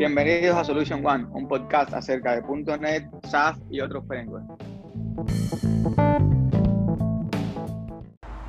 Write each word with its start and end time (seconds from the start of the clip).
Bienvenidos 0.00 0.56
a 0.56 0.64
Solution 0.64 1.04
One, 1.04 1.26
un 1.32 1.46
podcast 1.46 1.92
acerca 1.92 2.34
de 2.34 2.42
.NET, 2.78 3.04
SAS 3.30 3.58
y 3.70 3.82
otros 3.82 4.02
frameworks. 4.08 4.46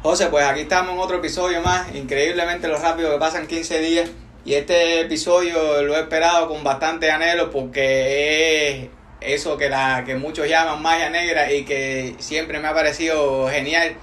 José, 0.01 0.27
pues 0.27 0.45
aquí 0.45 0.61
estamos 0.61 0.93
en 0.93 0.99
otro 0.99 1.17
episodio 1.17 1.61
más. 1.61 1.93
Increíblemente 1.93 2.69
lo 2.69 2.77
rápido 2.77 3.11
que 3.11 3.17
pasan 3.17 3.47
15 3.47 3.79
días. 3.81 4.09
Y 4.45 4.53
este 4.53 5.01
episodio 5.01 5.83
lo 5.83 5.97
he 5.97 5.99
esperado 5.99 6.47
con 6.47 6.63
bastante 6.63 7.11
anhelo 7.11 7.51
porque 7.51 8.85
es 8.85 8.89
eso 9.19 9.57
que, 9.57 9.69
la, 9.69 10.05
que 10.05 10.15
muchos 10.15 10.47
llaman 10.47 10.81
magia 10.81 11.09
negra 11.09 11.51
y 11.51 11.65
que 11.65 12.15
siempre 12.19 12.61
me 12.61 12.69
ha 12.69 12.73
parecido 12.73 13.49
genial 13.49 13.95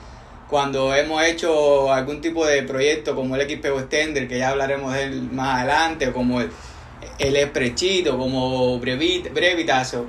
cuando 0.51 0.95
hemos 0.95 1.23
hecho 1.23 1.91
algún 1.91 2.21
tipo 2.21 2.45
de 2.45 2.63
proyecto 2.63 3.15
como 3.15 3.37
el 3.37 3.49
XP 3.49 3.65
Extender, 3.65 4.29
que 4.29 4.39
ya 4.39 4.51
hablaremos 4.51 4.93
de 4.93 5.05
él 5.05 5.23
más 5.31 5.59
adelante, 5.59 6.09
o 6.09 6.13
como 6.13 6.41
el, 6.41 6.51
el 7.19 7.37
Esprechito, 7.37 8.17
como 8.17 8.79
Brevit, 8.79 9.33
Brevitazo. 9.33 10.07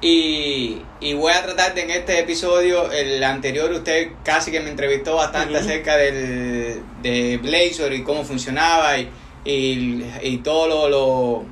Y, 0.00 0.82
y, 1.00 1.14
voy 1.14 1.32
a 1.32 1.42
tratar 1.44 1.74
de 1.74 1.82
en 1.82 1.90
este 1.90 2.18
episodio, 2.18 2.90
el 2.90 3.22
anterior 3.22 3.70
usted 3.70 4.08
casi 4.24 4.50
que 4.50 4.58
me 4.58 4.70
entrevistó 4.70 5.14
bastante 5.14 5.58
acerca 5.58 5.96
del, 5.96 6.82
de 7.02 7.38
Blazor 7.38 7.92
y 7.92 8.02
cómo 8.02 8.24
funcionaba 8.24 8.98
y, 8.98 9.08
y, 9.44 10.04
y 10.22 10.38
todos 10.38 10.90
lo, 10.90 11.44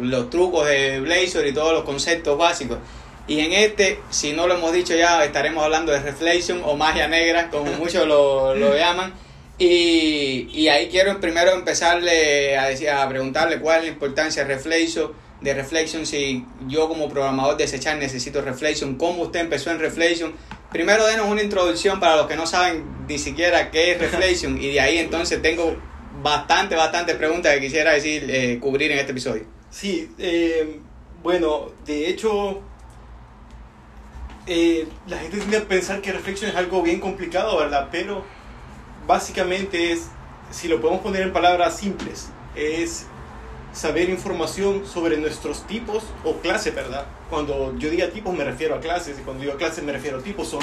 los 0.00 0.30
trucos 0.30 0.68
de 0.68 1.00
Blazor 1.00 1.44
y 1.48 1.52
todos 1.52 1.72
los 1.72 1.82
conceptos 1.82 2.38
básicos. 2.38 2.78
Y 3.26 3.40
en 3.40 3.52
este, 3.52 4.00
si 4.10 4.32
no 4.32 4.46
lo 4.46 4.54
hemos 4.54 4.72
dicho 4.72 4.94
ya, 4.94 5.24
estaremos 5.24 5.64
hablando 5.64 5.90
de 5.90 6.00
Reflection 6.00 6.62
o 6.64 6.76
magia 6.76 7.08
negra, 7.08 7.50
como 7.50 7.72
muchos 7.78 8.06
lo, 8.06 8.54
lo 8.54 8.76
llaman. 8.76 9.12
Y, 9.60 10.48
y, 10.52 10.68
ahí 10.68 10.88
quiero 10.88 11.20
primero 11.20 11.52
empezarle 11.52 12.58
a, 12.58 12.68
decir, 12.68 12.88
a 12.88 13.08
preguntarle 13.08 13.60
cuál 13.60 13.78
es 13.78 13.84
la 13.84 13.90
importancia 13.90 14.42
de 14.42 14.54
Reflection 14.54 15.12
de 15.40 15.54
Reflection, 15.54 16.06
si 16.06 16.44
yo 16.66 16.88
como 16.88 17.08
programador 17.08 17.56
de 17.56 17.66
Sechar 17.66 17.96
necesito 17.96 18.42
Reflection, 18.42 18.96
cómo 18.96 19.22
usted 19.22 19.40
empezó 19.40 19.70
en 19.70 19.78
Reflection. 19.78 20.34
Primero 20.70 21.06
denos 21.06 21.26
una 21.26 21.42
introducción 21.42 21.98
para 21.98 22.16
los 22.16 22.26
que 22.26 22.36
no 22.36 22.46
saben 22.46 22.84
ni 23.08 23.18
siquiera 23.18 23.70
qué 23.70 23.92
es 23.92 23.98
Reflection 23.98 24.60
y 24.60 24.72
de 24.72 24.80
ahí 24.80 24.98
entonces 24.98 25.40
tengo 25.42 25.76
bastante, 26.22 26.76
bastante 26.76 27.14
preguntas 27.14 27.54
que 27.54 27.60
quisiera 27.60 27.92
decir, 27.92 28.26
eh, 28.28 28.58
cubrir 28.60 28.92
en 28.92 28.98
este 28.98 29.12
episodio. 29.12 29.44
Sí, 29.70 30.10
eh, 30.18 30.80
bueno, 31.22 31.72
de 31.86 32.08
hecho, 32.08 32.60
eh, 34.46 34.86
la 35.06 35.18
gente 35.18 35.38
tiende 35.38 35.56
a 35.56 35.64
pensar 35.64 36.02
que 36.02 36.12
Reflection 36.12 36.50
es 36.50 36.56
algo 36.56 36.82
bien 36.82 37.00
complicado, 37.00 37.56
¿verdad? 37.56 37.88
Pero 37.90 38.24
básicamente 39.10 39.90
es, 39.90 40.06
si 40.52 40.68
lo 40.68 40.80
podemos 40.80 41.02
poner 41.02 41.22
en 41.22 41.32
palabras 41.32 41.76
simples, 41.76 42.28
es 42.54 43.06
saber 43.72 44.08
información 44.08 44.86
sobre 44.86 45.16
nuestros 45.16 45.66
tipos 45.66 46.04
o 46.22 46.36
clases, 46.36 46.72
¿verdad? 46.76 47.06
Cuando 47.28 47.76
yo 47.76 47.90
diga 47.90 48.08
tipos 48.10 48.32
me 48.32 48.44
refiero 48.44 48.76
a 48.76 48.80
clases 48.80 49.18
y 49.18 49.22
cuando 49.22 49.42
digo 49.42 49.56
clases 49.56 49.82
me 49.82 49.90
refiero 49.90 50.18
a 50.18 50.22
tipos, 50.22 50.46
son, 50.46 50.62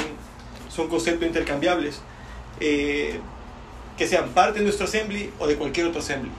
son 0.70 0.88
conceptos 0.88 1.28
intercambiables 1.28 2.00
eh, 2.62 3.20
que 3.98 4.08
sean 4.08 4.30
parte 4.30 4.59
de 4.59 4.64
nuestro 4.64 4.86
assembly 4.86 5.30
o 5.39 5.48
de 5.48 5.58
cualquier 5.58 5.88
otro 5.88 6.00
assembly. 6.00 6.32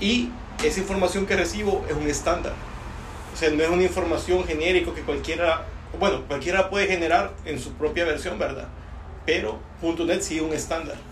Y 0.00 0.28
esa 0.62 0.80
información 0.80 1.24
que 1.24 1.34
recibo 1.34 1.82
es 1.88 1.96
un 1.96 2.08
estándar. 2.08 2.52
O 3.32 3.36
sea, 3.38 3.48
no 3.48 3.62
es 3.62 3.70
una 3.70 3.84
información 3.84 4.44
genérica 4.44 4.92
que 4.94 5.00
cualquiera, 5.00 5.64
bueno, 5.98 6.24
cualquiera 6.28 6.68
puede 6.68 6.88
generar 6.88 7.32
en 7.46 7.58
su 7.58 7.72
propia 7.72 8.04
versión, 8.04 8.38
¿verdad? 8.38 8.68
Pero 9.24 9.60
.NET 9.80 10.20
es 10.20 10.42
un 10.42 10.52
estándar. 10.52 11.11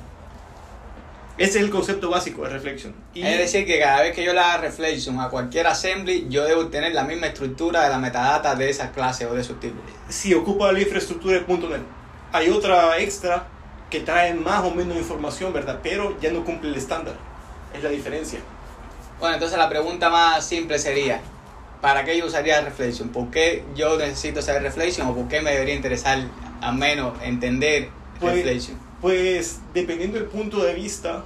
Ese 1.41 1.59
es 1.59 1.65
el 1.65 1.71
concepto 1.71 2.11
básico 2.11 2.43
de 2.43 2.51
Reflection. 2.51 2.95
Y 3.15 3.23
es 3.23 3.39
decir, 3.39 3.65
que 3.65 3.81
cada 3.81 4.03
vez 4.03 4.15
que 4.15 4.23
yo 4.23 4.35
le 4.35 4.41
haga 4.41 4.59
Reflection 4.59 5.19
a 5.21 5.31
cualquier 5.31 5.67
assembly, 5.67 6.27
yo 6.29 6.45
debo 6.45 6.67
tener 6.67 6.93
la 6.93 7.05
misma 7.05 7.29
estructura 7.29 7.83
de 7.83 7.89
la 7.89 7.97
metadata 7.97 8.55
de 8.55 8.69
esas 8.69 8.91
clases 8.91 9.27
o 9.27 9.33
de 9.33 9.41
esos 9.41 9.59
tipos. 9.59 9.81
Si 10.11 10.35
ocupa 10.35 10.71
la 10.71 10.81
infraestructura 10.81 11.41
de 11.41 11.57
.NET. 11.57 11.81
Hay 12.31 12.51
otra 12.51 12.99
extra 12.99 13.47
que 13.89 14.01
trae 14.01 14.35
más 14.35 14.63
o 14.65 14.71
menos 14.75 14.99
información, 14.99 15.51
¿verdad? 15.55 15.81
Pero 15.83 16.21
ya 16.21 16.31
no 16.31 16.45
cumple 16.45 16.69
el 16.69 16.77
estándar. 16.77 17.15
Es 17.75 17.83
la 17.83 17.89
diferencia. 17.89 18.41
Bueno, 19.19 19.37
entonces 19.37 19.57
la 19.57 19.71
pregunta 19.71 20.11
más 20.11 20.45
simple 20.45 20.79
sería, 20.79 21.23
¿para 21.81 22.05
qué 22.05 22.19
yo 22.19 22.27
usaría 22.27 22.61
Reflection? 22.61 23.09
¿Por 23.09 23.31
qué 23.31 23.65
yo 23.75 23.97
necesito 23.97 24.43
saber 24.43 24.63
Reflection 24.63 25.07
o 25.09 25.15
por 25.15 25.27
qué 25.29 25.41
me 25.41 25.53
debería 25.53 25.75
interesar 25.75 26.19
al 26.61 26.75
menos 26.75 27.15
entender 27.23 27.89
pues, 28.21 28.35
Reflection? 28.35 28.90
Pues 29.01 29.61
dependiendo 29.73 30.19
del 30.19 30.29
punto 30.29 30.63
de 30.63 30.75
vista 30.75 31.25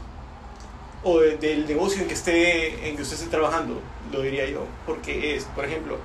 o 1.02 1.20
de, 1.20 1.36
del 1.36 1.66
negocio 1.66 2.02
en 2.02 2.08
que 2.08 2.14
esté 2.14 2.88
en 2.88 2.96
que 2.96 3.02
usted 3.02 3.16
esté 3.16 3.28
trabajando, 3.28 3.80
lo 4.12 4.22
diría 4.22 4.48
yo, 4.48 4.66
porque 4.86 5.34
es, 5.34 5.44
por 5.44 5.64
ejemplo, 5.64 5.98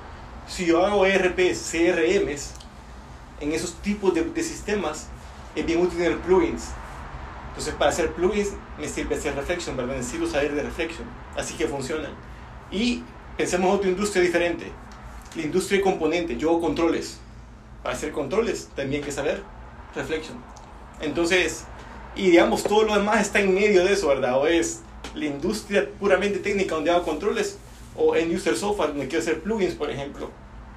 si 0.48 0.66
yo 0.66 0.84
hago 0.84 1.06
ERPs, 1.06 1.70
CRMs, 1.70 2.52
en 3.40 3.52
esos 3.52 3.74
tipos 3.82 4.14
de, 4.14 4.24
de 4.24 4.42
sistemas 4.42 5.08
es 5.54 5.66
bien 5.66 5.80
útil 5.80 5.98
tener 5.98 6.18
plugins. 6.18 6.68
Entonces, 7.48 7.74
para 7.74 7.90
hacer 7.90 8.12
plugins 8.12 8.50
me 8.78 8.88
sirve 8.88 9.16
hacer 9.16 9.34
Reflection, 9.34 9.76
¿verdad? 9.76 9.96
Necesito 9.96 10.26
saber 10.26 10.54
de 10.54 10.62
Reflection. 10.62 11.06
Así 11.36 11.54
que 11.54 11.66
funcionan. 11.66 12.12
Y 12.70 13.02
pensemos 13.36 13.68
en 13.68 13.76
otra 13.76 13.90
industria 13.90 14.22
diferente. 14.22 14.70
La 15.34 15.42
industria 15.42 15.78
de 15.78 15.84
componentes. 15.84 16.38
Yo 16.38 16.50
hago 16.50 16.60
controles. 16.60 17.18
Para 17.82 17.94
hacer 17.94 18.12
controles 18.12 18.68
también 18.76 19.02
hay 19.02 19.06
que 19.06 19.12
saber 19.12 19.42
Reflection. 19.94 20.36
Entonces, 21.00 21.64
y 22.16 22.30
digamos, 22.30 22.62
todo 22.62 22.84
lo 22.84 22.94
demás 22.94 23.20
está 23.22 23.40
en 23.40 23.54
medio 23.54 23.84
de 23.84 23.92
eso, 23.92 24.08
¿verdad? 24.08 24.38
O 24.38 24.46
es 24.46 24.80
la 25.14 25.26
industria 25.26 25.88
puramente 25.98 26.38
técnica 26.38 26.74
donde 26.74 26.90
hago 26.90 27.04
controles, 27.04 27.58
o 27.96 28.14
en 28.16 28.34
user 28.34 28.56
software 28.56 28.90
donde 28.90 29.08
quiero 29.08 29.22
hacer 29.22 29.40
plugins, 29.40 29.74
por 29.74 29.90
ejemplo, 29.90 30.30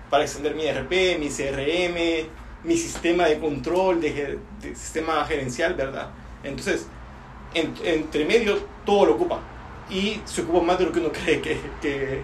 para 0.10 0.24
extender 0.24 0.56
mi 0.56 0.66
ERP, 0.66 1.20
mi 1.20 1.30
CRM, 1.30 2.28
mi 2.64 2.78
sistema 2.78 3.26
de 3.26 3.40
control, 3.40 4.02
de, 4.02 4.40
sistema 4.76 5.26
gerencial, 5.26 5.74
¿verdad? 5.74 6.10
Entonces, 6.44 6.88
en, 7.54 7.74
entre 7.84 8.26
medio 8.26 8.58
todo 8.86 9.06
lo 9.06 9.16
ocupa 9.16 9.40
y 9.90 10.22
se 10.26 10.42
ocupa 10.42 10.62
más 10.62 10.80
de 10.80 10.86
lo 10.86 10.92
que 10.92 11.00
uno 11.00 11.12
cree 11.26 11.42
que, 11.42 12.24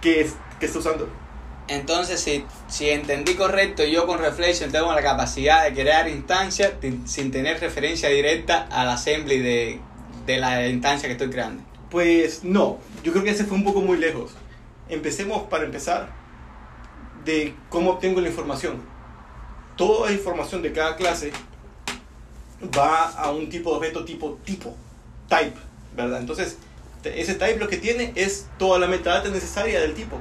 que 0.00 0.30
está 0.60 0.78
usando. 0.78 1.21
Entonces, 1.68 2.20
si, 2.20 2.44
si 2.68 2.90
entendí 2.90 3.34
correcto, 3.34 3.84
yo 3.84 4.06
con 4.06 4.18
Reflection 4.18 4.70
tengo 4.70 4.92
la 4.92 5.02
capacidad 5.02 5.64
de 5.64 5.72
crear 5.72 6.08
instancias 6.08 6.72
sin 7.06 7.30
tener 7.30 7.60
referencia 7.60 8.08
directa 8.08 8.66
al 8.70 8.88
assembly 8.88 9.38
de, 9.38 9.80
de 10.26 10.38
la 10.38 10.68
instancia 10.68 11.08
que 11.08 11.12
estoy 11.12 11.30
creando. 11.30 11.62
Pues 11.90 12.42
no, 12.42 12.78
yo 13.02 13.12
creo 13.12 13.24
que 13.24 13.30
ese 13.30 13.44
fue 13.44 13.56
un 13.56 13.64
poco 13.64 13.80
muy 13.80 13.98
lejos. 13.98 14.32
Empecemos 14.88 15.42
para 15.48 15.64
empezar 15.64 16.10
de 17.24 17.54
cómo 17.68 17.92
obtengo 17.92 18.20
la 18.20 18.28
información. 18.28 18.82
Toda 19.76 20.08
la 20.08 20.12
información 20.12 20.62
de 20.62 20.72
cada 20.72 20.96
clase 20.96 21.32
va 22.76 23.08
a 23.08 23.30
un 23.30 23.48
tipo 23.48 23.70
de 23.70 23.76
objeto 23.76 24.04
tipo 24.04 24.38
tipo, 24.44 24.76
type, 25.28 25.56
¿verdad? 25.94 26.20
Entonces, 26.20 26.58
ese 27.04 27.34
type 27.34 27.58
lo 27.58 27.68
que 27.68 27.78
tiene 27.78 28.12
es 28.14 28.48
toda 28.58 28.78
la 28.78 28.86
metadata 28.86 29.28
necesaria 29.28 29.80
del 29.80 29.94
tipo. 29.94 30.18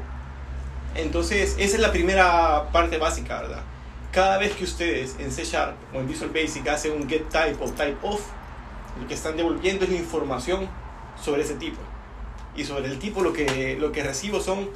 Entonces, 0.95 1.55
esa 1.57 1.75
es 1.75 1.79
la 1.79 1.91
primera 1.91 2.69
parte 2.71 2.97
básica, 2.97 3.41
¿verdad? 3.41 3.63
Cada 4.11 4.37
vez 4.37 4.53
que 4.53 4.65
ustedes 4.65 5.15
en 5.19 5.31
C 5.31 5.45
Sharp 5.45 5.75
o 5.93 5.99
en 5.99 6.07
Visual 6.07 6.31
Basic 6.31 6.67
hacen 6.67 6.91
un 6.91 7.07
get 7.07 7.29
type 7.29 7.57
o 7.61 7.71
type 7.71 7.97
of, 8.01 8.21
lo 8.99 9.07
que 9.07 9.13
están 9.13 9.37
devolviendo 9.37 9.85
es 9.85 9.91
la 9.91 9.97
información 9.97 10.67
sobre 11.21 11.43
ese 11.43 11.55
tipo. 11.55 11.79
Y 12.55 12.65
sobre 12.65 12.87
el 12.87 12.99
tipo 12.99 13.21
lo 13.21 13.31
que, 13.31 13.77
lo 13.79 13.93
que 13.93 14.03
recibo 14.03 14.41
son 14.41 14.69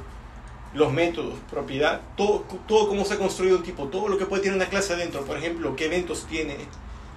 los 0.72 0.92
métodos, 0.92 1.34
propiedad, 1.50 2.00
todo, 2.16 2.44
todo 2.66 2.88
cómo 2.88 3.04
se 3.04 3.14
ha 3.14 3.18
construido 3.18 3.58
un 3.58 3.62
tipo, 3.62 3.88
todo 3.88 4.08
lo 4.08 4.16
que 4.18 4.26
puede 4.26 4.42
tener 4.42 4.56
una 4.56 4.68
clase 4.68 4.94
adentro, 4.94 5.22
por 5.24 5.36
ejemplo, 5.36 5.76
qué 5.76 5.86
eventos 5.86 6.26
tiene, 6.26 6.56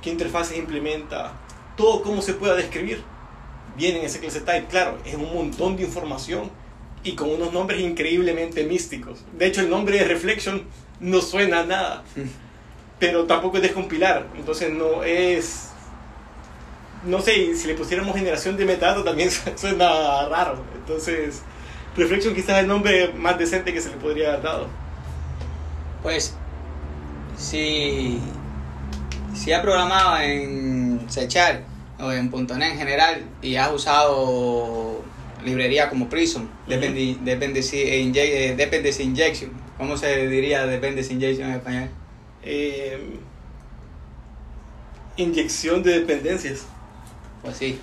qué 0.02 0.10
interfaces 0.10 0.58
implementa, 0.58 1.34
todo 1.78 2.02
cómo 2.02 2.22
se 2.22 2.34
pueda 2.34 2.56
describir, 2.56 3.02
viene 3.78 4.00
en 4.00 4.06
ese 4.06 4.20
clase 4.20 4.42
type. 4.42 4.68
Claro, 4.68 4.98
es 5.06 5.16
un 5.16 5.34
montón 5.34 5.78
de 5.78 5.84
información 5.84 6.52
y 7.04 7.14
con 7.14 7.30
unos 7.30 7.54
nombres 7.54 7.82
increíblemente 7.82 8.64
místicos. 8.64 9.24
De 9.38 9.48
hecho, 9.48 9.62
el 9.62 9.70
nombre 9.70 9.98
de 9.98 10.06
Reflection 10.06 10.64
no 11.00 11.22
suena 11.22 11.62
a 11.62 11.66
nada, 11.66 12.04
pero 13.00 13.26
tampoco 13.26 13.58
es 13.58 13.64
descompilar, 13.64 14.28
entonces 14.36 14.72
no 14.72 15.04
es... 15.04 15.66
No 17.06 17.22
sé, 17.22 17.56
si 17.56 17.68
le 17.68 17.76
pusiéramos 17.76 18.14
generación 18.14 18.58
de 18.58 18.66
metadatos 18.66 19.06
también 19.06 19.30
suena 19.56 20.28
raro. 20.28 20.62
Entonces, 20.76 21.44
Reflection 21.96 22.36
quizás 22.36 22.58
es 22.58 22.64
el 22.64 22.68
nombre 22.68 23.14
más 23.14 23.38
decente 23.38 23.74
que 23.74 23.80
se 23.80 23.90
le 23.90 23.96
podría 23.96 24.30
haber 24.30 24.42
dado. 24.42 24.68
Pues, 26.04 26.36
si, 27.38 28.20
si 29.34 29.54
has 29.54 29.62
programado 29.62 30.20
en 30.20 31.06
Sechar 31.08 31.64
o 32.00 32.12
en 32.12 32.30
.NET 32.30 32.72
en 32.72 32.78
general 32.78 33.24
y 33.42 33.56
has 33.56 33.72
usado 33.72 35.02
librería 35.44 35.90
como 35.90 36.10
Prism, 36.10 36.44
dependency, 36.70 37.18
dependency, 37.22 38.12
dependency 38.56 39.04
injection. 39.04 39.52
¿Cómo 39.78 39.98
se 39.98 40.28
diría 40.28 40.66
dependency 40.66 41.14
injection 41.14 41.50
en 41.50 41.56
español? 41.56 41.90
Eh, 42.44 43.20
inyección 45.18 45.84
de 45.84 46.00
dependencias. 46.00 46.66
Pues 47.42 47.58
sí. 47.58 47.80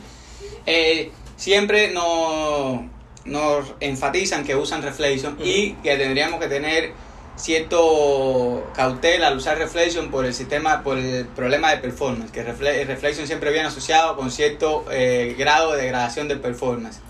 Eh, 0.64 1.10
siempre 1.36 1.92
nos, 1.92 2.80
nos 3.24 3.74
enfatizan 3.80 4.44
que 4.44 4.54
usan 4.54 4.82
Reflection 4.82 5.36
y 5.42 5.72
que 5.74 5.96
tendríamos 5.96 6.40
que 6.40 6.48
tener 6.48 6.92
cierto 7.36 8.70
cautela 8.74 9.28
al 9.28 9.36
usar 9.36 9.58
Reflection 9.58 10.10
por 10.10 10.24
el 10.24 10.34
sistema, 10.34 10.82
por 10.82 10.98
el 10.98 11.26
problema 11.26 11.70
de 11.70 11.78
performance, 11.78 12.30
que 12.30 12.42
Reflection 12.42 13.26
siempre 13.26 13.50
viene 13.52 13.68
asociado 13.68 14.16
con 14.16 14.30
cierto 14.30 14.86
eh, 14.90 15.34
grado 15.38 15.72
de 15.72 15.82
degradación 15.82 16.28
de 16.28 16.36
performance. 16.36 17.00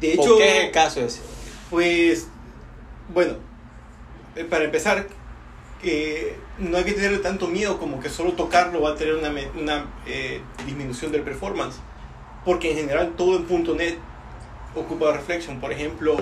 De 0.00 0.12
hecho, 0.12 0.22
¿Por 0.22 0.38
qué 0.38 0.58
es 0.58 0.64
el 0.64 0.70
caso 0.70 1.00
ese? 1.00 1.20
Pues, 1.70 2.28
bueno, 3.12 3.34
eh, 4.36 4.44
para 4.44 4.64
empezar, 4.64 5.06
eh, 5.82 6.36
no 6.58 6.76
hay 6.76 6.84
que 6.84 6.92
tener 6.92 7.20
tanto 7.22 7.48
miedo 7.48 7.78
como 7.78 8.00
que 8.00 8.08
solo 8.08 8.32
tocarlo 8.32 8.80
va 8.82 8.90
a 8.90 8.94
tener 8.96 9.14
una, 9.14 9.30
una 9.58 9.86
eh, 10.06 10.40
disminución 10.66 11.12
del 11.12 11.22
performance. 11.22 11.76
Porque 12.44 12.70
en 12.70 12.76
general 12.76 13.14
todo 13.16 13.36
en 13.36 13.76
.NET 13.76 13.98
ocupa 14.74 15.12
reflection. 15.12 15.60
Por 15.60 15.72
ejemplo, 15.72 16.16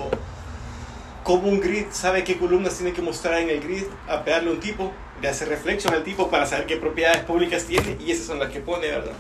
como 1.22 1.48
un 1.48 1.60
grid 1.60 1.86
sabe 1.90 2.24
qué 2.24 2.36
columnas 2.36 2.76
tiene 2.76 2.92
que 2.92 3.02
mostrar 3.02 3.40
en 3.40 3.50
el 3.50 3.60
grid, 3.60 3.84
a 4.08 4.24
pegarle 4.24 4.50
un 4.50 4.60
tipo, 4.60 4.92
le 5.20 5.28
hace 5.28 5.44
reflection 5.44 5.94
al 5.94 6.02
tipo 6.02 6.28
para 6.30 6.46
saber 6.46 6.66
qué 6.66 6.76
propiedades 6.76 7.24
públicas 7.24 7.64
tiene 7.64 7.96
y 8.04 8.10
esas 8.10 8.26
son 8.26 8.38
las 8.38 8.50
que 8.50 8.60
pone, 8.60 8.88
¿verdad? 8.88 9.14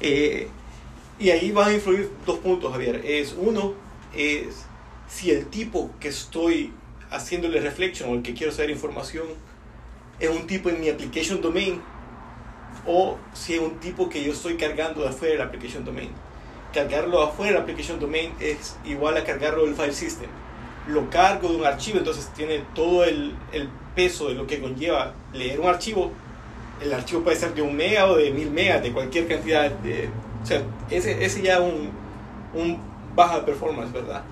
Eh, 0.00 0.48
y 1.18 1.30
ahí 1.30 1.50
van 1.50 1.70
a 1.70 1.72
influir 1.72 2.10
dos 2.26 2.38
puntos, 2.40 2.72
Javier. 2.72 3.02
Es 3.04 3.34
uno, 3.38 3.74
es 4.16 4.66
si 5.08 5.30
el 5.30 5.46
tipo 5.46 5.90
que 6.00 6.08
estoy 6.08 6.72
haciéndole 7.10 7.60
reflection 7.60 8.10
o 8.10 8.14
el 8.14 8.22
que 8.22 8.34
quiero 8.34 8.52
saber 8.52 8.70
información 8.70 9.26
es 10.18 10.30
un 10.30 10.46
tipo 10.46 10.68
en 10.68 10.80
mi 10.80 10.88
application 10.88 11.40
domain 11.40 11.80
o 12.86 13.18
si 13.32 13.54
es 13.54 13.60
un 13.60 13.78
tipo 13.78 14.08
que 14.08 14.22
yo 14.22 14.32
estoy 14.32 14.56
cargando 14.56 15.02
de 15.02 15.08
afuera 15.08 15.34
del 15.34 15.42
application 15.42 15.84
domain. 15.84 16.10
Cargarlo 16.72 17.22
afuera 17.22 17.52
del 17.52 17.62
application 17.62 17.98
domain 17.98 18.32
es 18.40 18.76
igual 18.84 19.16
a 19.16 19.24
cargarlo 19.24 19.64
del 19.64 19.74
file 19.74 19.92
system. 19.92 20.28
Lo 20.88 21.10
cargo 21.10 21.48
de 21.48 21.56
un 21.56 21.66
archivo, 21.66 21.98
entonces 21.98 22.28
tiene 22.34 22.62
todo 22.74 23.04
el, 23.04 23.34
el 23.52 23.68
peso 23.94 24.28
de 24.28 24.34
lo 24.34 24.46
que 24.46 24.60
conlleva 24.60 25.14
leer 25.32 25.58
un 25.60 25.68
archivo. 25.68 26.12
El 26.80 26.92
archivo 26.92 27.22
puede 27.22 27.36
ser 27.36 27.54
de 27.54 27.62
un 27.62 27.74
mega 27.74 28.06
o 28.06 28.16
de 28.16 28.30
mil 28.30 28.50
megas, 28.50 28.82
de 28.82 28.92
cualquier 28.92 29.26
cantidad. 29.26 29.70
De, 29.70 30.08
o 30.42 30.46
sea, 30.46 30.62
ese, 30.90 31.24
ese 31.24 31.42
ya 31.42 31.60
un, 31.60 31.90
un 32.54 32.78
baja 33.16 33.44
performance, 33.44 33.92
¿verdad? 33.92 34.22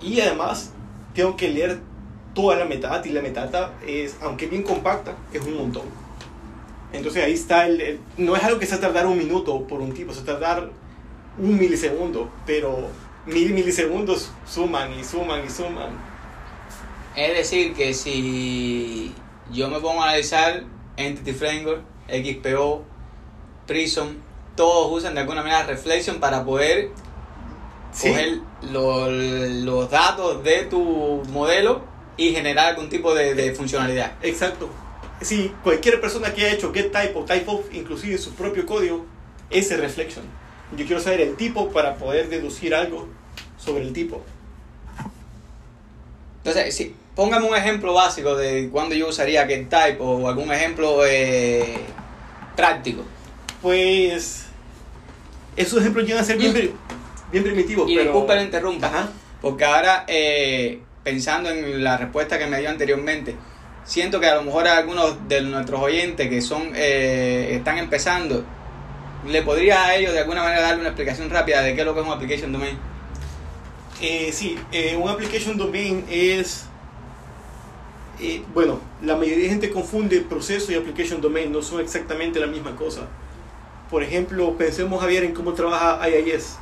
Y 0.00 0.20
además, 0.20 0.70
tengo 1.14 1.36
que 1.36 1.48
leer 1.48 1.80
toda 2.34 2.54
la 2.54 2.66
metadata 2.66 3.08
y 3.08 3.10
la 3.10 3.22
metadata 3.22 3.72
es, 3.84 4.16
aunque 4.22 4.46
bien 4.46 4.62
compacta, 4.62 5.16
es 5.32 5.44
un 5.44 5.56
montón. 5.56 5.82
Entonces 6.92 7.24
ahí 7.24 7.32
está 7.32 7.66
el, 7.66 7.98
no 8.16 8.36
es 8.36 8.44
algo 8.44 8.60
que 8.60 8.66
se 8.66 8.72
va 8.72 8.78
a 8.78 8.80
tardar 8.80 9.06
un 9.06 9.18
minuto 9.18 9.66
por 9.66 9.80
un 9.80 9.92
tipo, 9.92 10.14
se 10.14 10.22
tardar 10.22 10.70
un 11.38 11.58
milisegundo, 11.58 12.30
pero 12.46 12.88
mil 13.26 13.52
milisegundos 13.52 14.30
suman 14.46 14.92
y 14.98 15.04
suman 15.04 15.44
y 15.44 15.50
suman. 15.50 15.90
Es 17.16 17.36
decir, 17.36 17.74
que 17.74 17.92
si 17.94 19.12
yo 19.50 19.68
me 19.68 19.80
pongo 19.80 20.00
a 20.00 20.04
analizar 20.04 20.62
Entity 20.96 21.32
Framework, 21.32 21.82
XPO, 22.08 22.84
Prism, 23.66 24.14
todos 24.56 24.90
usan 24.92 25.14
de 25.14 25.20
alguna 25.20 25.42
manera 25.42 25.64
Reflection 25.64 26.20
para 26.20 26.44
poder 26.44 26.90
coger 27.92 28.40
los, 28.70 29.10
los 29.10 29.90
datos 29.90 30.42
de 30.44 30.64
tu 30.64 31.22
modelo 31.30 31.82
y 32.16 32.32
generar 32.32 32.70
algún 32.70 32.88
tipo 32.88 33.14
de, 33.14 33.34
de 33.34 33.54
funcionalidad. 33.54 34.12
Exacto. 34.22 34.68
Si 35.20 35.52
cualquier 35.62 36.00
persona 36.00 36.32
que 36.32 36.44
haya 36.44 36.54
hecho 36.54 36.72
getType 36.72 37.12
o 37.14 37.24
typeof, 37.24 37.72
inclusive 37.72 38.14
en 38.14 38.20
su 38.20 38.34
propio 38.34 38.66
código, 38.66 39.04
ese 39.50 39.76
reflection. 39.76 40.24
Yo 40.76 40.84
quiero 40.86 41.00
saber 41.00 41.20
el 41.20 41.36
tipo 41.36 41.70
para 41.70 41.94
poder 41.96 42.28
deducir 42.28 42.74
algo 42.74 43.08
sobre 43.56 43.84
el 43.84 43.92
tipo. 43.92 44.22
Entonces, 46.44 46.74
sí, 46.74 46.94
póngame 47.14 47.48
un 47.48 47.56
ejemplo 47.56 47.94
básico 47.94 48.36
de 48.36 48.68
cuando 48.70 48.94
yo 48.94 49.08
usaría 49.08 49.46
getType 49.46 49.96
o 49.98 50.28
algún 50.28 50.52
ejemplo 50.52 51.04
eh, 51.06 51.78
práctico. 52.54 53.02
Pues 53.60 54.46
esos 55.56 55.80
ejemplos 55.80 56.06
llegan 56.06 56.22
a 56.22 56.24
ser 56.24 56.38
bien, 56.38 56.72
bien 57.30 57.44
primitivos. 57.44 57.90
Y 57.90 57.94
pero... 57.94 58.10
disculpa 58.10 58.34
la 58.34 58.42
interrumpa, 58.42 58.86
Ajá. 58.86 59.08
porque 59.40 59.64
ahora 59.64 60.04
eh, 60.06 60.80
pensando 61.04 61.50
en 61.50 61.82
la 61.82 61.96
respuesta 61.96 62.38
que 62.38 62.46
me 62.46 62.60
dio 62.60 62.70
anteriormente, 62.70 63.34
siento 63.84 64.20
que 64.20 64.26
a 64.26 64.34
lo 64.34 64.42
mejor 64.42 64.68
a 64.68 64.76
algunos 64.76 65.28
de 65.28 65.40
nuestros 65.42 65.80
oyentes 65.80 66.28
que 66.28 66.40
son 66.40 66.72
eh, 66.74 67.54
están 67.54 67.78
empezando, 67.78 68.44
¿le 69.26 69.42
podría 69.42 69.86
a 69.86 69.94
ellos 69.94 70.12
de 70.12 70.20
alguna 70.20 70.42
manera 70.42 70.62
darle 70.62 70.80
una 70.80 70.90
explicación 70.90 71.30
rápida 71.30 71.62
de 71.62 71.74
qué 71.74 71.80
es 71.80 71.86
lo 71.86 71.94
que 71.94 72.00
es 72.00 72.06
un 72.06 72.12
application 72.12 72.52
domain? 72.52 72.78
Eh, 74.00 74.30
sí, 74.32 74.56
eh, 74.70 74.96
un 74.96 75.08
application 75.08 75.56
domain 75.56 76.04
es, 76.08 76.66
eh, 78.20 78.42
bueno, 78.54 78.78
la 79.02 79.16
mayoría 79.16 79.44
de 79.44 79.48
gente 79.48 79.70
confunde 79.70 80.20
proceso 80.20 80.70
y 80.70 80.76
application 80.76 81.20
domain, 81.20 81.50
no 81.50 81.62
son 81.62 81.80
exactamente 81.80 82.38
la 82.38 82.46
misma 82.46 82.76
cosa. 82.76 83.08
Por 83.90 84.04
ejemplo, 84.04 84.56
pensemos 84.56 85.00
Javier 85.00 85.24
en 85.24 85.34
cómo 85.34 85.52
trabaja 85.52 86.08
IIS. 86.08 86.58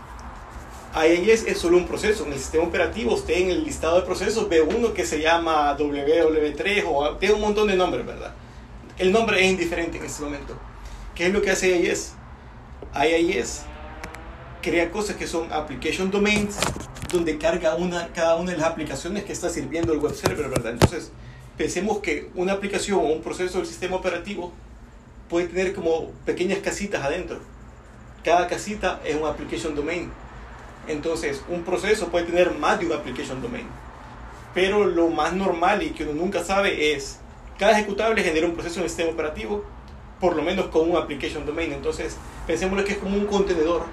IIS 1.04 1.44
es 1.46 1.58
solo 1.58 1.76
un 1.76 1.86
proceso. 1.86 2.24
En 2.24 2.32
el 2.32 2.38
sistema 2.38 2.64
operativo, 2.64 3.14
usted 3.14 3.34
en 3.34 3.50
el 3.50 3.64
listado 3.64 3.96
de 4.00 4.06
procesos 4.06 4.48
ve 4.48 4.62
uno 4.62 4.94
que 4.94 5.04
se 5.04 5.20
llama 5.20 5.76
WW3 5.76 6.84
o 6.86 7.16
tiene 7.16 7.34
un 7.34 7.42
montón 7.42 7.68
de 7.68 7.76
nombres, 7.76 8.06
¿verdad? 8.06 8.34
El 8.98 9.12
nombre 9.12 9.44
es 9.44 9.50
indiferente 9.50 9.98
en 9.98 10.04
este 10.04 10.22
momento. 10.22 10.56
¿Qué 11.14 11.26
es 11.26 11.32
lo 11.32 11.42
que 11.42 11.50
hace 11.50 11.76
IIS? 11.76 12.14
IIS 12.94 13.62
crea 14.62 14.90
cosas 14.90 15.16
que 15.16 15.26
son 15.26 15.52
application 15.52 16.10
domains 16.10 16.56
donde 17.12 17.38
carga 17.38 17.76
una, 17.76 18.08
cada 18.08 18.36
una 18.36 18.52
de 18.52 18.58
las 18.58 18.66
aplicaciones 18.66 19.24
que 19.24 19.32
está 19.32 19.48
sirviendo 19.50 19.92
el 19.92 19.98
web 19.98 20.14
server, 20.14 20.48
¿verdad? 20.48 20.72
Entonces, 20.72 21.12
pensemos 21.56 21.98
que 21.98 22.30
una 22.34 22.54
aplicación 22.54 22.98
o 22.98 23.02
un 23.02 23.22
proceso 23.22 23.58
del 23.58 23.66
sistema 23.66 23.96
operativo 23.96 24.52
puede 25.28 25.46
tener 25.48 25.74
como 25.74 26.10
pequeñas 26.24 26.60
casitas 26.60 27.04
adentro. 27.04 27.38
Cada 28.24 28.48
casita 28.48 29.00
es 29.04 29.14
un 29.14 29.26
application 29.26 29.74
domain. 29.74 30.10
Entonces, 30.88 31.42
un 31.48 31.62
proceso 31.62 32.08
puede 32.08 32.26
tener 32.26 32.56
más 32.58 32.78
de 32.78 32.86
un 32.86 32.92
application 32.92 33.42
domain. 33.42 33.66
Pero 34.54 34.86
lo 34.86 35.08
más 35.08 35.32
normal 35.32 35.82
y 35.82 35.90
que 35.90 36.04
uno 36.04 36.12
nunca 36.12 36.42
sabe 36.44 36.94
es, 36.94 37.18
cada 37.58 37.72
ejecutable 37.72 38.22
genera 38.22 38.46
un 38.46 38.54
proceso 38.54 38.78
en 38.78 38.84
el 38.84 38.88
sistema 38.88 39.10
operativo, 39.10 39.64
por 40.20 40.36
lo 40.36 40.42
menos 40.42 40.66
con 40.66 40.90
un 40.90 40.96
application 40.96 41.44
domain. 41.44 41.72
Entonces, 41.72 42.16
pensémoslo 42.46 42.84
que 42.84 42.92
es 42.92 42.98
como 42.98 43.16
un 43.16 43.26
contenedor 43.26 43.84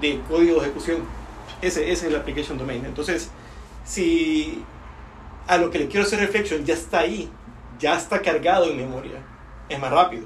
de 0.00 0.20
código 0.28 0.60
de 0.60 0.66
ejecución. 0.66 1.04
Ese, 1.62 1.92
es 1.92 2.02
el 2.02 2.16
application 2.16 2.58
domain. 2.58 2.84
Entonces, 2.84 3.30
si 3.84 4.64
a 5.46 5.58
lo 5.58 5.70
que 5.70 5.78
le 5.78 5.88
quiero 5.88 6.06
hacer 6.06 6.20
reflection 6.20 6.64
ya 6.64 6.74
está 6.74 7.00
ahí, 7.00 7.30
ya 7.78 7.96
está 7.96 8.20
cargado 8.22 8.66
en 8.66 8.76
memoria, 8.76 9.22
es 9.68 9.78
más 9.78 9.90
rápido. 9.90 10.24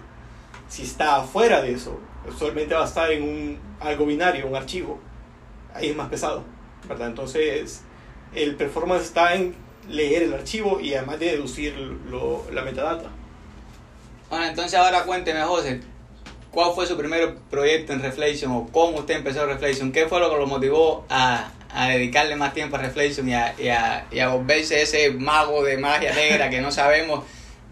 Si 0.68 0.82
está 0.82 1.16
afuera 1.16 1.60
de 1.62 1.72
eso, 1.72 1.98
usualmente 2.28 2.74
va 2.74 2.82
a 2.82 2.86
estar 2.86 3.10
en 3.10 3.22
un, 3.22 3.58
algo 3.80 4.06
binario, 4.06 4.46
un 4.46 4.56
archivo, 4.56 4.98
ahí 5.74 5.90
es 5.90 5.96
más 5.96 6.08
pesado, 6.08 6.44
¿verdad? 6.88 7.08
Entonces, 7.08 7.82
el 8.34 8.56
performance 8.56 9.04
está 9.04 9.34
en 9.34 9.54
leer 9.88 10.22
el 10.22 10.34
archivo 10.34 10.80
y 10.80 10.94
además 10.94 11.18
de 11.18 11.32
deducir 11.32 11.74
lo, 11.74 12.44
la 12.52 12.62
metadata. 12.62 13.08
Bueno, 14.28 14.46
entonces 14.46 14.74
ahora 14.78 15.04
cuénteme, 15.04 15.40
José, 15.42 15.80
¿cuál 16.50 16.74
fue 16.74 16.86
su 16.86 16.96
primer 16.96 17.36
proyecto 17.50 17.94
en 17.94 18.02
Reflection 18.02 18.52
o 18.52 18.68
cómo 18.70 18.98
usted 18.98 19.14
empezó 19.14 19.46
Reflection? 19.46 19.90
¿Qué 19.92 20.06
fue 20.06 20.20
lo 20.20 20.30
que 20.30 20.36
lo 20.36 20.46
motivó 20.46 21.06
a, 21.08 21.50
a 21.72 21.88
dedicarle 21.88 22.36
más 22.36 22.52
tiempo 22.52 22.76
a 22.76 22.80
Reflection 22.80 23.26
y 23.28 23.34
a, 23.34 23.54
y, 23.58 23.68
a, 23.68 24.06
y 24.10 24.18
a 24.18 24.28
volverse 24.28 24.82
ese 24.82 25.10
mago 25.12 25.64
de 25.64 25.78
magia 25.78 26.12
negra 26.14 26.50
que 26.50 26.60
no 26.60 26.70
sabemos 26.70 27.24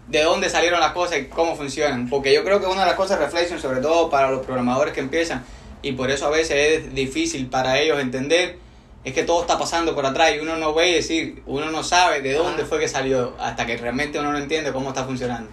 de 0.07 0.23
dónde 0.23 0.49
salieron 0.49 0.79
las 0.79 0.93
cosas 0.93 1.19
y 1.19 1.25
cómo 1.25 1.55
funcionan? 1.55 2.09
Porque 2.09 2.33
yo 2.33 2.43
creo 2.43 2.59
que 2.59 2.65
una 2.65 2.81
de 2.81 2.87
las 2.87 2.95
cosas 2.95 3.19
de 3.19 3.25
Reflection, 3.25 3.59
sobre 3.59 3.81
todo 3.81 4.09
para 4.09 4.31
los 4.31 4.43
programadores 4.43 4.93
que 4.93 5.01
empiezan, 5.01 5.45
y 5.81 5.91
por 5.93 6.09
eso 6.09 6.27
a 6.27 6.29
veces 6.29 6.85
es 6.85 6.95
difícil 6.95 7.47
para 7.47 7.79
ellos 7.79 7.99
entender, 7.99 8.57
es 9.03 9.13
que 9.13 9.23
todo 9.23 9.41
está 9.41 9.57
pasando 9.57 9.95
por 9.95 10.05
atrás 10.05 10.33
y 10.35 10.39
uno 10.39 10.57
no 10.57 10.73
ve 10.73 10.89
y 10.89 10.93
decir, 10.95 11.41
uno 11.45 11.71
no 11.71 11.83
sabe 11.83 12.21
de 12.21 12.33
dónde 12.33 12.65
fue 12.65 12.79
que 12.79 12.87
salió 12.87 13.35
hasta 13.39 13.65
que 13.65 13.77
realmente 13.77 14.19
uno 14.19 14.31
no 14.31 14.37
entiende 14.37 14.73
cómo 14.73 14.89
está 14.89 15.05
funcionando. 15.05 15.49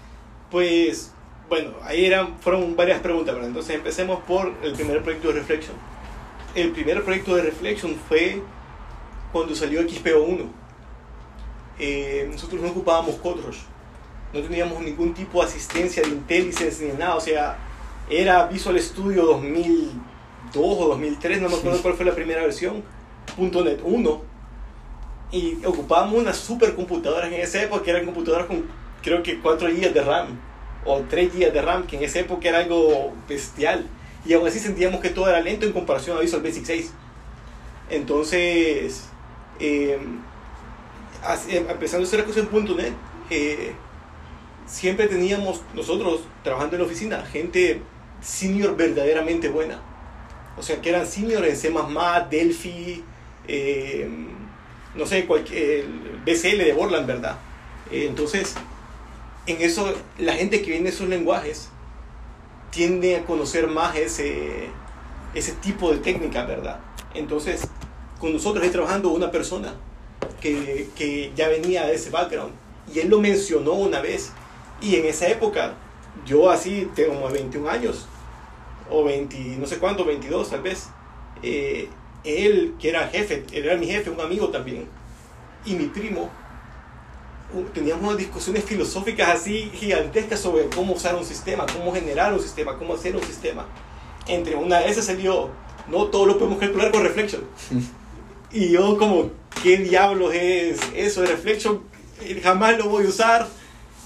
Pues, 0.51 1.13
bueno, 1.49 1.71
ahí 1.83 2.07
eran, 2.07 2.39
fueron 2.41 2.75
varias 2.75 3.01
preguntas, 3.01 3.35
pero 3.35 3.47
entonces 3.47 3.77
empecemos 3.77 4.21
por 4.25 4.53
el 4.63 4.73
primer 4.73 5.03
proyecto 5.03 5.29
de 5.29 5.35
Reflection. 5.35 5.77
El 6.55 6.73
primer 6.73 7.05
proyecto 7.05 7.37
de 7.37 7.43
Reflection 7.43 7.97
fue 8.09 8.43
cuando 9.33 9.55
salió 9.55 9.83
XPO1. 9.83 10.47
Eh, 11.79 12.29
nosotros 12.31 12.61
no 12.61 12.69
ocupábamos 12.69 13.17
Codrush, 13.17 13.59
no 14.33 14.41
teníamos 14.41 14.81
ningún 14.81 15.13
tipo 15.13 15.41
de 15.41 15.49
asistencia 15.49 16.03
de 16.03 16.09
IntelliSense 16.09 16.87
ni 16.87 16.93
nada, 16.93 17.17
o 17.17 17.21
sea, 17.21 17.57
era 18.09 18.47
Visual 18.47 18.81
Studio 18.81 19.27
2002 19.27 20.14
o 20.55 20.89
2003, 20.89 21.41
no 21.41 21.49
me 21.49 21.57
acuerdo 21.57 21.83
cuál 21.83 21.95
fue 21.95 22.05
la 22.05 22.15
primera 22.15 22.43
versión, 22.43 22.83
.NET 23.39 23.81
1, 23.83 24.23
y 25.33 25.65
ocupábamos 25.65 26.15
unas 26.15 26.37
supercomputadoras 26.37 27.33
en 27.33 27.41
esa 27.41 27.63
época, 27.63 27.83
que 27.83 27.91
eran 27.91 28.05
computadoras 28.05 28.47
con 28.47 28.65
creo 29.03 29.23
que 29.23 29.41
4 29.41 29.69
GB 29.69 29.93
de 29.93 30.03
RAM 30.03 30.41
o 30.85 31.01
3 31.01 31.33
GB 31.35 31.53
de 31.53 31.63
RAM, 31.63 31.87
que 31.87 31.97
en 31.97 32.05
esa 32.05 32.21
época 32.21 32.49
era 32.49 32.59
algo 32.59 33.13
bestial. 33.29 33.87
Y 34.25 34.33
aún 34.33 34.47
así 34.47 34.59
sentíamos 34.59 35.01
que 35.01 35.11
todo 35.11 35.29
era 35.29 35.41
lento 35.41 35.67
en 35.67 35.73
comparación 35.73 36.17
a 36.17 36.21
Visual 36.21 36.43
Basic 36.43 36.65
6. 36.65 36.93
Entonces, 37.91 39.05
eh, 39.61 39.99
empezando 41.51 42.05
a 42.05 42.09
hacer 42.09 42.25
cosas 42.25 42.47
en 42.51 42.77
.NET, 42.77 42.93
eh, 43.31 43.73
siempre 44.67 45.07
teníamos 45.07 45.63
nosotros 45.75 46.23
trabajando 46.43 46.77
en 46.77 46.83
la 46.83 46.87
oficina 46.87 47.23
gente 47.27 47.83
senior 48.23 48.77
verdaderamente 48.77 49.49
buena. 49.49 49.83
O 50.57 50.63
sea, 50.63 50.81
que 50.81 50.91
eran 50.91 51.07
senior 51.07 51.45
en 51.45 51.57
C++, 51.57 51.73
Delphi, 52.31 53.05
eh, 53.49 54.09
no 54.95 55.07
sé, 55.07 55.27
cualquier, 55.27 55.85
BCL 56.25 56.59
de 56.59 56.73
Borland, 56.73 57.07
¿verdad? 57.07 57.39
Eh, 57.91 58.07
entonces, 58.09 58.55
en 59.47 59.61
eso, 59.61 59.93
la 60.19 60.35
gente 60.35 60.63
que 60.63 60.71
viene 60.71 60.85
de 60.85 60.95
esos 60.97 61.09
lenguajes 61.09 61.69
tiende 62.71 63.17
a 63.17 63.25
conocer 63.25 63.67
más 63.67 63.97
ese, 63.97 64.69
ese 65.35 65.53
tipo 65.53 65.93
de 65.93 65.99
técnica, 65.99 66.45
¿verdad? 66.45 66.81
Entonces, 67.15 67.69
con 68.19 68.33
nosotros 68.33 68.65
ahí 68.65 68.71
trabajando 68.71 69.11
una 69.11 69.31
persona 69.31 69.75
que, 70.41 70.89
que 70.97 71.33
ya 71.37 71.49
venía 71.49 71.87
de 71.87 71.95
ese 71.95 72.11
background 72.11 72.53
y 72.93 73.01
él 73.01 73.09
lo 73.09 73.21
mencionó 73.21 73.73
una 73.73 74.01
vez 74.01 74.33
y 74.81 74.97
en 74.97 75.07
esa 75.07 75.29
época 75.29 75.75
yo 76.27 76.51
así 76.51 76.89
tengo 76.95 77.15
como 77.15 77.29
21 77.31 77.69
años 77.69 78.07
o 78.95 79.05
20, 79.05 79.37
no 79.59 79.67
sé 79.67 79.79
cuánto, 79.79 80.05
22 80.05 80.51
tal 80.51 80.63
vez. 80.63 80.89
Eh, 81.43 81.89
él, 82.25 82.75
que 82.81 82.89
era 82.89 83.09
jefe, 83.09 83.45
él 83.53 83.65
era 83.65 83.77
mi 83.77 83.87
jefe, 83.87 84.11
un 84.11 84.21
amigo 84.21 84.49
también, 84.49 84.87
y 85.67 85.75
mi 85.75 85.87
primo, 85.87 86.31
teníamos 87.73 88.05
unas 88.05 88.19
discusiones 88.19 88.65
filosóficas 88.65 89.29
así 89.29 89.71
gigantescas 89.75 90.41
sobre 90.41 90.67
cómo 90.67 90.95
usar 90.95 91.15
un 91.15 91.25
sistema, 91.25 91.67
cómo 91.67 91.93
generar 91.93 92.33
un 92.33 92.41
sistema, 92.41 92.79
cómo 92.79 92.95
hacer 92.95 93.15
un 93.15 93.23
sistema. 93.23 93.67
Entre 94.27 94.57
una 94.57 94.81
de 94.81 94.89
esas 94.89 95.05
salió, 95.05 95.51
no 95.89 96.07
todo 96.07 96.27
lo 96.27 96.39
podemos 96.39 96.59
calcular 96.59 96.91
con 96.91 97.03
Reflection. 97.03 97.43
y 98.53 98.71
yo 98.71 98.97
como, 98.97 99.31
¿qué 99.63 99.77
diablos 99.77 100.33
es 100.35 100.79
eso 100.95 101.21
de 101.21 101.29
Reflection? 101.29 101.83
Jamás 102.43 102.79
lo 102.79 102.89
voy 102.89 103.05
a 103.05 103.09
usar. 103.09 103.47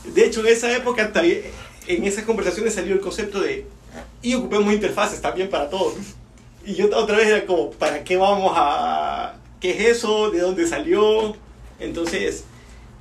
De 0.04 0.24
hecho, 0.24 0.40
en 0.40 0.48
esa 0.48 0.74
época, 0.74 1.12
en 1.86 2.04
esas 2.04 2.24
conversaciones 2.24 2.74
salió 2.74 2.94
el 2.94 3.00
concepto 3.00 3.40
de, 3.40 3.66
y 4.22 4.34
ocupemos 4.34 4.72
interfaces 4.72 5.20
también 5.20 5.48
para 5.50 5.70
todos. 5.70 5.94
Y 6.64 6.74
yo 6.74 6.86
otra 6.96 7.16
vez 7.16 7.28
era 7.28 7.46
como, 7.46 7.70
¿para 7.70 8.04
qué 8.04 8.16
vamos 8.16 8.52
a...? 8.56 9.34
¿Qué 9.60 9.70
es 9.70 9.98
eso? 9.98 10.30
¿De 10.30 10.40
dónde 10.40 10.66
salió? 10.66 11.34
Entonces, 11.80 12.44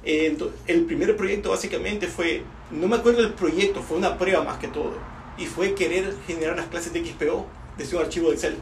eh, 0.03 0.37
el 0.67 0.85
primer 0.85 1.15
proyecto 1.15 1.49
básicamente 1.49 2.07
fue, 2.07 2.43
no 2.71 2.87
me 2.87 2.95
acuerdo 2.95 3.21
del 3.21 3.33
proyecto, 3.33 3.81
fue 3.81 3.97
una 3.97 4.17
prueba 4.17 4.43
más 4.43 4.57
que 4.57 4.67
todo. 4.67 4.93
Y 5.37 5.45
fue 5.45 5.75
querer 5.75 6.15
generar 6.25 6.55
las 6.55 6.67
clases 6.67 6.93
de 6.93 7.05
XPO 7.05 7.45
desde 7.77 7.95
un 7.95 8.03
archivo 8.03 8.29
de 8.29 8.35
Excel. 8.35 8.57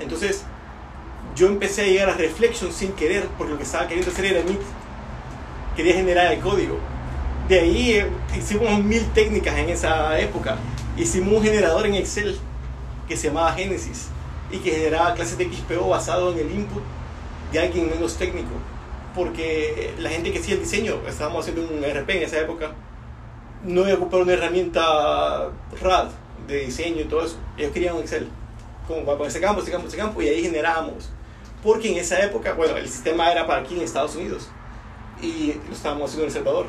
Entonces, 0.00 0.44
yo 1.36 1.46
empecé 1.46 1.82
a 1.82 1.86
llegar 1.86 2.10
a 2.10 2.14
Reflection 2.14 2.72
sin 2.72 2.92
querer, 2.92 3.26
porque 3.38 3.52
lo 3.52 3.58
que 3.58 3.64
estaba 3.64 3.86
queriendo 3.86 4.10
hacer 4.10 4.24
era 4.24 4.42
Meet. 4.42 4.60
Quería 5.76 5.94
generar 5.94 6.32
el 6.32 6.40
código. 6.40 6.78
De 7.48 7.60
ahí 7.60 7.92
eh, 7.92 8.06
hicimos 8.36 8.82
mil 8.82 9.04
técnicas 9.12 9.56
en 9.58 9.68
esa 9.70 10.18
época. 10.18 10.58
Hicimos 10.96 11.38
un 11.38 11.42
generador 11.42 11.86
en 11.86 11.94
Excel 11.94 12.38
que 13.08 13.16
se 13.16 13.28
llamaba 13.28 13.52
Genesis 13.54 14.08
y 14.50 14.58
que 14.58 14.72
generaba 14.72 15.14
clases 15.14 15.38
de 15.38 15.50
XPO 15.50 15.88
basado 15.88 16.32
en 16.32 16.40
el 16.40 16.50
input 16.50 16.82
de 17.50 17.60
alguien 17.60 17.88
menos 17.88 18.16
técnico. 18.16 18.50
Porque 19.14 19.94
la 19.98 20.10
gente 20.10 20.32
que 20.32 20.38
hacía 20.38 20.54
el 20.54 20.60
diseño, 20.60 20.96
estábamos 21.08 21.46
haciendo 21.46 21.62
un 21.62 21.82
RP 21.82 22.10
en 22.10 22.22
esa 22.22 22.40
época, 22.40 22.72
no 23.64 23.88
iba 23.88 23.98
a 23.98 24.16
una 24.16 24.32
herramienta 24.32 25.50
RAD 25.80 26.08
de 26.46 26.66
diseño 26.66 27.00
y 27.00 27.04
todo 27.04 27.24
eso. 27.24 27.36
Ellos 27.56 27.72
querían 27.72 27.96
un 27.96 28.02
Excel, 28.02 28.28
como 28.86 29.04
para 29.04 29.28
ese 29.28 29.40
campo, 29.40 29.62
ese 29.62 29.70
campo, 29.70 29.88
ese 29.88 29.96
campo, 29.96 30.20
y 30.20 30.28
ahí 30.28 30.42
generábamos. 30.42 31.10
Porque 31.62 31.90
en 31.90 31.98
esa 31.98 32.22
época, 32.22 32.52
bueno, 32.52 32.76
el 32.76 32.88
sistema 32.88 33.30
era 33.30 33.46
para 33.46 33.60
aquí 33.60 33.76
en 33.76 33.82
Estados 33.82 34.16
Unidos 34.16 34.48
y 35.22 35.54
lo 35.68 35.74
estábamos 35.74 36.10
haciendo 36.10 36.24
en 36.24 36.28
El 36.28 36.34
Salvador. 36.34 36.66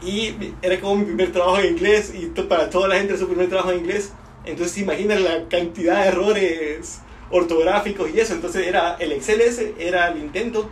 Y 0.00 0.34
era 0.62 0.80
como 0.80 0.96
mi 0.96 1.06
primer 1.06 1.32
trabajo 1.32 1.58
en 1.58 1.74
inglés 1.74 2.12
y 2.14 2.26
para 2.42 2.70
toda 2.70 2.88
la 2.88 2.96
gente 2.96 3.14
era 3.14 3.20
su 3.20 3.28
primer 3.28 3.48
trabajo 3.48 3.72
en 3.72 3.80
inglés. 3.80 4.12
Entonces 4.44 4.78
imaginen 4.78 5.24
la 5.24 5.48
cantidad 5.48 6.02
de 6.02 6.08
errores 6.08 7.00
ortográficos 7.30 8.10
y 8.14 8.20
eso. 8.20 8.34
Entonces 8.34 8.66
era 8.66 8.96
el 9.00 9.12
Excel 9.12 9.40
ese, 9.40 9.74
era 9.78 10.08
el 10.08 10.18
intento 10.18 10.70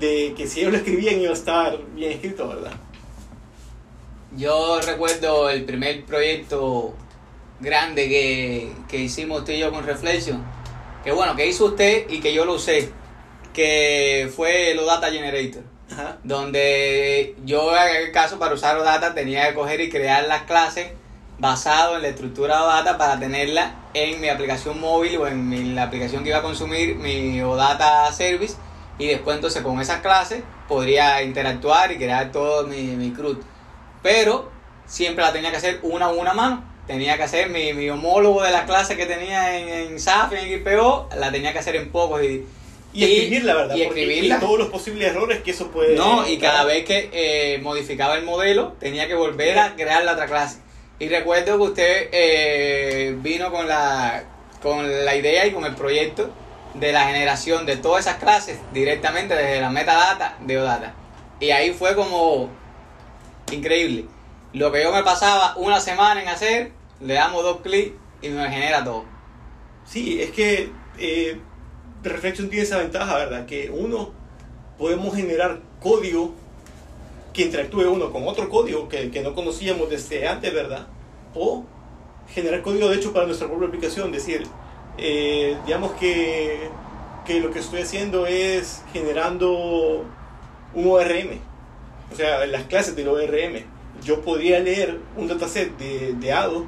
de 0.00 0.34
que 0.36 0.46
si 0.46 0.60
ellos 0.60 0.72
lo 0.72 0.78
escribían 0.78 1.20
iba 1.20 1.30
a 1.30 1.34
estar 1.34 1.78
bien 1.94 2.12
escrito, 2.12 2.48
¿verdad? 2.48 2.72
Yo 4.36 4.80
recuerdo 4.80 5.48
el 5.48 5.64
primer 5.64 6.04
proyecto 6.04 6.94
grande 7.60 8.08
que, 8.08 8.72
que 8.88 8.98
hicimos 8.98 9.40
usted 9.40 9.54
y 9.54 9.60
yo 9.60 9.70
con 9.70 9.84
Reflexion. 9.86 10.44
Que 11.04 11.12
bueno, 11.12 11.36
que 11.36 11.46
hizo 11.46 11.66
usted 11.66 12.10
y 12.10 12.20
que 12.20 12.34
yo 12.34 12.44
lo 12.44 12.54
usé. 12.54 12.90
Que 13.54 14.30
fue 14.34 14.74
lo 14.74 14.84
Data 14.84 15.10
Generator. 15.10 15.62
Donde 16.24 17.36
yo 17.44 17.76
en 17.76 17.96
el 18.04 18.12
caso 18.12 18.38
para 18.38 18.54
usar 18.54 18.76
OData 18.76 19.14
tenía 19.14 19.48
que 19.48 19.54
coger 19.54 19.80
y 19.80 19.88
crear 19.88 20.24
las 20.24 20.42
clases 20.42 20.92
basado 21.38 21.96
en 21.96 22.02
la 22.02 22.08
estructura 22.08 22.64
OData 22.64 22.98
para 22.98 23.18
tenerla 23.18 23.74
en 23.94 24.20
mi 24.20 24.28
aplicación 24.28 24.80
móvil 24.80 25.18
o 25.18 25.26
en 25.26 25.74
la 25.74 25.84
aplicación 25.84 26.22
que 26.22 26.30
iba 26.30 26.38
a 26.38 26.42
consumir 26.42 26.96
mi 26.96 27.40
OData 27.40 28.10
Service 28.12 28.56
y 28.98 29.06
después 29.06 29.36
entonces 29.36 29.62
con 29.62 29.80
esas 29.80 30.00
clases 30.00 30.42
podría 30.68 31.22
interactuar 31.22 31.92
y 31.92 31.96
crear 31.96 32.32
todo 32.32 32.66
mi, 32.66 32.96
mi 32.96 33.12
CRUD. 33.12 33.38
Pero 34.02 34.50
siempre 34.86 35.24
la 35.24 35.32
tenía 35.32 35.50
que 35.50 35.56
hacer 35.56 35.80
una 35.82 36.06
a 36.06 36.12
una 36.12 36.32
mano. 36.32 36.64
Tenía 36.86 37.16
que 37.16 37.24
hacer 37.24 37.50
mi, 37.50 37.72
mi 37.72 37.90
homólogo 37.90 38.42
de 38.42 38.52
la 38.52 38.64
clase 38.64 38.96
que 38.96 39.06
tenía 39.06 39.58
en, 39.58 39.92
en 39.92 40.00
SAF, 40.00 40.32
en 40.32 40.62
XPO, 40.62 41.08
la 41.16 41.32
tenía 41.32 41.52
que 41.52 41.58
hacer 41.58 41.76
en 41.76 41.90
pocos 41.90 42.20
y, 42.96 43.04
escribirla, 43.04 43.54
¿verdad? 43.54 43.76
Y 43.76 43.82
escribirla. 43.82 44.40
todos 44.40 44.58
los 44.58 44.68
posibles 44.68 45.08
errores 45.08 45.42
que 45.42 45.50
eso 45.50 45.70
puede... 45.70 45.96
No, 45.96 46.26
y 46.26 46.38
cada 46.38 46.64
vez 46.64 46.84
que 46.84 47.10
eh, 47.12 47.58
modificaba 47.58 48.16
el 48.16 48.24
modelo, 48.24 48.72
tenía 48.80 49.06
que 49.06 49.14
volver 49.14 49.58
a 49.58 49.76
crear 49.76 50.02
la 50.04 50.12
otra 50.12 50.26
clase. 50.26 50.60
Y 50.98 51.08
recuerdo 51.08 51.58
que 51.58 51.62
usted 51.62 52.08
eh, 52.12 53.16
vino 53.18 53.50
con 53.50 53.68
la, 53.68 54.24
con 54.62 55.04
la 55.04 55.14
idea 55.14 55.46
y 55.46 55.52
con 55.52 55.66
el 55.66 55.74
proyecto 55.74 56.30
de 56.74 56.92
la 56.92 57.04
generación 57.04 57.66
de 57.66 57.76
todas 57.76 58.06
esas 58.06 58.18
clases 58.18 58.58
directamente 58.72 59.34
desde 59.34 59.60
la 59.60 59.70
metadata 59.70 60.36
de 60.40 60.58
OData. 60.58 60.94
Y 61.38 61.50
ahí 61.50 61.72
fue 61.72 61.94
como 61.94 62.48
increíble. 63.52 64.06
Lo 64.54 64.72
que 64.72 64.82
yo 64.82 64.92
me 64.92 65.02
pasaba 65.02 65.54
una 65.56 65.80
semana 65.80 66.22
en 66.22 66.28
hacer, 66.28 66.72
le 67.00 67.12
damos 67.12 67.42
dos 67.42 67.60
clics 67.60 67.92
y 68.22 68.30
me 68.30 68.48
genera 68.48 68.82
todo. 68.82 69.04
Sí, 69.84 70.20
es 70.22 70.30
que 70.30 70.70
eh, 70.98 71.38
Reflection 72.08 72.48
tiene 72.48 72.64
esa 72.64 72.78
ventaja, 72.78 73.16
¿verdad? 73.16 73.46
Que 73.46 73.70
uno, 73.70 74.10
podemos 74.78 75.14
generar 75.14 75.60
código 75.80 76.32
que 77.32 77.42
interactúe 77.42 77.90
uno 77.90 78.12
con 78.12 78.26
otro 78.26 78.48
código 78.48 78.88
que, 78.88 79.10
que 79.10 79.22
no 79.22 79.34
conocíamos 79.34 79.90
desde 79.90 80.26
antes, 80.26 80.52
¿verdad? 80.52 80.86
O 81.34 81.64
generar 82.32 82.62
código 82.62 82.88
de 82.88 82.96
hecho 82.96 83.12
para 83.12 83.26
nuestra 83.26 83.48
propia 83.48 83.68
aplicación, 83.68 84.10
decir, 84.10 84.46
eh, 84.98 85.56
digamos 85.66 85.92
que, 85.92 86.68
que 87.26 87.40
lo 87.40 87.50
que 87.50 87.58
estoy 87.58 87.82
haciendo 87.82 88.26
es 88.26 88.82
generando 88.92 90.04
un 90.74 90.90
ORM, 90.90 91.38
o 92.12 92.16
sea, 92.16 92.46
las 92.46 92.64
clases 92.64 92.96
del 92.96 93.08
ORM. 93.08 93.64
Yo 94.02 94.20
podría 94.20 94.60
leer 94.60 94.98
un 95.16 95.26
dataset 95.26 95.76
de, 95.78 96.14
de 96.14 96.32
ADO, 96.32 96.66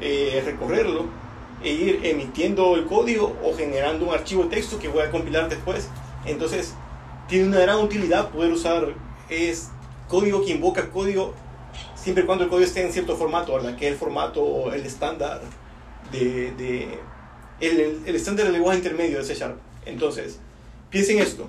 eh, 0.00 0.42
recorrerlo 0.44 1.21
e 1.62 1.72
ir 1.72 2.00
emitiendo 2.04 2.76
el 2.76 2.86
código 2.86 3.36
o 3.44 3.54
generando 3.54 4.06
un 4.06 4.14
archivo 4.14 4.44
de 4.44 4.50
texto 4.50 4.78
que 4.78 4.88
voy 4.88 5.02
a 5.02 5.10
compilar 5.10 5.48
después. 5.48 5.88
Entonces, 6.26 6.74
tiene 7.28 7.48
una 7.48 7.60
gran 7.60 7.78
utilidad 7.78 8.30
poder 8.30 8.52
usar 8.52 8.94
es 9.28 9.70
código 10.08 10.44
que 10.44 10.50
invoca 10.50 10.90
código 10.90 11.34
siempre 11.94 12.24
y 12.24 12.26
cuando 12.26 12.44
el 12.44 12.50
código 12.50 12.66
esté 12.66 12.84
en 12.84 12.92
cierto 12.92 13.16
formato, 13.16 13.54
¿verdad? 13.54 13.76
Que 13.76 13.86
es 13.86 13.92
el 13.92 13.98
formato, 13.98 14.72
el 14.72 14.84
estándar 14.84 15.40
de, 16.10 16.52
de 16.52 16.98
el 17.60 18.14
estándar 18.14 18.46
del 18.46 18.54
lenguaje 18.54 18.78
intermedio 18.78 19.18
de 19.18 19.24
C 19.24 19.34
Sharp. 19.34 19.56
Entonces, 19.86 20.40
piensen 20.90 21.18
esto. 21.18 21.48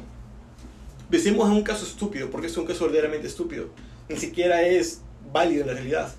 Pensemos 1.09 1.47
en 1.47 1.53
un 1.53 1.63
caso 1.63 1.85
estúpido, 1.85 2.29
porque 2.29 2.47
es 2.47 2.57
un 2.57 2.65
caso 2.65 2.85
verdaderamente 2.85 3.27
estúpido. 3.27 3.69
Ni 4.07 4.17
siquiera 4.17 4.61
es 4.61 5.01
válido 5.31 5.61
en 5.61 5.67
la 5.67 5.73
realidad. 5.73 6.13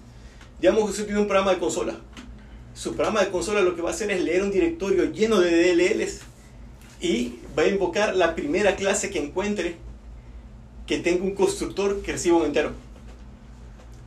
Digamos 0.61 0.85
que 0.85 0.91
usted 0.91 1.05
tiene 1.07 1.21
un 1.21 1.27
programa 1.27 1.53
de 1.53 1.59
consola 1.59 1.97
su 2.75 2.97
programa 2.97 3.21
de 3.21 3.31
consola 3.31 3.61
lo 3.61 3.77
que 3.77 3.83
va 3.83 3.91
a 3.91 3.93
hacer 3.93 4.11
es 4.11 4.23
leer 4.23 4.43
un 4.43 4.51
directorio 4.51 5.05
lleno 5.13 5.39
de 5.41 5.75
DLLs 5.75 6.21
y 7.01 7.39
va 7.57 7.63
a 7.63 7.69
invocar 7.69 8.17
la 8.17 8.35
primera 8.35 8.75
clase 8.75 9.11
que 9.11 9.21
encuentre 9.21 9.77
que 10.87 10.99
tenga 10.99 11.23
un 11.23 11.35
constructor 11.35 12.03
que 12.03 12.13
reciba 12.13 12.37
un 12.37 12.47
entero. 12.47 12.73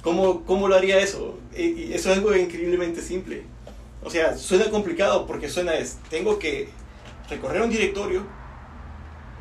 ¿Cómo, 0.01 0.43
cómo 0.43 0.67
lo 0.67 0.75
haría 0.75 0.99
eso? 0.99 1.39
Y 1.57 1.93
eso 1.93 2.11
es 2.11 2.17
algo 2.17 2.35
increíblemente 2.35 3.01
simple. 3.01 3.43
O 4.03 4.09
sea, 4.09 4.37
suena 4.37 4.69
complicado 4.69 5.25
porque 5.25 5.49
suena 5.49 5.73
es, 5.75 5.97
tengo 6.09 6.37
que 6.37 6.69
recorrer 7.29 7.61
un 7.61 7.69
directorio 7.69 8.23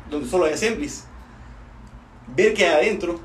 donde 0.09 0.27
solo 0.29 0.45
hay 0.45 0.53
assemblies, 0.53 1.03
ver 2.33 2.53
que 2.53 2.65
adentro, 2.65 3.19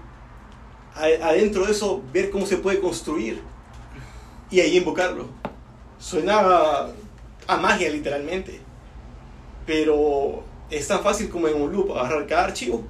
adentro 0.95 1.65
de 1.65 1.73
eso, 1.73 2.03
ver 2.13 2.31
cómo 2.31 2.45
se 2.45 2.57
puede 2.57 2.81
construir 2.81 3.41
y 4.51 4.61
ahí 4.61 4.77
invocarlo 4.77 5.43
Suena 6.03 6.89
a 7.47 7.57
magia 7.59 7.89
literalmente. 7.89 8.61
Pero 9.65 10.43
es 10.69 10.89
tan 10.89 11.01
fácil 11.01 11.29
como 11.29 11.47
en 11.47 11.63
un 11.63 11.73
loop 11.73 11.93
agarrar 11.97 12.27
cada 12.27 12.45
archivo, 12.45 12.83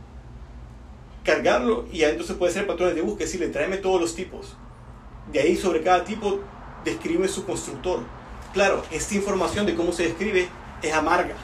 cargarlo 1.23 1.85
y 1.92 2.02
entonces 2.04 2.37
puede 2.37 2.52
ser 2.52 2.66
patrones 2.66 2.95
de 2.95 3.02
búsqueda, 3.02 3.26
decirle 3.26 3.49
tráeme 3.49 3.76
todos 3.76 4.00
los 4.00 4.14
tipos. 4.14 4.57
De 5.31 5.40
ahí 5.40 5.57
sobre 5.57 5.83
cada 5.83 6.04
tipo 6.04 6.40
describe 6.87 7.28
su 7.28 7.45
constructor. 7.45 8.00
Claro, 8.54 8.83
esta 8.90 9.14
información 9.14 9.66
de 9.66 9.75
cómo 9.75 9.92
se 9.92 10.04
describe 10.04 10.49
es 10.83 10.92
amarga. 10.95 11.35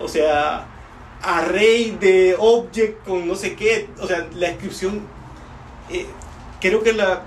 O 0.00 0.08
sea, 0.08 0.66
array 1.22 1.96
de 1.98 2.36
object 2.38 3.02
con 3.06 3.26
no 3.26 3.34
sé 3.34 3.56
qué, 3.56 3.88
o 3.98 4.06
sea, 4.06 4.28
la 4.34 4.48
descripción, 4.48 5.00
eh, 5.90 6.06
creo 6.60 6.82
que 6.82 6.92
la, 6.92 7.22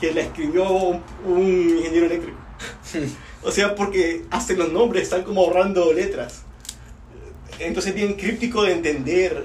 que 0.00 0.14
la 0.14 0.22
escribió 0.22 0.70
un, 0.70 1.02
un 1.26 1.42
ingeniero 1.42 2.06
eléctrico. 2.06 2.38
o 3.44 3.50
sea, 3.50 3.74
porque 3.74 4.24
hasta 4.30 4.54
los 4.54 4.72
nombres 4.72 5.04
están 5.04 5.22
como 5.22 5.42
ahorrando 5.42 5.92
letras. 5.92 6.42
Entonces 7.58 7.90
es 7.90 7.96
bien 7.96 8.14
críptico 8.14 8.62
de 8.62 8.72
entender 8.72 9.44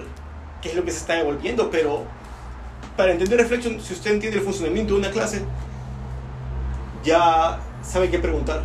qué 0.62 0.70
es 0.70 0.76
lo 0.76 0.84
que 0.84 0.92
se 0.92 1.00
está 1.00 1.16
devolviendo, 1.16 1.70
pero 1.70 2.06
para 2.96 3.12
entender 3.12 3.40
Reflection, 3.40 3.80
si 3.82 3.94
usted 3.94 4.12
entiende 4.12 4.40
el 4.40 4.44
funcionamiento 4.44 4.94
de 4.94 5.00
una 5.00 5.12
clase, 5.12 5.42
ya 7.04 7.60
sabe 7.84 8.10
qué 8.10 8.20
preguntar. 8.20 8.64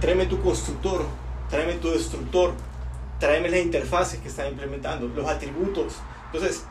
Tráeme 0.00 0.26
tu 0.26 0.40
constructor, 0.40 1.06
tráeme 1.50 1.74
tu 1.74 1.90
destructor, 1.90 2.54
tráeme 3.20 3.50
las 3.50 3.60
interfaces 3.60 4.20
que 4.20 4.28
están 4.28 4.48
implementando, 4.48 5.06
los 5.08 5.28
atributos. 5.28 5.94
Entonces, 6.32 6.64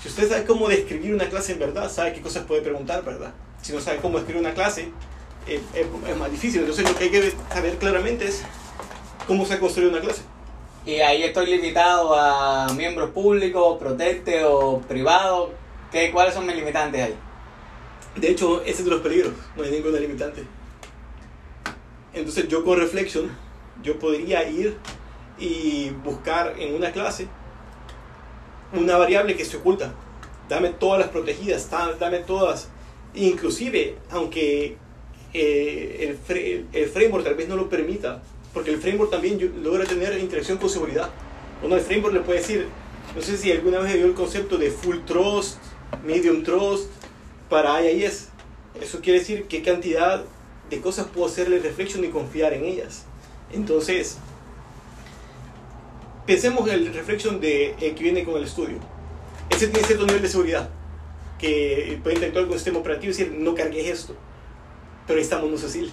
si 0.00 0.08
usted 0.08 0.28
sabe 0.28 0.44
cómo 0.44 0.68
describir 0.68 1.14
una 1.14 1.28
clase 1.28 1.52
en 1.52 1.58
verdad, 1.58 1.90
sabe 1.90 2.12
qué 2.12 2.20
cosas 2.20 2.44
puede 2.44 2.62
preguntar, 2.62 3.04
¿verdad? 3.04 3.32
Si 3.62 3.72
no 3.72 3.80
sabe 3.80 3.98
cómo 3.98 4.18
escribir 4.18 4.40
una 4.40 4.54
clase, 4.54 4.90
eh, 5.46 5.60
es, 5.74 5.86
es 6.08 6.16
más 6.16 6.30
difícil. 6.30 6.60
Entonces, 6.60 6.88
lo 6.88 6.96
que 6.96 7.04
hay 7.04 7.10
que 7.10 7.32
saber 7.52 7.76
claramente 7.78 8.26
es 8.26 8.42
cómo 9.26 9.44
se 9.44 9.58
construye 9.58 9.88
una 9.88 10.00
clase. 10.00 10.22
Y 10.84 11.00
ahí 11.00 11.24
estoy 11.24 11.46
limitado 11.46 12.14
a 12.14 12.72
miembros 12.74 13.10
públicos, 13.10 13.76
proteste 13.78 14.44
o 14.44 14.80
privados. 14.80 15.50
¿Qué, 15.90 16.12
¿Cuáles 16.12 16.34
son 16.34 16.46
mis 16.46 16.56
limitantes 16.56 17.02
ahí? 17.02 17.14
De 18.16 18.30
hecho, 18.30 18.62
ese 18.62 18.70
es 18.70 18.84
de 18.84 18.90
los 18.90 19.00
peligros, 19.00 19.32
no 19.56 19.64
hay 19.64 19.70
ninguna 19.70 19.98
limitante. 19.98 20.44
Entonces 22.14 22.48
yo 22.48 22.64
con 22.64 22.78
Reflection, 22.78 23.30
yo 23.82 23.98
podría 23.98 24.48
ir 24.48 24.78
y 25.38 25.90
buscar 26.02 26.54
en 26.58 26.74
una 26.74 26.92
clase 26.92 27.28
una 28.72 28.96
variable 28.96 29.36
que 29.36 29.44
se 29.44 29.56
oculta. 29.56 29.92
Dame 30.48 30.70
todas 30.70 31.00
las 31.00 31.08
protegidas, 31.08 31.68
dame 31.98 32.20
todas. 32.20 32.68
Inclusive, 33.14 33.98
aunque 34.10 34.76
eh, 35.32 36.16
el, 36.28 36.66
el, 36.72 36.88
framework 36.88 37.24
tal 37.24 37.34
vez 37.34 37.48
no 37.48 37.56
lo 37.56 37.68
permita, 37.68 38.22
porque 38.54 38.70
el 38.70 38.78
framework 38.78 39.10
también 39.10 39.38
logra 39.62 39.84
tener 39.84 40.18
interacción 40.18 40.58
con 40.58 40.70
seguridad. 40.70 41.10
Uno 41.62 41.76
el 41.76 41.82
framework 41.82 42.14
le 42.14 42.20
puede 42.20 42.38
decir, 42.40 42.66
no 43.14 43.22
sé 43.22 43.36
si 43.36 43.50
alguna 43.52 43.80
vez 43.80 43.94
vio 43.94 44.06
el 44.06 44.14
concepto 44.14 44.58
de 44.58 44.70
full 44.70 44.98
trust, 45.06 45.58
medium 46.04 46.42
trust, 46.42 46.90
para 47.48 47.82
IIS. 47.82 48.28
Eso 48.80 49.00
quiere 49.00 49.20
decir 49.20 49.44
qué 49.44 49.62
cantidad 49.62 50.24
de 50.70 50.80
cosas 50.80 51.06
puedo 51.06 51.26
hacerle 51.26 51.58
reflection 51.58 52.04
y 52.04 52.08
confiar 52.08 52.52
en 52.52 52.64
ellas. 52.64 53.04
Entonces, 53.52 54.18
pensemos 56.26 56.68
en 56.68 56.74
el 56.74 56.94
reflection 56.94 57.40
de, 57.40 57.74
eh, 57.80 57.94
que 57.94 58.02
viene 58.02 58.24
con 58.24 58.36
el 58.36 58.44
estudio. 58.44 58.78
Ese 59.48 59.68
tiene 59.68 59.86
cierto 59.86 60.06
nivel 60.06 60.22
de 60.22 60.28
seguridad, 60.28 60.68
que 61.38 61.98
puede 62.02 62.16
intentar 62.16 62.42
con 62.42 62.52
el 62.52 62.58
sistema 62.58 62.78
operativo 62.80 63.12
y 63.12 63.16
decir, 63.16 63.32
no 63.32 63.54
cargues 63.54 63.86
esto. 63.86 64.16
Pero 65.06 65.18
ahí 65.18 65.22
está 65.22 65.38
MonoCecil. 65.38 65.92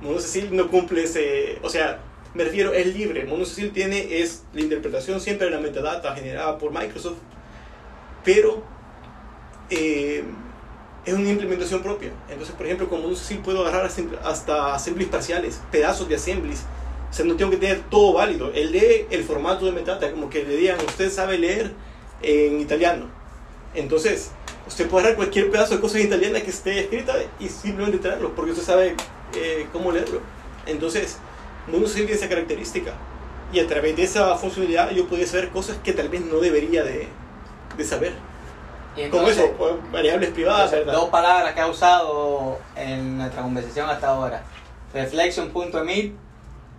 MonoCecil 0.00 0.54
no 0.54 0.68
cumple 0.68 1.04
ese... 1.04 1.58
O 1.62 1.68
sea, 1.68 2.00
me 2.34 2.44
refiero, 2.44 2.72
es 2.72 2.94
libre. 2.94 3.24
MonoCecil 3.24 3.72
tiene 3.72 4.20
es 4.20 4.44
la 4.52 4.60
interpretación 4.60 5.20
siempre 5.20 5.46
de 5.46 5.52
la 5.52 5.60
metadata 5.60 6.14
generada 6.14 6.58
por 6.58 6.72
Microsoft, 6.72 7.18
pero... 8.24 8.62
Eh, 9.70 10.22
es 11.06 11.14
una 11.14 11.30
implementación 11.30 11.82
propia. 11.82 12.10
Entonces, 12.28 12.54
por 12.54 12.66
ejemplo, 12.66 12.88
como 12.88 13.06
un 13.06 13.16
sí 13.16 13.36
puedo 13.36 13.64
agarrar 13.64 13.88
hasta 14.24 14.74
assemblies 14.74 15.08
parciales, 15.08 15.60
pedazos 15.70 16.08
de 16.08 16.16
assemblies. 16.16 16.64
O 17.08 17.14
sea, 17.14 17.24
no 17.24 17.36
tengo 17.36 17.52
que 17.52 17.56
tener 17.58 17.82
todo 17.88 18.14
válido. 18.14 18.50
Él 18.52 18.72
lee 18.72 19.06
el 19.10 19.22
formato 19.22 19.64
de 19.66 19.72
metadata, 19.72 20.10
como 20.10 20.28
que 20.28 20.42
le 20.42 20.56
digan, 20.56 20.78
usted 20.84 21.10
sabe 21.10 21.38
leer 21.38 21.72
en 22.22 22.60
italiano. 22.60 23.06
Entonces, 23.74 24.32
usted 24.66 24.88
puede 24.88 25.04
agarrar 25.04 25.16
cualquier 25.16 25.50
pedazo 25.50 25.74
de 25.74 25.80
cosa 25.80 25.98
en 25.98 26.06
italiana 26.06 26.40
que 26.40 26.50
esté 26.50 26.80
escrita 26.80 27.14
y 27.38 27.48
simplemente 27.48 27.98
traerlo, 27.98 28.34
porque 28.34 28.52
usted 28.52 28.64
sabe 28.64 28.96
eh, 29.34 29.66
cómo 29.72 29.92
leerlo. 29.92 30.20
Entonces, 30.66 31.18
Mundo 31.68 31.88
tiene 31.88 32.12
esa 32.12 32.28
característica. 32.28 32.92
Y 33.52 33.60
a 33.60 33.66
través 33.66 33.96
de 33.96 34.02
esa 34.02 34.34
funcionalidad 34.36 34.90
yo 34.90 35.06
podía 35.06 35.26
saber 35.26 35.50
cosas 35.50 35.76
que 35.82 35.92
tal 35.92 36.08
vez 36.08 36.20
no 36.20 36.38
debería 36.38 36.82
de, 36.82 37.08
de 37.76 37.84
saber. 37.84 38.12
Como 39.10 39.28
eso, 39.28 39.54
variables 39.92 40.30
privadas. 40.30 40.72
Dos 40.86 41.10
palabras 41.10 41.54
que 41.54 41.60
ha 41.60 41.66
usado 41.66 42.58
en 42.74 43.18
nuestra 43.18 43.42
conversación 43.42 43.88
hasta 43.90 44.08
ahora. 44.08 44.42
Reflection.emit 44.94 46.14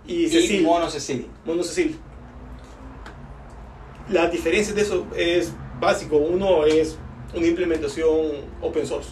y, 0.06 0.28
Cecil. 0.28 0.62
Mono 0.62 0.90
Cecil. 0.90 1.28
Mono 1.44 1.62
Cecil. 1.62 1.98
La 4.08 4.26
diferencia 4.26 4.74
de 4.74 4.82
eso 4.82 5.06
es 5.14 5.52
básico. 5.78 6.16
Uno 6.16 6.64
es 6.64 6.98
una 7.34 7.46
implementación 7.46 8.14
open 8.60 8.86
source, 8.86 9.10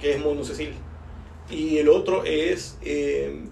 que 0.00 0.14
es 0.14 0.20
Mono 0.20 0.44
Cecil. 0.44 0.74
Y 1.50 1.78
el 1.78 1.88
otro 1.88 2.24
es 2.24 2.76
eh, 2.82 3.44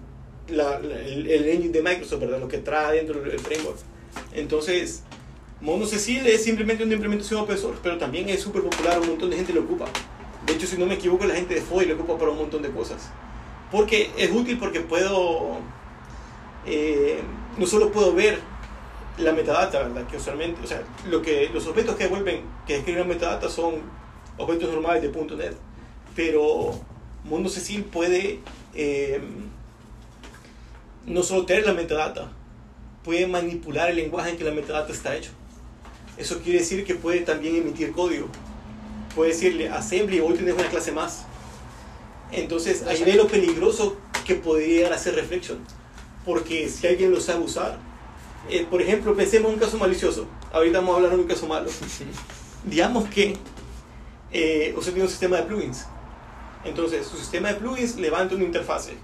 el, 0.47 1.47
engine 1.49 1.69
de 1.69 1.81
Microsoft, 1.81 2.19
¿verdad? 2.19 2.39
lo 2.39 2.47
que 2.47 2.59
trae 2.59 2.97
dentro 2.97 3.21
del 3.21 3.39
framework. 3.39 3.77
Entonces, 4.33 5.03
Mono 5.61 5.85
Cecil 5.85 6.27
es 6.27 6.43
simplemente 6.43 6.83
una 6.83 6.93
implementación 6.93 7.41
open 7.41 7.57
source, 7.57 7.79
pero 7.81 7.97
también 7.97 8.29
es 8.29 8.41
súper 8.41 8.61
popular, 8.61 8.99
un 8.99 9.07
montón 9.07 9.29
de 9.29 9.37
gente 9.37 9.53
lo 9.53 9.61
ocupa. 9.61 9.85
De 10.45 10.53
hecho, 10.53 10.67
si 10.67 10.77
no 10.77 10.85
me 10.85 10.95
equivoco, 10.95 11.25
la 11.25 11.35
gente 11.35 11.55
de 11.55 11.61
FOI 11.61 11.87
lo 11.87 11.95
ocupa 11.95 12.17
para 12.17 12.31
un 12.31 12.37
montón 12.37 12.61
de 12.61 12.69
cosas. 12.69 13.09
Porque 13.71 14.11
es 14.17 14.31
útil 14.31 14.59
porque 14.59 14.81
puedo, 14.81 15.57
eh, 16.67 17.19
no 17.57 17.65
solo 17.65 17.91
puedo 17.91 18.13
ver 18.13 18.39
la 19.17 19.31
metadata, 19.31 19.79
¿verdad? 19.79 20.07
Que 20.07 20.17
usualmente, 20.17 20.61
o 20.63 20.67
sea, 20.67 20.81
lo 21.09 21.21
que, 21.21 21.49
los 21.53 21.65
objetos 21.67 21.95
que 21.95 22.05
devuelven, 22.05 22.41
que 22.67 22.77
escriben 22.77 23.07
metadata 23.07 23.49
son 23.49 23.75
objetos 24.37 24.73
normales 24.73 25.01
de 25.01 25.35
.NET. 25.35 25.55
Pero 26.15 26.71
Mono 27.23 27.49
Cecil 27.49 27.83
puede 27.83 28.39
eh, 28.73 29.21
no 31.05 31.23
solo 31.23 31.45
tener 31.45 31.65
la 31.65 31.73
metadata, 31.73 32.31
puede 33.03 33.27
manipular 33.27 33.89
el 33.89 33.97
lenguaje 33.97 34.31
en 34.31 34.37
que 34.37 34.43
la 34.43 34.51
metadata 34.51 34.91
está 34.91 35.15
hecho. 35.15 35.31
Eso 36.17 36.39
quiere 36.39 36.59
decir 36.59 36.85
que 36.85 36.95
puede 36.95 37.21
también 37.21 37.55
emitir 37.55 37.91
código. 37.91 38.27
Puede 39.15 39.31
decirle 39.31 39.69
assembly, 39.69 40.19
hoy 40.19 40.33
tienes 40.33 40.55
una 40.55 40.69
clase 40.69 40.91
más. 40.91 41.25
Entonces, 42.31 42.83
ahí 42.83 43.03
ve 43.03 43.13
lo 43.13 43.27
peligroso 43.27 43.97
que 44.25 44.35
podría 44.35 44.67
llegar 44.67 44.93
a 44.93 44.97
ser 44.97 45.15
reflection. 45.15 45.59
Porque 46.25 46.67
si 46.69 46.87
alguien 46.87 47.11
lo 47.11 47.21
sabe 47.21 47.43
usar, 47.43 47.77
eh, 48.49 48.67
por 48.69 48.81
ejemplo, 48.81 49.15
pensemos 49.15 49.49
en 49.49 49.55
un 49.55 49.59
caso 49.59 49.77
malicioso. 49.77 50.27
Ahorita 50.51 50.79
vamos 50.79 50.93
a 50.93 50.97
hablar 50.97 51.11
de 51.11 51.17
un 51.17 51.27
caso 51.27 51.47
malo. 51.47 51.69
Digamos 52.63 53.09
que 53.09 53.37
eh, 54.31 54.73
usted 54.77 54.91
tiene 54.91 55.05
un 55.05 55.09
sistema 55.09 55.37
de 55.37 55.43
plugins. 55.43 55.85
Entonces, 56.63 57.05
su 57.07 57.17
sistema 57.17 57.49
de 57.49 57.55
plugins 57.55 57.95
levanta 57.95 58.35
una 58.35 58.43
interfase 58.43 58.95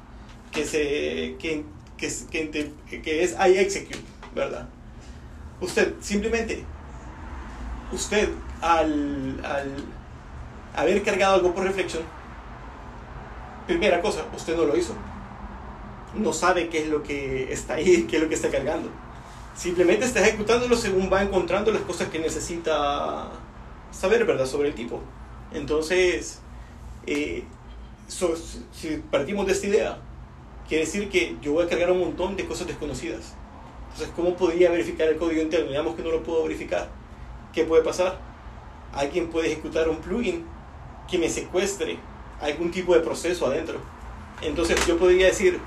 que, 0.51 0.65
se, 0.65 1.35
que, 1.39 1.63
que, 1.97 2.49
que, 2.89 3.01
que 3.01 3.23
es 3.23 3.35
iExecute, 3.39 3.99
¿verdad? 4.33 4.67
Usted 5.59 5.93
simplemente 6.01 6.65
usted 7.91 8.29
al, 8.61 9.39
al 9.43 9.75
haber 10.75 11.03
cargado 11.03 11.35
algo 11.35 11.53
por 11.53 11.63
reflexión, 11.63 12.03
primera 13.67 14.01
cosa, 14.01 14.25
usted 14.35 14.55
no 14.55 14.65
lo 14.65 14.75
hizo. 14.75 14.95
No 16.15 16.33
sabe 16.33 16.67
qué 16.67 16.83
es 16.83 16.89
lo 16.89 17.03
que 17.03 17.53
está 17.53 17.75
ahí, 17.75 18.03
qué 18.09 18.17
es 18.17 18.23
lo 18.23 18.29
que 18.29 18.35
está 18.35 18.49
cargando. 18.49 18.89
Simplemente 19.55 20.05
está 20.05 20.21
ejecutándolo 20.21 20.75
según 20.75 21.11
va 21.11 21.21
encontrando 21.21 21.71
las 21.71 21.81
cosas 21.81 22.09
que 22.09 22.19
necesita 22.19 23.29
saber, 23.91 24.25
¿verdad? 24.25 24.45
Sobre 24.45 24.69
el 24.69 24.75
tipo. 24.75 24.99
Entonces, 25.53 26.39
eh, 27.05 27.43
si 28.07 28.97
partimos 29.11 29.45
de 29.45 29.51
esta 29.51 29.67
idea, 29.67 29.97
quiere 30.67 30.85
decir 30.85 31.09
que 31.09 31.35
yo 31.41 31.53
voy 31.53 31.65
a 31.65 31.69
cargar 31.69 31.91
un 31.91 31.99
montón 31.99 32.35
de 32.35 32.45
cosas 32.45 32.67
desconocidas. 32.67 33.35
Entonces, 33.91 34.13
¿cómo 34.15 34.35
podría 34.35 34.71
verificar 34.71 35.07
el 35.07 35.17
código 35.17 35.41
interno? 35.41 35.67
Digamos 35.67 35.95
que 35.95 36.03
no 36.03 36.11
lo 36.11 36.23
puedo 36.23 36.43
verificar 36.43 37.01
¿qué 37.53 37.65
puede 37.65 37.83
pasar? 37.83 38.17
Alguien 38.93 39.29
puede 39.29 39.51
ejecutar 39.51 39.89
un 39.89 39.97
plugin 39.97 40.45
que 41.09 41.17
me 41.17 41.29
secuestre 41.29 41.97
algún 42.41 42.71
tipo 42.71 42.93
de 42.93 43.01
proceso 43.01 43.45
adentro. 43.45 43.79
Entonces 44.41 44.85
yo 44.87 44.97
podría 44.97 45.27
decir, 45.27 45.59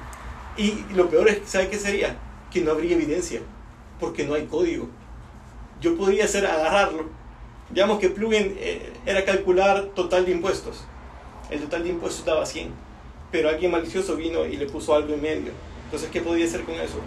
y 0.57 0.85
lo 0.94 1.09
peor 1.09 1.29
es, 1.29 1.40
¿sabe 1.47 1.68
qué 1.68 1.79
sería? 1.79 2.16
Que 2.51 2.61
no 2.61 2.73
habría 2.73 2.97
evidencia, 2.97 3.40
porque 4.00 4.24
no 4.24 4.35
hay 4.35 4.46
código. 4.46 4.88
Yo 5.80 5.96
podría 5.96 6.24
hacer 6.24 6.46
agarrarlo. 6.46 7.07
Digamos 7.70 7.98
que 7.98 8.11
plugin 8.11 8.54
eh, 8.59 8.92
era 9.07 9.24
calcular 9.24 9.87
total 9.94 10.24
de 10.24 10.33
impuestos. 10.33 10.85
El 11.50 11.61
total 11.61 11.85
de 11.85 11.90
impuestos 11.90 12.24
daba 12.24 12.46
100. 12.46 12.70
Pero 13.30 13.48
alguien 13.48 13.70
malicioso 13.70 14.16
vino 14.16 14.46
y 14.46 14.57
le 14.57 14.66
puso 14.66 14.94
algo 14.94 15.14
en 15.14 15.22
medio. 15.22 15.52
Entonces, 15.85 16.09
¿qué 16.11 16.20
podría 16.20 16.46
hacer 16.46 16.62
con 16.62 16.74
eso? 16.74 17.00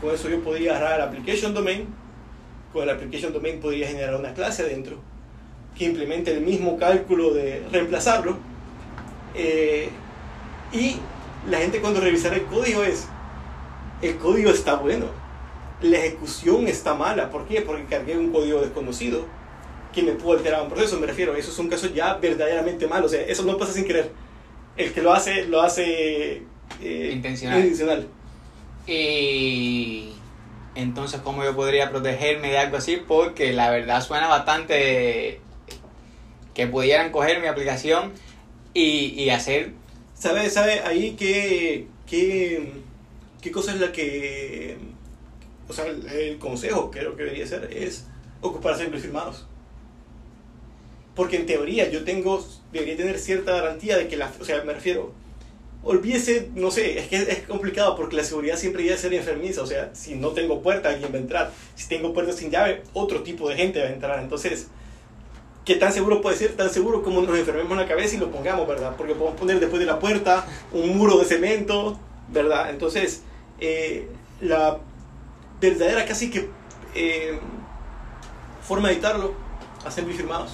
Con 0.00 0.14
eso 0.14 0.28
yo 0.28 0.40
podría 0.40 0.76
agarrar 0.76 1.00
application 1.00 1.54
domain, 1.54 1.86
con 2.72 2.82
el 2.82 2.90
application 2.90 3.32
domain 3.32 3.60
podría 3.60 3.88
generar 3.88 4.14
una 4.14 4.34
clase 4.34 4.62
adentro 4.62 4.98
que 5.76 5.84
implemente 5.84 6.32
el 6.32 6.40
mismo 6.40 6.78
cálculo 6.78 7.34
de 7.34 7.62
reemplazarlo. 7.70 8.36
Eh, 9.34 9.90
y 10.72 10.96
la 11.48 11.58
gente 11.58 11.80
cuando 11.80 12.00
revisara 12.00 12.36
el 12.36 12.44
código 12.44 12.82
es, 12.82 13.06
el 14.02 14.16
código 14.16 14.50
está 14.50 14.76
bueno, 14.76 15.06
la 15.80 15.98
ejecución 15.98 16.66
está 16.66 16.94
mala. 16.94 17.30
¿Por 17.30 17.46
qué? 17.46 17.60
Porque 17.62 17.84
cargué 17.84 18.16
un 18.16 18.32
código 18.32 18.60
desconocido 18.60 19.26
que 19.92 20.02
me 20.02 20.12
pudo 20.12 20.38
alterar 20.38 20.62
un 20.62 20.68
proceso. 20.68 20.98
Me 20.98 21.06
refiero, 21.06 21.34
eso 21.34 21.50
es 21.50 21.58
un 21.58 21.68
caso 21.68 21.88
ya 21.88 22.14
verdaderamente 22.14 22.86
malo. 22.86 23.06
O 23.06 23.08
sea, 23.08 23.22
eso 23.22 23.42
no 23.44 23.56
pasa 23.56 23.72
sin 23.72 23.84
querer. 23.84 24.10
El 24.76 24.92
que 24.92 25.02
lo 25.02 25.12
hace, 25.12 25.46
lo 25.46 25.62
hace 25.62 26.42
eh, 26.82 27.10
intencional. 27.12 28.08
Y 28.86 30.12
entonces, 30.74 31.20
¿cómo 31.22 31.42
yo 31.42 31.56
podría 31.56 31.90
protegerme 31.90 32.50
de 32.50 32.58
algo 32.58 32.76
así? 32.76 32.98
Porque 33.08 33.52
la 33.52 33.70
verdad 33.70 34.02
suena 34.02 34.28
bastante 34.28 35.40
que 36.54 36.66
pudieran 36.66 37.10
coger 37.10 37.40
mi 37.40 37.46
aplicación 37.46 38.12
y, 38.74 39.14
y 39.16 39.30
hacer... 39.30 39.72
¿Sabe, 40.14 40.48
sabe 40.48 40.80
ahí 40.80 41.16
qué, 41.18 41.88
qué, 42.06 42.72
qué 43.40 43.50
cosa 43.50 43.72
es 43.72 43.80
la 43.80 43.92
que... 43.92 44.78
O 45.68 45.72
sea, 45.72 45.86
el, 45.86 46.38
consejo 46.38 46.90
que 46.90 47.02
lo 47.02 47.16
que 47.16 47.24
debería 47.24 47.46
ser 47.46 47.68
es 47.72 48.04
ocupar 48.40 48.76
siempre 48.76 49.00
firmados. 49.00 49.46
Porque 51.14 51.36
en 51.36 51.46
teoría 51.46 51.90
yo 51.90 52.04
tengo, 52.04 52.46
debería 52.72 52.96
tener 52.96 53.18
cierta 53.18 53.52
garantía 53.52 53.96
de 53.96 54.08
que 54.08 54.16
la... 54.16 54.32
O 54.40 54.44
sea, 54.44 54.62
me 54.64 54.74
refiero, 54.74 55.12
olvídese, 55.86 56.50
no 56.54 56.70
sé, 56.70 56.98
es 56.98 57.06
que 57.06 57.16
es 57.16 57.42
complicado 57.46 57.96
porque 57.96 58.16
la 58.16 58.24
seguridad 58.24 58.56
siempre 58.56 58.82
debe 58.82 58.98
ser 58.98 59.14
enfermiza, 59.14 59.62
o 59.62 59.66
sea, 59.66 59.90
si 59.94 60.16
no 60.16 60.30
tengo 60.30 60.60
puerta, 60.60 60.88
alguien 60.88 61.12
va 61.12 61.16
a 61.16 61.20
entrar, 61.20 61.52
si 61.76 61.88
tengo 61.88 62.12
puerta 62.12 62.32
sin 62.32 62.50
llave, 62.50 62.82
otro 62.92 63.22
tipo 63.22 63.48
de 63.48 63.56
gente 63.56 63.80
va 63.80 63.86
a 63.86 63.92
entrar, 63.92 64.20
entonces, 64.20 64.66
¿qué 65.64 65.76
tan 65.76 65.92
seguro 65.92 66.20
puede 66.20 66.36
ser? 66.36 66.52
Tan 66.56 66.70
seguro 66.70 67.02
como 67.02 67.22
nos 67.22 67.38
enfermemos 67.38 67.76
la 67.76 67.86
cabeza 67.86 68.16
y 68.16 68.18
lo 68.18 68.30
pongamos, 68.30 68.66
¿verdad? 68.66 68.94
Porque 68.96 69.14
podemos 69.14 69.38
poner 69.38 69.60
después 69.60 69.78
de 69.78 69.86
la 69.86 69.98
puerta 69.98 70.46
un 70.72 70.96
muro 70.96 71.18
de 71.18 71.24
cemento, 71.24 71.98
¿verdad? 72.32 72.70
Entonces, 72.70 73.22
eh, 73.60 74.08
la 74.40 74.80
verdadera 75.60 76.04
casi 76.04 76.30
que 76.30 76.50
eh, 76.94 77.38
forma 78.62 78.88
de 78.88 78.94
editarlo, 78.94 79.34
assembly 79.84 80.14
firmados. 80.14 80.52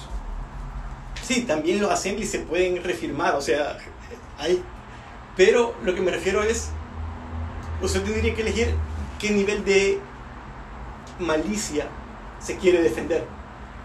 Sí, 1.21 1.41
también 1.43 1.81
los 1.81 1.91
assemblies 1.91 2.29
se 2.29 2.39
pueden 2.39 2.83
refirmar, 2.83 3.35
o 3.35 3.41
sea, 3.41 3.77
hay 4.37 4.61
pero 5.35 5.73
lo 5.83 5.95
que 5.95 6.01
me 6.01 6.11
refiero 6.11 6.43
es, 6.43 6.69
usted 7.81 8.03
tendría 8.03 8.35
que 8.35 8.41
elegir 8.41 8.73
qué 9.19 9.31
nivel 9.31 9.65
de 9.65 9.99
malicia 11.19 11.87
se 12.39 12.57
quiere 12.57 12.81
defender. 12.81 13.23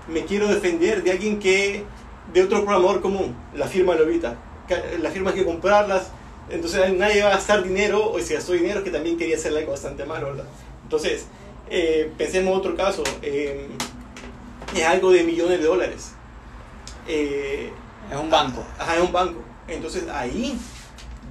Me 0.09 0.25
quiero 0.25 0.49
defender 0.49 1.03
de 1.03 1.13
alguien 1.13 1.39
que, 1.39 1.85
de 2.33 2.43
otro 2.43 2.65
programador 2.65 3.01
común, 3.01 3.35
la 3.55 3.67
firma 3.67 3.95
lo 3.95 4.03
evita. 4.03 4.37
La 5.01 5.11
firma 5.11 5.31
hay 5.31 5.37
que 5.37 5.45
comprarlas, 5.47 6.09
entonces 6.51 6.93
nadie 6.93 7.23
va 7.23 7.29
a 7.29 7.33
gastar 7.33 7.63
dinero, 7.63 8.11
o 8.11 8.19
si 8.21 8.35
gastó 8.35 8.53
dinero 8.53 8.85
que 8.85 8.91
también 8.91 9.17
quería 9.17 9.37
hacer 9.37 9.57
algo 9.57 9.71
bastante 9.71 10.05
malo, 10.05 10.27
¿verdad? 10.27 10.45
Entonces, 10.89 11.27
eh, 11.69 12.11
pensemos 12.17 12.51
en 12.51 12.59
otro 12.59 12.75
caso, 12.75 13.05
eh, 13.21 13.67
es 14.75 14.85
algo 14.85 15.11
de 15.11 15.23
millones 15.23 15.61
de 15.61 15.67
dólares. 15.67 16.13
Eh, 17.07 17.71
es 18.11 18.17
un 18.19 18.31
banco. 18.31 18.65
Ajá, 18.79 18.97
es 18.97 19.03
un 19.03 19.13
banco. 19.13 19.43
Entonces 19.69 20.09
ahí 20.09 20.59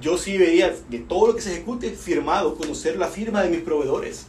yo 0.00 0.16
sí 0.16 0.38
veía 0.38 0.72
de 0.88 1.00
todo 1.00 1.26
lo 1.26 1.34
que 1.34 1.42
se 1.42 1.54
ejecute 1.54 1.90
firmado, 1.90 2.54
conocer 2.54 2.96
la 2.98 3.08
firma 3.08 3.42
de 3.42 3.50
mis 3.50 3.62
proveedores 3.62 4.26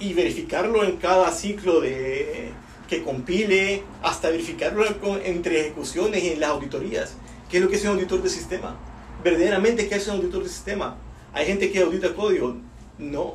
y 0.00 0.14
verificarlo 0.14 0.84
en 0.84 0.96
cada 0.96 1.30
ciclo 1.32 1.82
de 1.82 2.50
que 2.88 3.02
compile, 3.02 3.82
hasta 4.02 4.30
verificarlo 4.30 4.86
entre 5.22 5.60
ejecuciones 5.60 6.24
y 6.24 6.28
en 6.30 6.40
las 6.40 6.48
auditorías. 6.48 7.14
¿Qué 7.50 7.58
es 7.58 7.62
lo 7.62 7.68
que 7.68 7.76
es 7.76 7.82
un 7.84 7.90
auditor 7.90 8.22
de 8.22 8.30
sistema? 8.30 8.74
Verdaderamente, 9.22 9.86
¿qué 9.86 9.96
es 9.96 10.08
un 10.08 10.16
auditor 10.16 10.44
de 10.44 10.48
sistema? 10.48 10.96
¿Hay 11.34 11.44
gente 11.44 11.70
que 11.70 11.80
audita 11.80 12.14
código? 12.14 12.56
No. 12.98 13.34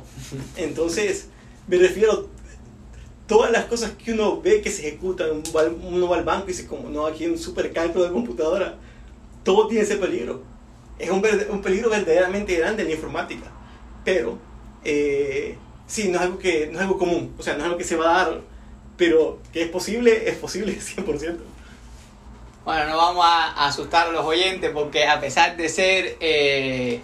Entonces, 0.56 1.28
me 1.66 1.76
refiero 1.76 2.28
todas 3.26 3.50
las 3.50 3.66
cosas 3.66 3.92
que 3.92 4.12
uno 4.12 4.40
ve 4.40 4.62
que 4.62 4.70
se 4.70 4.88
ejecutan, 4.88 5.42
uno 5.82 6.08
va 6.08 6.16
al 6.16 6.24
banco 6.24 6.44
y 6.46 6.52
dice, 6.52 6.66
como 6.66 6.88
no, 6.88 7.06
aquí 7.06 7.24
hay 7.24 7.30
un 7.30 7.38
super 7.38 7.72
de 7.72 8.10
computadora, 8.10 8.76
todo 9.44 9.68
tiene 9.68 9.84
ese 9.84 9.96
peligro 9.96 10.42
es 10.98 11.10
un, 11.10 11.24
un 11.50 11.62
peligro 11.62 11.90
verdaderamente 11.90 12.56
grande 12.56 12.82
en 12.82 12.88
la 12.88 12.94
informática. 12.94 13.46
Pero, 14.04 14.38
eh, 14.84 15.56
sí, 15.86 16.08
no 16.08 16.16
es, 16.16 16.22
algo 16.22 16.38
que, 16.38 16.66
no 16.66 16.78
es 16.78 16.82
algo 16.82 16.98
común, 16.98 17.34
o 17.38 17.42
sea, 17.42 17.54
no 17.54 17.60
es 17.60 17.64
algo 17.66 17.78
que 17.78 17.84
se 17.84 17.96
va 17.96 18.10
a 18.10 18.24
dar, 18.24 18.40
pero 18.96 19.38
que 19.52 19.62
es 19.62 19.68
posible, 19.68 20.28
es 20.28 20.36
posible 20.36 20.76
100%. 20.80 21.38
Bueno, 22.64 22.86
no 22.86 22.96
vamos 22.96 23.24
a 23.24 23.66
asustar 23.66 24.08
a 24.08 24.12
los 24.12 24.24
oyentes 24.24 24.70
porque 24.72 25.06
a 25.06 25.20
pesar 25.20 25.56
de 25.56 25.68
ser 25.68 26.16
eh, 26.20 27.00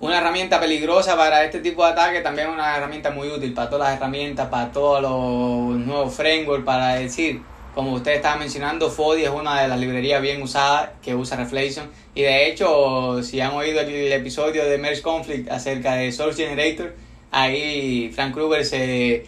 una 0.00 0.18
herramienta 0.18 0.60
peligrosa 0.60 1.16
para 1.16 1.44
este 1.44 1.58
tipo 1.60 1.84
de 1.84 1.92
ataque, 1.92 2.20
también 2.20 2.48
una 2.48 2.76
herramienta 2.76 3.10
muy 3.10 3.28
útil 3.28 3.52
para 3.52 3.68
todas 3.68 3.88
las 3.88 3.98
herramientas, 3.98 4.48
para 4.48 4.70
todos 4.70 5.02
los 5.02 5.78
nuevos 5.84 6.14
frameworks, 6.14 6.64
para 6.64 6.94
decir, 6.94 7.42
como 7.74 7.94
usted 7.94 8.12
estaba 8.12 8.36
mencionando, 8.36 8.90
Fodi 8.90 9.24
es 9.24 9.30
una 9.30 9.62
de 9.62 9.68
las 9.68 9.78
librerías 9.78 10.22
bien 10.22 10.42
usadas 10.42 10.90
que 11.02 11.14
usa 11.14 11.36
Reflection. 11.36 11.90
Y 12.14 12.22
de 12.22 12.48
hecho, 12.48 13.22
si 13.22 13.40
han 13.40 13.52
oído 13.54 13.80
el, 13.80 14.12
episodio 14.12 14.64
de 14.64 14.78
Merge 14.78 15.02
Conflict 15.02 15.50
acerca 15.50 15.94
de 15.94 16.12
Source 16.12 16.44
Generator, 16.44 16.94
ahí 17.30 18.10
Frank 18.14 18.34
Kruger 18.34 18.64
se, 18.64 19.26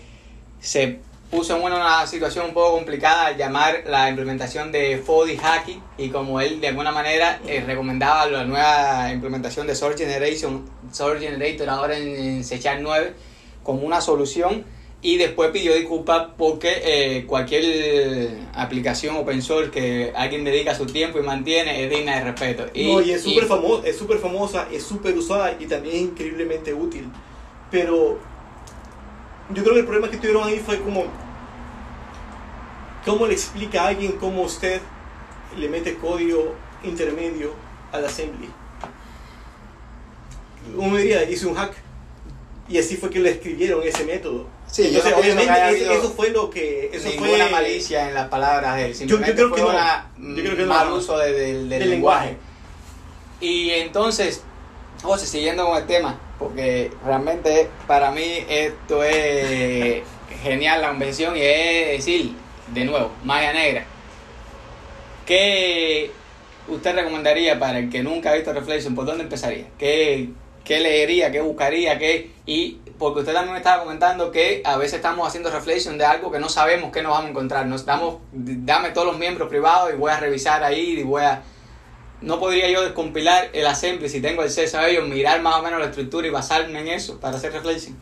se 0.60 0.98
puso 1.30 1.56
en 1.56 1.62
una 1.62 2.06
situación 2.06 2.46
un 2.46 2.54
poco 2.54 2.76
complicada 2.76 3.26
al 3.26 3.36
llamar 3.36 3.84
la 3.86 4.08
implementación 4.08 4.72
de 4.72 4.98
Fodi 4.98 5.36
Hacking 5.36 5.80
y 5.96 6.08
como 6.08 6.40
él 6.40 6.60
de 6.60 6.68
alguna 6.68 6.90
manera 6.90 7.40
eh, 7.46 7.62
recomendaba 7.64 8.26
la 8.26 8.44
nueva 8.44 9.12
implementación 9.12 9.66
de 9.66 9.76
Source 9.76 10.04
Generation, 10.04 10.68
Source 10.90 11.24
Generator 11.24 11.68
ahora 11.68 11.96
en, 11.96 12.08
en 12.08 12.44
C 12.44 12.60
9 12.80 13.14
como 13.62 13.82
una 13.82 14.00
solución 14.00 14.64
y 15.02 15.16
después 15.16 15.50
pidió 15.50 15.74
disculpas 15.74 16.28
porque 16.36 16.82
eh, 16.84 17.26
cualquier 17.26 18.30
aplicación 18.52 19.16
open 19.16 19.40
source 19.40 19.70
que 19.70 20.12
alguien 20.14 20.44
dedica 20.44 20.74
su 20.74 20.86
tiempo 20.86 21.18
y 21.18 21.22
mantiene 21.22 21.84
es 21.84 21.90
digna 21.90 22.16
de 22.16 22.24
respeto. 22.24 22.66
Y, 22.74 22.92
no, 22.92 23.00
y 23.00 23.12
es 23.12 23.22
súper 23.22 23.44
famosa, 23.44 23.86
es 23.86 23.96
súper 23.96 24.18
famosa, 24.18 24.68
es 24.70 24.82
súper 24.82 25.16
usada 25.16 25.56
y 25.58 25.66
también 25.66 25.96
es 25.96 26.02
increíblemente 26.02 26.74
útil. 26.74 27.08
Pero 27.70 28.18
yo 29.54 29.62
creo 29.62 29.74
que 29.74 29.80
el 29.80 29.86
problema 29.86 30.10
que 30.10 30.16
tuvieron 30.16 30.46
ahí 30.46 30.58
fue 30.58 30.80
como, 30.80 31.04
¿cómo 33.04 33.26
le 33.26 33.32
explica 33.32 33.82
a 33.82 33.88
alguien 33.88 34.12
cómo 34.12 34.42
usted 34.42 34.80
le 35.56 35.68
mete 35.68 35.94
código 35.96 36.54
intermedio 36.82 37.52
al 37.92 38.04
assembly? 38.04 38.48
Uno 40.76 40.96
diría, 40.96 41.28
hice 41.28 41.46
un 41.46 41.54
hack. 41.54 41.74
Y 42.68 42.78
así 42.78 42.96
fue 42.96 43.10
que 43.10 43.18
le 43.18 43.30
escribieron 43.30 43.82
ese 43.82 44.04
método 44.04 44.46
Sí, 44.70 44.86
Entonces, 44.86 45.14
obviamente 45.16 45.94
eso, 45.94 46.10
fue 46.10 46.30
lo 46.30 46.48
que... 46.48 46.90
Eso 46.92 47.08
ninguna 47.08 47.44
fue... 47.44 47.50
malicia 47.50 48.08
en 48.08 48.14
las 48.14 48.28
palabras 48.28 48.76
de 48.76 48.86
él. 48.86 48.94
Yo, 48.94 49.18
yo, 49.18 49.34
creo 49.34 49.52
que 49.52 49.62
no. 49.62 50.36
yo 50.36 50.42
creo 50.42 50.56
que 50.56 50.64
mal 50.64 50.92
uso 50.92 51.18
del, 51.18 51.68
lenguaje. 51.68 52.36
Y 53.40 53.70
entonces, 53.70 54.42
José, 55.02 55.26
siguiendo 55.26 55.66
con 55.66 55.78
el 55.78 55.86
tema, 55.86 56.18
porque 56.38 56.90
realmente 57.04 57.68
para 57.86 58.10
mí 58.10 58.44
esto 58.48 59.02
es 59.02 60.02
genial 60.42 60.82
la 60.82 60.88
convención 60.88 61.36
y 61.36 61.40
es 61.40 61.98
decir, 61.98 62.34
de 62.68 62.84
nuevo, 62.84 63.10
magia 63.24 63.52
negra. 63.52 63.84
¿Qué 65.26 66.10
usted 66.68 66.94
recomendaría 66.94 67.58
para 67.58 67.78
el 67.78 67.90
que 67.90 68.02
nunca 68.02 68.30
ha 68.30 68.34
visto 68.34 68.52
Reflection? 68.52 68.94
¿Por 68.94 69.06
dónde 69.06 69.24
empezaría? 69.24 69.66
¿Qué, 69.78 70.30
qué 70.64 70.80
leería? 70.80 71.30
¿Qué 71.30 71.40
buscaría? 71.40 71.98
¿Qué? 71.98 72.32
Y 72.46 72.78
porque 72.98 73.20
usted 73.20 73.32
también 73.32 73.52
me 73.52 73.58
estaba 73.58 73.82
comentando 73.82 74.30
que 74.30 74.60
a 74.64 74.76
veces 74.76 74.94
estamos 74.94 75.26
haciendo 75.26 75.50
reflexión 75.50 75.96
de 75.96 76.04
algo 76.04 76.30
que 76.30 76.38
no 76.38 76.48
sabemos 76.48 76.92
qué 76.92 77.02
nos 77.02 77.12
vamos 77.12 77.26
a 77.26 77.30
encontrar. 77.30 77.66
Nos 77.66 77.86
damos, 77.86 78.16
dame 78.32 78.90
todos 78.90 79.06
los 79.06 79.18
miembros 79.18 79.48
privados 79.48 79.90
y 79.94 79.96
voy 79.96 80.10
a 80.10 80.20
revisar 80.20 80.62
ahí 80.62 80.98
y 80.98 81.02
voy 81.02 81.22
a... 81.22 81.42
No 82.22 82.38
podría 82.38 82.70
yo 82.70 82.82
descompilar 82.82 83.50
el 83.52 83.66
assembly 83.66 84.08
si 84.08 84.20
tengo 84.20 84.42
a 84.42 84.88
ellos, 84.88 85.08
mirar 85.08 85.40
más 85.42 85.56
o 85.56 85.62
menos 85.62 85.80
la 85.80 85.86
estructura 85.86 86.26
y 86.26 86.30
basarme 86.30 86.80
en 86.80 86.88
eso 86.88 87.18
para 87.18 87.36
hacer 87.36 87.52
reflexión. 87.52 87.96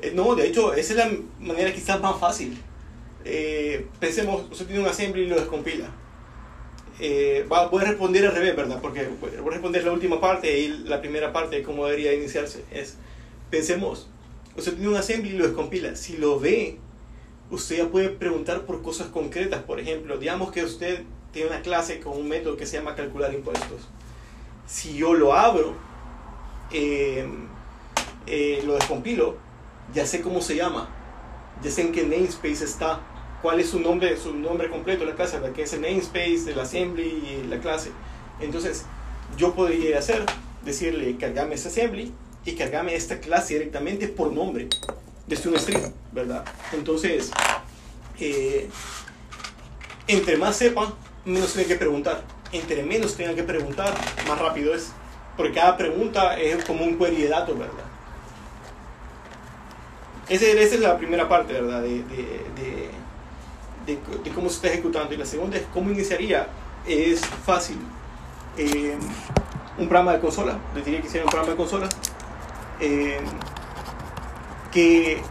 Eh, 0.00 0.12
no, 0.14 0.34
de 0.34 0.48
hecho, 0.48 0.74
esa 0.74 0.92
es 0.92 0.98
la 0.98 1.10
manera 1.40 1.72
quizás 1.72 2.00
más 2.00 2.18
fácil. 2.18 2.58
Eh, 3.24 3.86
pensemos, 3.98 4.44
usted 4.50 4.66
tiene 4.66 4.82
un 4.82 4.88
assembly 4.88 5.22
y 5.22 5.26
lo 5.26 5.36
descompila. 5.36 5.90
Eh, 7.00 7.46
va, 7.50 7.68
voy 7.68 7.82
a 7.82 7.88
responder 7.88 8.26
al 8.26 8.34
revés, 8.34 8.54
¿verdad? 8.54 8.78
Porque 8.80 9.08
voy 9.20 9.30
a 9.30 9.50
responder 9.52 9.84
la 9.84 9.92
última 9.92 10.20
parte 10.20 10.58
y 10.58 10.68
la 10.68 11.00
primera 11.00 11.32
parte 11.32 11.56
de 11.56 11.62
cómo 11.62 11.86
debería 11.86 12.12
iniciarse. 12.12 12.64
Es, 12.70 12.96
pensemos, 13.50 14.08
Usted 14.56 14.74
tiene 14.74 14.90
un 14.90 14.96
assembly 14.96 15.30
y 15.30 15.38
lo 15.38 15.46
descompila. 15.46 15.96
Si 15.96 16.18
lo 16.18 16.38
ve, 16.38 16.78
usted 17.50 17.78
ya 17.78 17.88
puede 17.88 18.10
preguntar 18.10 18.66
por 18.66 18.82
cosas 18.82 19.08
concretas. 19.08 19.62
Por 19.62 19.80
ejemplo, 19.80 20.18
digamos 20.18 20.52
que 20.52 20.62
usted 20.62 21.04
tiene 21.32 21.48
una 21.48 21.62
clase 21.62 22.00
con 22.00 22.16
un 22.16 22.28
método 22.28 22.56
que 22.56 22.66
se 22.66 22.76
llama 22.76 22.94
calcular 22.94 23.32
impuestos. 23.32 23.88
Si 24.66 24.94
yo 24.94 25.14
lo 25.14 25.34
abro, 25.34 25.74
eh, 26.70 27.26
eh, 28.26 28.62
lo 28.64 28.74
descompilo, 28.74 29.36
ya 29.94 30.06
sé 30.06 30.20
cómo 30.20 30.40
se 30.40 30.56
llama. 30.56 30.88
ya 31.62 31.70
sé 31.70 31.82
en 31.82 31.92
qué 31.92 32.02
namespace 32.02 32.64
está, 32.64 33.00
cuál 33.40 33.60
es 33.60 33.70
su 33.70 33.78
nombre, 33.78 34.16
su 34.16 34.34
nombre 34.34 34.68
completo 34.68 35.04
de 35.04 35.10
la 35.10 35.16
clase, 35.16 35.38
que 35.54 35.62
es 35.62 35.72
el 35.72 35.82
namespace, 35.82 36.50
el 36.50 36.58
assembly 36.58 37.04
y 37.04 37.46
la 37.48 37.60
clase. 37.60 37.90
Entonces, 38.40 38.84
yo 39.36 39.54
podría 39.54 39.98
hacer, 39.98 40.24
decirle, 40.64 41.16
cargame 41.16 41.54
ese 41.54 41.68
assembly 41.68 42.12
y 42.44 42.52
cargame 42.52 42.94
esta 42.94 43.20
clase 43.20 43.54
directamente 43.54 44.08
por 44.08 44.32
nombre, 44.32 44.68
desde 45.26 45.48
un 45.48 45.58
string, 45.58 45.92
¿verdad? 46.12 46.44
Entonces, 46.72 47.30
eh, 48.18 48.68
entre 50.08 50.36
más 50.36 50.56
sepa, 50.56 50.94
menos 51.24 51.52
tiene 51.52 51.68
que 51.68 51.76
preguntar. 51.76 52.22
Entre 52.52 52.82
menos 52.82 53.16
tenga 53.16 53.34
que 53.34 53.42
preguntar, 53.42 53.94
más 54.28 54.38
rápido 54.38 54.74
es. 54.74 54.92
Porque 55.36 55.52
cada 55.52 55.76
pregunta 55.76 56.38
es 56.38 56.64
como 56.64 56.84
un 56.84 56.98
query 56.98 57.22
de 57.22 57.28
datos, 57.28 57.58
¿verdad? 57.58 57.84
Esa, 60.28 60.46
esa 60.46 60.74
es 60.74 60.80
la 60.80 60.98
primera 60.98 61.28
parte, 61.28 61.54
¿verdad? 61.54 61.82
De, 61.82 62.02
de, 62.02 62.90
de, 63.86 63.98
de, 64.22 64.30
cómo 64.30 64.48
se 64.48 64.56
está 64.56 64.68
ejecutando. 64.68 65.14
Y 65.14 65.16
la 65.16 65.26
segunda 65.26 65.56
es 65.56 65.64
cómo 65.72 65.90
iniciaría. 65.90 66.48
Es 66.86 67.20
fácil. 67.20 67.78
Eh, 68.58 68.96
un 69.78 69.88
programa 69.88 70.12
de 70.12 70.20
consola, 70.20 70.58
les 70.74 70.84
diría 70.84 71.00
que 71.00 71.06
hiciera 71.06 71.24
un 71.24 71.30
programa 71.30 71.52
de 71.52 71.56
consola, 71.56 71.88
eh, 72.80 73.18
que 74.70 75.22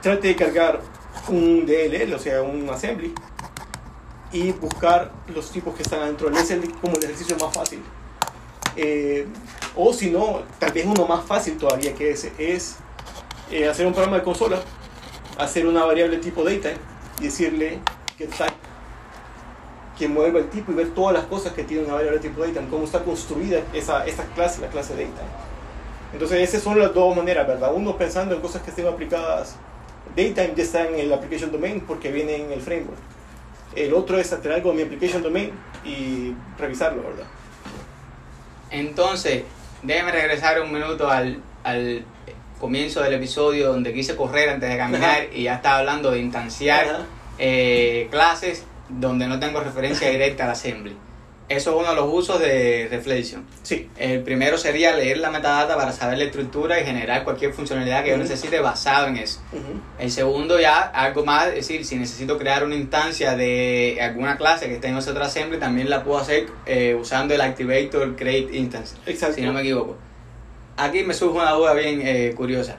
trate 0.00 0.28
de 0.28 0.36
cargar 0.36 0.80
un 1.28 1.66
DLL, 1.66 2.14
o 2.14 2.18
sea, 2.18 2.42
un 2.42 2.68
assembly, 2.70 3.12
y 4.36 4.52
buscar 4.52 5.10
los 5.34 5.50
tipos 5.50 5.74
que 5.74 5.82
están 5.82 6.00
adentro. 6.00 6.30
Es 6.30 6.50
el, 6.50 6.70
como 6.74 6.96
el 6.96 7.04
ejercicio 7.04 7.36
más 7.38 7.54
fácil. 7.54 7.82
Eh, 8.76 9.26
o 9.74 9.92
si 9.94 10.10
no, 10.10 10.42
tal 10.58 10.72
vez 10.72 10.84
uno 10.84 11.06
más 11.06 11.24
fácil 11.24 11.56
todavía 11.56 11.94
que 11.94 12.10
ese 12.10 12.32
es 12.36 12.76
eh, 13.50 13.66
hacer 13.66 13.86
un 13.86 13.94
programa 13.94 14.18
de 14.18 14.22
consola, 14.22 14.60
hacer 15.38 15.66
una 15.66 15.86
variable 15.86 16.18
tipo 16.18 16.44
data 16.44 16.68
y 17.18 17.24
decirle 17.24 17.78
que 18.18 18.26
type 18.26 18.52
que 19.98 20.06
mueva 20.08 20.40
el 20.40 20.50
tipo 20.50 20.72
y 20.72 20.74
ver 20.74 20.90
todas 20.90 21.14
las 21.14 21.24
cosas 21.24 21.54
que 21.54 21.64
tiene 21.64 21.84
una 21.84 21.94
variable 21.94 22.20
tipo 22.20 22.46
data, 22.46 22.60
cómo 22.68 22.84
está 22.84 23.02
construida 23.02 23.62
esa, 23.72 24.04
esa 24.04 24.26
clase, 24.34 24.60
la 24.60 24.68
clase 24.68 24.94
data. 24.94 25.22
Entonces 26.12 26.46
esas 26.46 26.62
son 26.62 26.78
las 26.78 26.92
dos 26.92 27.16
maneras, 27.16 27.46
¿verdad? 27.46 27.72
Uno 27.74 27.96
pensando 27.96 28.34
en 28.34 28.42
cosas 28.42 28.60
que 28.60 28.68
estén 28.68 28.86
aplicadas, 28.86 29.56
data 30.14 30.54
ya 30.54 30.62
está 30.62 30.86
en 30.86 30.96
el 30.96 31.10
application 31.10 31.50
domain 31.50 31.80
porque 31.80 32.12
viene 32.12 32.36
en 32.36 32.52
el 32.52 32.60
framework. 32.60 33.15
El 33.76 33.94
otro 33.94 34.18
es 34.18 34.32
hacer 34.32 34.52
algo 34.52 34.70
en 34.70 34.76
mi 34.76 34.82
application 34.82 35.22
domain 35.22 35.52
y 35.84 36.32
revisarlo, 36.58 37.02
¿verdad? 37.02 37.26
Entonces, 38.70 39.44
déjeme 39.82 40.12
regresar 40.12 40.60
un 40.60 40.72
minuto 40.72 41.08
al, 41.08 41.40
al 41.62 42.04
comienzo 42.58 43.02
del 43.02 43.14
episodio 43.14 43.68
donde 43.68 43.92
quise 43.92 44.16
correr 44.16 44.48
antes 44.48 44.68
de 44.68 44.76
caminar 44.76 45.28
y 45.32 45.44
ya 45.44 45.56
estaba 45.56 45.78
hablando 45.78 46.10
de 46.10 46.20
instanciar 46.20 47.04
eh, 47.38 48.08
clases 48.10 48.64
donde 48.88 49.26
no 49.26 49.38
tengo 49.38 49.60
referencia 49.60 50.08
directa 50.08 50.44
al 50.44 50.50
assembly. 50.50 50.96
Eso 51.48 51.70
es 51.70 51.76
uno 51.76 51.90
de 51.90 51.94
los 51.94 52.12
usos 52.12 52.40
de 52.40 52.88
Reflection. 52.90 53.46
Sí. 53.62 53.88
El 53.96 54.22
primero 54.22 54.58
sería 54.58 54.96
leer 54.96 55.18
la 55.18 55.30
metadata 55.30 55.76
para 55.76 55.92
saber 55.92 56.18
la 56.18 56.24
estructura 56.24 56.80
y 56.80 56.84
generar 56.84 57.22
cualquier 57.22 57.52
funcionalidad 57.52 58.02
que 58.02 58.10
yo 58.10 58.16
necesite 58.16 58.58
basado 58.58 59.06
en 59.06 59.16
eso. 59.18 59.40
El 59.98 60.10
segundo 60.10 60.58
ya, 60.58 60.80
algo 60.80 61.24
más, 61.24 61.48
es 61.48 61.54
decir, 61.54 61.84
si 61.84 61.96
necesito 61.96 62.36
crear 62.36 62.64
una 62.64 62.74
instancia 62.74 63.36
de 63.36 63.98
alguna 64.00 64.36
clase 64.36 64.66
que 64.66 64.74
esté 64.74 64.88
en 64.88 64.96
ese 64.96 65.10
otro 65.10 65.22
assembly, 65.22 65.58
también 65.58 65.88
la 65.88 66.02
puedo 66.02 66.18
hacer 66.18 66.48
eh, 66.66 66.96
usando 67.00 67.32
el 67.32 67.40
Activator 67.40 68.16
Create 68.16 68.56
Instance. 68.56 68.96
Exacto. 69.06 69.36
Si 69.36 69.42
no 69.42 69.52
me 69.52 69.60
equivoco. 69.60 69.96
Aquí 70.76 71.04
me 71.04 71.14
surge 71.14 71.38
una 71.38 71.52
duda 71.52 71.74
bien 71.74 72.02
eh, 72.04 72.34
curiosa. 72.36 72.78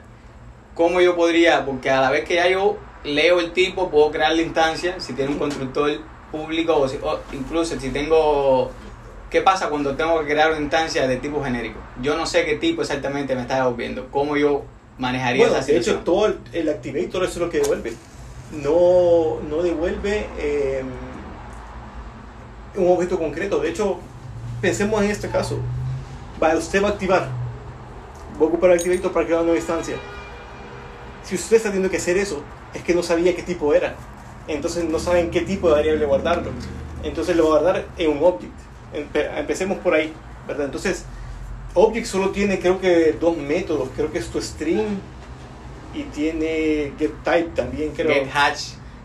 ¿Cómo 0.76 1.00
yo 1.00 1.16
podría, 1.16 1.66
porque 1.66 1.90
a 1.90 2.02
la 2.02 2.12
vez 2.12 2.26
que 2.26 2.36
ya 2.36 2.50
yo 2.50 2.78
leo 3.06 3.40
el 3.40 3.54
tipo, 3.54 3.90
puedo 3.90 4.12
crear 4.12 4.34
la 4.34 4.42
instancia, 4.42 5.00
si 5.00 5.14
tiene 5.14 5.32
un 5.32 5.40
constructor 5.40 6.02
público 6.38 6.76
o, 6.76 6.88
si, 6.88 6.98
o 7.02 7.20
incluso 7.34 7.80
si 7.80 7.90
tengo... 7.90 8.72
¿Qué 9.30 9.42
pasa 9.42 9.68
cuando 9.70 9.96
tengo 9.96 10.22
que 10.22 10.28
crear 10.28 10.52
una 10.52 10.62
instancia 10.62 11.06
de 11.06 11.18
tipo 11.18 11.44
genérico? 11.44 11.80
Yo 12.02 12.16
no 12.16 12.26
sé 12.26 12.46
qué 12.46 12.56
tipo 12.56 12.82
exactamente 12.82 13.36
me 13.36 13.42
está 13.42 13.56
devolviendo. 13.56 14.08
¿Cómo 14.10 14.38
yo 14.38 14.64
manejaría 14.98 15.48
Bueno, 15.48 15.58
esa 15.58 15.66
de 15.66 15.74
situación? 15.74 15.96
hecho, 15.98 16.06
todo 16.06 16.26
el, 16.28 16.40
el 16.54 16.70
activator 16.70 17.24
eso 17.24 17.34
es 17.34 17.38
lo 17.38 17.50
que 17.50 17.60
devuelve. 17.60 17.94
No, 18.54 19.42
no 19.50 19.62
devuelve 19.64 20.28
eh, 20.40 20.82
un 22.76 22.90
objeto 22.90 23.20
concreto. 23.20 23.60
De 23.60 23.70
hecho, 23.70 24.00
pensemos 24.62 25.04
en 25.04 25.12
este 25.12 25.28
caso. 25.28 25.60
Va, 26.42 26.56
usted 26.56 26.82
va 26.82 26.88
a 26.88 26.92
activar. 26.92 27.28
Va 28.40 28.46
a 28.46 28.48
ocupar 28.48 28.70
el 28.72 28.78
activator 28.78 29.12
para 29.12 29.26
crear 29.26 29.40
una 29.42 29.48
nueva 29.48 29.60
instancia. 29.60 29.98
Si 31.24 31.36
usted 31.36 31.58
está 31.58 31.70
teniendo 31.70 31.90
que 31.90 31.98
hacer 31.98 32.18
eso, 32.18 32.42
es 32.74 32.82
que 32.82 32.96
no 32.96 33.04
sabía 33.04 33.36
qué 33.36 33.44
tipo 33.44 33.74
era. 33.74 33.96
Entonces 34.48 34.86
no 34.86 35.00
saben 35.00 35.30
qué 35.32 35.42
tipo 35.42 35.68
de 35.70 35.76
variable 35.76 36.06
guardarlo. 36.06 36.52
Entonces 37.04 37.36
lo 37.36 37.50
va 37.50 37.58
a 37.58 37.62
guardar 37.62 37.86
en 37.98 38.12
un 38.12 38.24
object. 38.24 38.54
Empe- 38.94 39.38
Empecemos 39.40 39.78
por 39.80 39.94
ahí, 39.94 40.14
¿verdad? 40.48 40.66
Entonces, 40.66 41.06
object 41.74 42.06
solo 42.08 42.30
tiene 42.32 42.60
creo 42.60 42.80
que 42.80 43.14
dos 43.20 43.38
métodos. 43.38 43.90
Creo 43.96 44.12
que 44.12 44.20
es 44.20 44.28
tu 44.28 44.42
string 44.42 45.00
y 45.94 46.04
tiene 46.04 46.94
getType 46.98 47.52
también, 47.56 47.92
creo. 47.92 48.08
Get 48.14 48.30
hatch. 48.34 48.60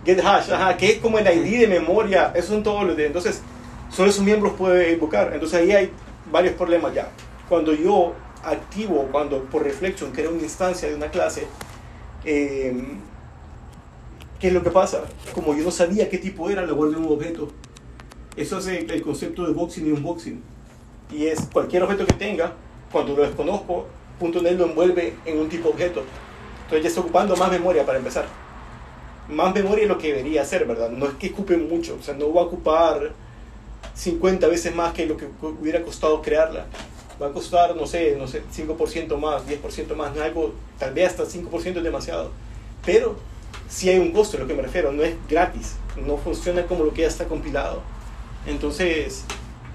GetHash, 0.05 0.51
ajá, 0.51 0.77
que 0.77 0.91
es 0.93 0.99
como 0.99 1.19
el 1.19 1.27
ID 1.27 1.61
de 1.61 1.67
memoria. 1.69 2.33
Esos 2.35 2.51
son 2.51 2.63
todos 2.65 2.85
los 2.85 2.97
de... 2.97 3.07
Entonces, 3.07 3.41
solo 3.89 4.11
esos 4.11 4.25
miembros 4.25 4.55
puede 4.55 4.93
invocar. 4.95 5.31
Entonces 5.33 5.61
ahí 5.61 5.71
hay 5.71 5.93
varios 6.31 6.55
problemas 6.55 6.93
ya. 6.93 7.09
Cuando 7.49 7.73
yo 7.73 8.15
activo, 8.43 9.09
cuando 9.13 9.45
por 9.45 9.63
reflection 9.63 10.11
creo 10.11 10.33
una 10.33 10.43
instancia 10.43 10.89
de 10.89 10.97
una 10.97 11.07
clase, 11.09 11.47
eh, 12.25 12.75
¿qué 14.43 14.49
es 14.49 14.55
lo 14.55 14.65
que 14.65 14.71
pasa? 14.71 15.05
Como 15.33 15.55
yo 15.55 15.63
no 15.63 15.71
sabía 15.71 16.11
qué 16.11 16.19
tipo 16.19 16.51
era, 16.51 16.67
le 16.67 16.73
guardo 16.73 16.97
en 16.97 17.05
un 17.05 17.13
objeto. 17.13 17.49
Eso 18.37 18.59
es 18.59 18.67
el, 18.67 18.91
el 18.91 19.01
concepto 19.01 19.47
de 19.47 19.53
boxing 19.53 19.87
y 19.87 19.93
unboxing. 19.93 20.43
Y 21.13 21.27
es 21.27 21.43
cualquier 21.53 21.85
objeto 21.85 22.05
que 22.05 22.15
tenga, 22.15 22.53
cuando 22.91 23.15
lo 23.15 23.23
desconozco, 23.23 23.87
.NET 24.21 24.59
lo 24.59 24.67
envuelve 24.67 25.15
en 25.27 25.39
un 25.39 25.49
tipo 25.49 25.69
objeto. 25.69 26.03
Entonces 26.65 26.83
ya 26.83 26.89
está 26.89 27.01
ocupando 27.03 27.37
más 27.37 27.53
memoria 27.53 27.87
para 27.87 27.99
empezar. 27.99 28.27
Más 29.29 29.55
memoria 29.55 29.85
de 29.85 29.89
lo 29.89 29.99
que 29.99 30.09
debería 30.09 30.43
hacer, 30.43 30.67
¿verdad? 30.67 30.91
No 30.91 31.07
es 31.07 31.15
que 31.15 31.31
ocupe 31.31 31.57
mucho, 31.57 31.97
o 32.01 32.03
sea, 32.03 32.15
no 32.15 32.35
va 32.35 32.41
a 32.43 32.45
ocupar 32.47 33.13
50 33.95 34.49
veces 34.49 34.75
más 34.75 34.93
que 34.93 35.07
lo 35.07 35.17
que 35.17 35.29
hubiera 35.45 35.85
costado 35.85 36.21
crearla. 36.21 36.67
Va 37.23 37.29
a 37.29 37.31
costar, 37.31 37.77
no 37.77 37.87
sé, 37.87 38.17
no 38.19 38.27
sé, 38.27 38.43
5% 38.53 39.17
más, 39.19 39.47
10% 39.47 39.95
más, 39.95 40.13
no 40.17 40.21
es 40.21 40.23
algo, 40.23 40.53
tal 40.81 40.93
vez 40.95 41.11
hasta 41.11 41.23
5% 41.23 41.77
es 41.77 41.85
demasiado. 41.85 42.33
Pero 42.85 43.15
sí 43.69 43.89
hay 43.89 43.99
un 43.99 44.13
costo, 44.13 44.37
a 44.37 44.41
lo 44.41 44.47
que 44.47 44.55
me 44.55 44.63
refiero, 44.63 44.93
no 44.93 45.03
es 45.03 45.15
gratis, 45.29 45.77
no 45.97 46.17
funciona 46.17 46.67
como 46.67 46.85
lo 46.85 46.93
que 46.93 47.03
ya 47.03 47.09
está 47.09 47.27
compilado. 47.27 47.83
Entonces, 48.47 49.25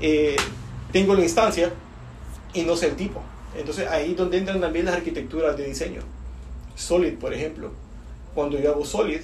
eh, 0.01 0.35
tengo 0.91 1.15
la 1.15 1.21
instancia 1.21 1.71
y 2.53 2.63
no 2.63 2.75
sé 2.75 2.87
el 2.87 2.95
tipo. 2.95 3.21
Entonces 3.57 3.87
ahí 3.87 4.11
es 4.11 4.17
donde 4.17 4.37
entran 4.37 4.61
también 4.61 4.85
las 4.85 4.95
arquitecturas 4.95 5.57
de 5.57 5.65
diseño. 5.65 6.01
Solid, 6.75 7.13
por 7.15 7.33
ejemplo. 7.33 7.71
Cuando 8.35 8.59
yo 8.59 8.71
hago 8.71 8.85
Solid, 8.85 9.21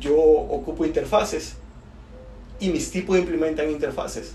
yo 0.00 0.16
ocupo 0.16 0.84
interfaces 0.84 1.54
y 2.58 2.70
mis 2.70 2.90
tipos 2.90 3.16
implementan 3.18 3.70
interfaces. 3.70 4.32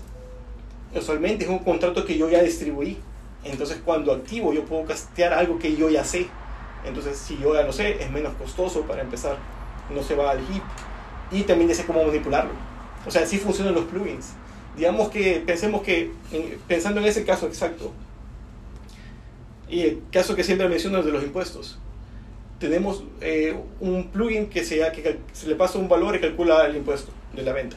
Usualmente 0.94 1.44
es 1.44 1.50
un 1.50 1.58
contrato 1.60 2.04
que 2.04 2.16
yo 2.16 2.28
ya 2.30 2.42
distribuí. 2.42 2.98
Entonces 3.44 3.78
cuando 3.84 4.12
activo 4.12 4.52
yo 4.52 4.64
puedo 4.64 4.84
castear 4.84 5.32
algo 5.32 5.58
que 5.58 5.76
yo 5.76 5.90
ya 5.90 6.04
sé. 6.04 6.28
Entonces 6.84 7.18
si 7.18 7.38
yo 7.38 7.54
ya 7.54 7.62
lo 7.62 7.72
sé, 7.72 8.02
es 8.02 8.10
menos 8.10 8.32
costoso 8.34 8.82
para 8.82 9.02
empezar. 9.02 9.36
No 9.94 10.02
se 10.02 10.14
va 10.14 10.30
al 10.30 10.38
heap. 10.38 10.62
Y 11.32 11.42
también 11.42 11.68
ya 11.68 11.74
sé 11.76 11.84
cómo 11.84 12.04
manipularlo. 12.04 12.52
O 13.06 13.10
sea, 13.10 13.22
así 13.22 13.38
funcionan 13.38 13.74
los 13.74 13.84
plugins. 13.84 14.30
Digamos 14.76 15.08
que 15.10 15.42
pensemos 15.44 15.82
que, 15.82 16.12
en- 16.32 16.58
pensando 16.68 17.00
en 17.00 17.06
ese 17.06 17.24
caso 17.24 17.46
exacto, 17.46 17.92
y 19.68 19.82
el 19.82 20.02
caso 20.12 20.34
que 20.34 20.42
siempre 20.44 20.68
menciono 20.68 20.98
es 20.98 21.04
de 21.04 21.12
los 21.12 21.22
impuestos. 21.22 21.78
Tenemos 22.58 23.04
eh, 23.20 23.56
un 23.80 24.08
plugin 24.08 24.48
que, 24.48 24.64
se, 24.64 24.76
que 24.92 25.18
se 25.32 25.46
le 25.48 25.54
pasa 25.54 25.78
un 25.78 25.88
valor 25.88 26.16
y 26.16 26.20
calcula 26.20 26.66
el 26.66 26.76
impuesto 26.76 27.12
de 27.34 27.42
la 27.42 27.52
venta. 27.52 27.76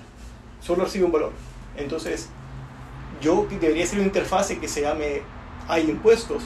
Solo 0.61 0.83
recibe 0.85 1.05
un 1.05 1.11
valor. 1.11 1.31
Entonces, 1.77 2.29
yo 3.21 3.47
debería 3.49 3.85
ser 3.85 3.99
una 3.99 4.07
interfase 4.07 4.59
que 4.59 4.67
se 4.67 4.81
llame 4.81 5.21
hay 5.67 5.89
impuestos, 5.89 6.43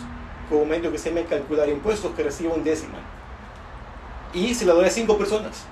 con 0.50 0.60
un 0.60 0.70
método 0.70 0.92
que 0.92 0.98
se 0.98 1.10
llame 1.10 1.26
calcular 1.26 1.70
impuestos 1.70 2.14
que 2.16 2.24
reciba 2.24 2.54
un 2.54 2.64
decimal. 2.64 3.02
Y 4.34 4.54
se 4.54 4.66
la 4.66 4.74
doy 4.74 4.86
a 4.86 4.90
cinco 4.90 5.18
personas. 5.18 5.66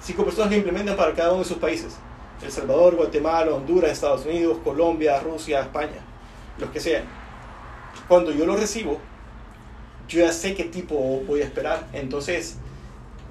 Cinco 0.00 0.24
personas 0.24 0.50
que 0.50 0.56
implementan 0.56 0.96
para 0.96 1.14
cada 1.14 1.30
uno 1.30 1.40
de 1.40 1.44
sus 1.44 1.58
países. 1.58 1.96
El 2.42 2.52
Salvador, 2.52 2.94
Guatemala, 2.94 3.52
Honduras, 3.52 3.90
Estados 3.90 4.24
Unidos, 4.24 4.58
Colombia, 4.62 5.18
Rusia, 5.20 5.60
España, 5.60 5.98
los 6.58 6.70
que 6.70 6.80
sean. 6.80 7.04
Cuando 8.06 8.30
yo 8.30 8.46
lo 8.46 8.56
recibo, 8.56 8.98
yo 10.08 10.20
ya 10.20 10.32
sé 10.32 10.54
qué 10.54 10.64
tipo 10.64 10.94
voy 11.26 11.42
a 11.42 11.44
esperar. 11.44 11.88
Entonces, 11.92 12.56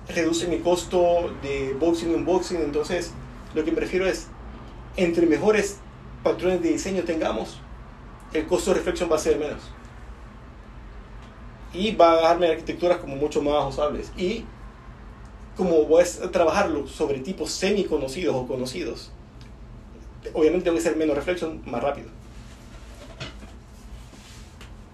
reduce 0.10 0.48
mi 0.48 0.60
costo 0.60 1.34
de 1.42 1.76
boxing 1.80 2.12
y 2.12 2.16
unboxing. 2.16 2.58
Entonces, 2.58 3.14
lo 3.56 3.64
que 3.64 3.72
prefiero 3.72 4.06
es, 4.06 4.28
entre 4.98 5.26
mejores 5.26 5.78
patrones 6.24 6.62
de 6.62 6.70
diseño 6.70 7.04
tengamos, 7.04 7.60
el 8.34 8.46
costo 8.46 8.72
de 8.72 8.78
reflexión 8.78 9.10
va 9.12 9.16
a 9.16 9.20
ser 9.20 9.38
menos. 9.38 9.62
Y 11.74 11.96
va 11.96 12.14
a 12.14 12.22
darme 12.22 12.48
arquitecturas 12.48 12.98
como 12.98 13.16
mucho 13.16 13.42
más 13.42 13.74
usables. 13.74 14.12
Y 14.18 14.46
como 15.56 15.86
voy 15.86 16.04
a 16.04 16.32
trabajarlo 16.32 16.88
sobre 16.88 17.20
tipos 17.20 17.52
semi 17.52 17.84
conocidos 17.84 18.36
o 18.36 18.48
conocidos, 18.48 19.12
obviamente 20.34 20.70
voy 20.70 20.80
a 20.80 20.82
ser 20.82 20.96
menos 20.96 21.16
reflexión 21.16 21.62
más 21.66 21.82
rápido. 21.82 22.10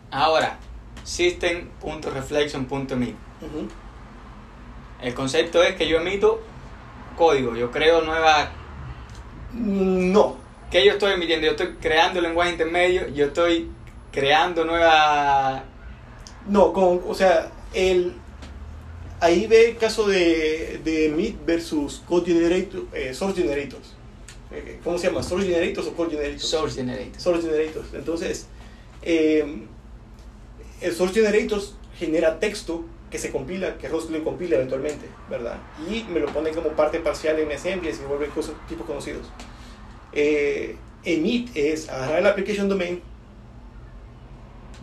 Ahora, 0.09 0.57
system.reflection.me. 1.03 3.15
Ujú. 3.41 3.67
El 5.01 5.13
concepto 5.13 5.61
es 5.63 5.75
que 5.75 5.87
yo 5.87 5.97
emito 5.97 6.41
código, 7.17 7.55
yo 7.55 7.71
creo 7.71 8.01
nuevas... 8.01 8.49
Mm, 9.51 10.11
No, 10.11 10.37
¿Qué 10.71 10.85
yo 10.85 10.93
estoy 10.93 11.13
emitiendo? 11.13 11.45
Yo 11.45 11.51
estoy 11.51 11.75
creando 11.79 12.19
lenguaje 12.21 12.51
intermedio, 12.51 13.07
yo 13.09 13.25
estoy 13.25 13.69
creando 14.11 14.65
nuevas... 14.65 15.61
no, 16.47 16.73
con, 16.73 17.01
o 17.07 17.13
sea, 17.13 17.51
el, 17.73 18.13
ahí 19.19 19.47
ve 19.47 19.71
el 19.71 19.77
caso 19.77 20.07
de, 20.07 20.81
de 20.83 21.09
Meet 21.09 21.45
versus 21.45 22.03
Code 22.07 22.33
Generator, 22.33 22.83
eh, 22.93 23.13
Source 23.13 23.41
Generators. 23.41 23.93
Eh, 24.51 24.79
¿Cómo 24.83 24.97
se 24.97 25.07
llama? 25.07 25.23
¿Source 25.23 25.47
Generators 25.47 25.87
o 25.87 25.93
Code 25.93 26.11
Generators? 26.11 26.43
Source 26.43 26.75
Generators. 26.75 27.23
Source 27.23 27.41
Generators. 27.47 27.93
Entonces, 27.93 28.47
eh, 29.01 29.65
el 30.81 30.93
Source 30.93 31.13
Generators 31.13 31.75
genera 31.97 32.39
texto 32.39 32.85
que 33.09 33.19
se 33.19 33.31
compila, 33.31 33.77
que 33.77 33.89
lo 33.89 34.23
compila 34.23 34.55
eventualmente, 34.55 35.05
¿verdad? 35.29 35.59
Y 35.87 36.03
me 36.11 36.19
lo 36.19 36.27
pone 36.27 36.49
como 36.49 36.69
parte 36.69 36.99
parcial 36.99 37.39
en 37.39 37.51
assembly 37.51 37.89
y 37.89 37.93
se 37.93 38.03
vuelven 38.05 38.31
cosas, 38.31 38.55
tipos 38.67 38.87
conocidos. 38.87 39.27
Eh, 40.13 40.75
emit 41.03 41.55
es 41.55 41.89
agarrar 41.89 42.19
el 42.19 42.25
application 42.25 42.67
domain, 42.67 43.01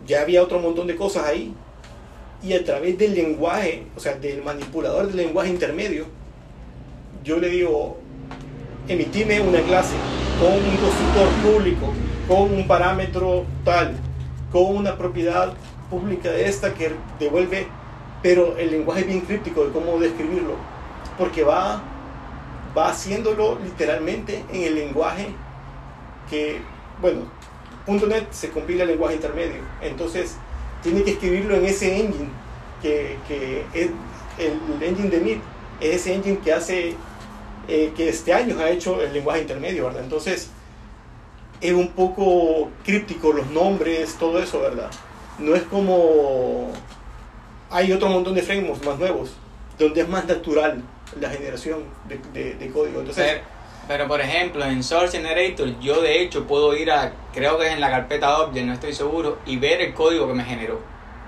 ya 0.07 0.23
había 0.23 0.43
otro 0.43 0.59
montón 0.59 0.87
de 0.87 0.97
cosas 0.97 1.27
ahí, 1.27 1.55
y 2.43 2.55
a 2.55 2.65
través 2.65 2.97
del 2.99 3.15
lenguaje, 3.15 3.85
o 3.97 4.01
sea, 4.01 4.15
del 4.15 4.43
manipulador 4.43 5.09
del 5.09 5.17
lenguaje 5.17 5.51
intermedio, 5.51 6.07
yo 7.23 7.39
le 7.39 7.49
digo, 7.49 7.99
emitime 8.89 9.41
una 9.41 9.61
clase 9.61 9.95
con 10.41 10.53
un 10.53 10.77
constructor 10.77 11.29
público, 11.43 11.93
con 12.27 12.55
un 12.55 12.67
parámetro 12.67 13.45
tal, 13.65 13.95
con 14.51 14.77
una 14.77 14.97
propiedad 14.97 15.53
pública 15.91 16.31
de 16.31 16.49
esta 16.49 16.73
que 16.73 16.93
devuelve, 17.19 17.67
pero 18.23 18.57
el 18.57 18.71
lenguaje 18.71 19.01
es 19.01 19.07
bien 19.07 19.21
críptico 19.21 19.67
de 19.67 19.73
cómo 19.73 19.99
describirlo, 19.99 20.55
porque 21.19 21.43
va, 21.43 21.83
va 22.77 22.89
haciéndolo 22.89 23.59
literalmente 23.63 24.45
en 24.53 24.63
el 24.63 24.75
lenguaje 24.77 25.29
que, 26.31 26.61
bueno, 27.03 27.23
.NET 27.98 28.31
se 28.33 28.50
compila 28.50 28.83
el 28.85 28.90
lenguaje 28.90 29.16
intermedio, 29.16 29.61
entonces 29.83 30.37
tiene 30.83 31.03
que 31.03 31.12
escribirlo 31.12 31.57
en 31.57 31.64
ese 31.66 31.96
engine, 32.00 32.29
que, 32.83 33.16
que 33.29 33.64
es 33.74 33.90
el 34.38 34.83
engine 34.83 35.11
de 35.11 35.20
MIT, 35.20 35.40
es 35.81 35.96
ese 35.96 36.14
engine 36.14 36.38
que 36.38 36.53
hace, 36.53 36.94
eh, 37.68 37.92
que 37.96 38.09
este 38.09 38.33
año 38.33 38.59
ha 38.61 38.70
hecho 38.70 39.00
el 39.03 39.12
lenguaje 39.12 39.42
intermedio, 39.42 39.87
¿verdad? 39.87 40.03
Entonces, 40.05 40.50
es 41.61 41.72
un 41.72 41.88
poco 41.88 42.70
críptico 42.85 43.33
los 43.33 43.50
nombres, 43.50 44.14
todo 44.14 44.38
eso, 44.42 44.61
¿verdad? 44.61 44.90
No 45.38 45.55
es 45.55 45.62
como... 45.64 46.72
Hay 47.70 47.92
otro 47.92 48.09
montón 48.09 48.35
de 48.35 48.42
frameworks 48.42 48.85
más 48.85 48.98
nuevos, 48.98 49.33
donde 49.79 50.00
es 50.00 50.09
más 50.09 50.24
natural 50.26 50.83
la 51.20 51.31
generación 51.31 51.85
de, 52.09 52.18
de- 52.33 52.55
de 52.55 52.68
código. 52.70 53.00
Entonces, 53.00 53.24
Pero, 53.90 54.07
por 54.07 54.20
ejemplo, 54.20 54.64
en 54.64 54.85
Source 54.85 55.18
Generator 55.18 55.81
yo 55.81 56.00
de 56.00 56.22
hecho 56.22 56.46
puedo 56.46 56.76
ir 56.76 56.92
a, 56.92 57.12
creo 57.33 57.59
que 57.59 57.66
es 57.66 57.72
en 57.72 57.81
la 57.81 57.90
carpeta 57.90 58.38
Object, 58.38 58.64
no 58.64 58.72
estoy 58.72 58.92
seguro, 58.92 59.38
y 59.46 59.57
ver 59.57 59.81
el 59.81 59.94
código 59.94 60.29
que 60.29 60.35
me 60.35 60.44
generó. 60.44 60.79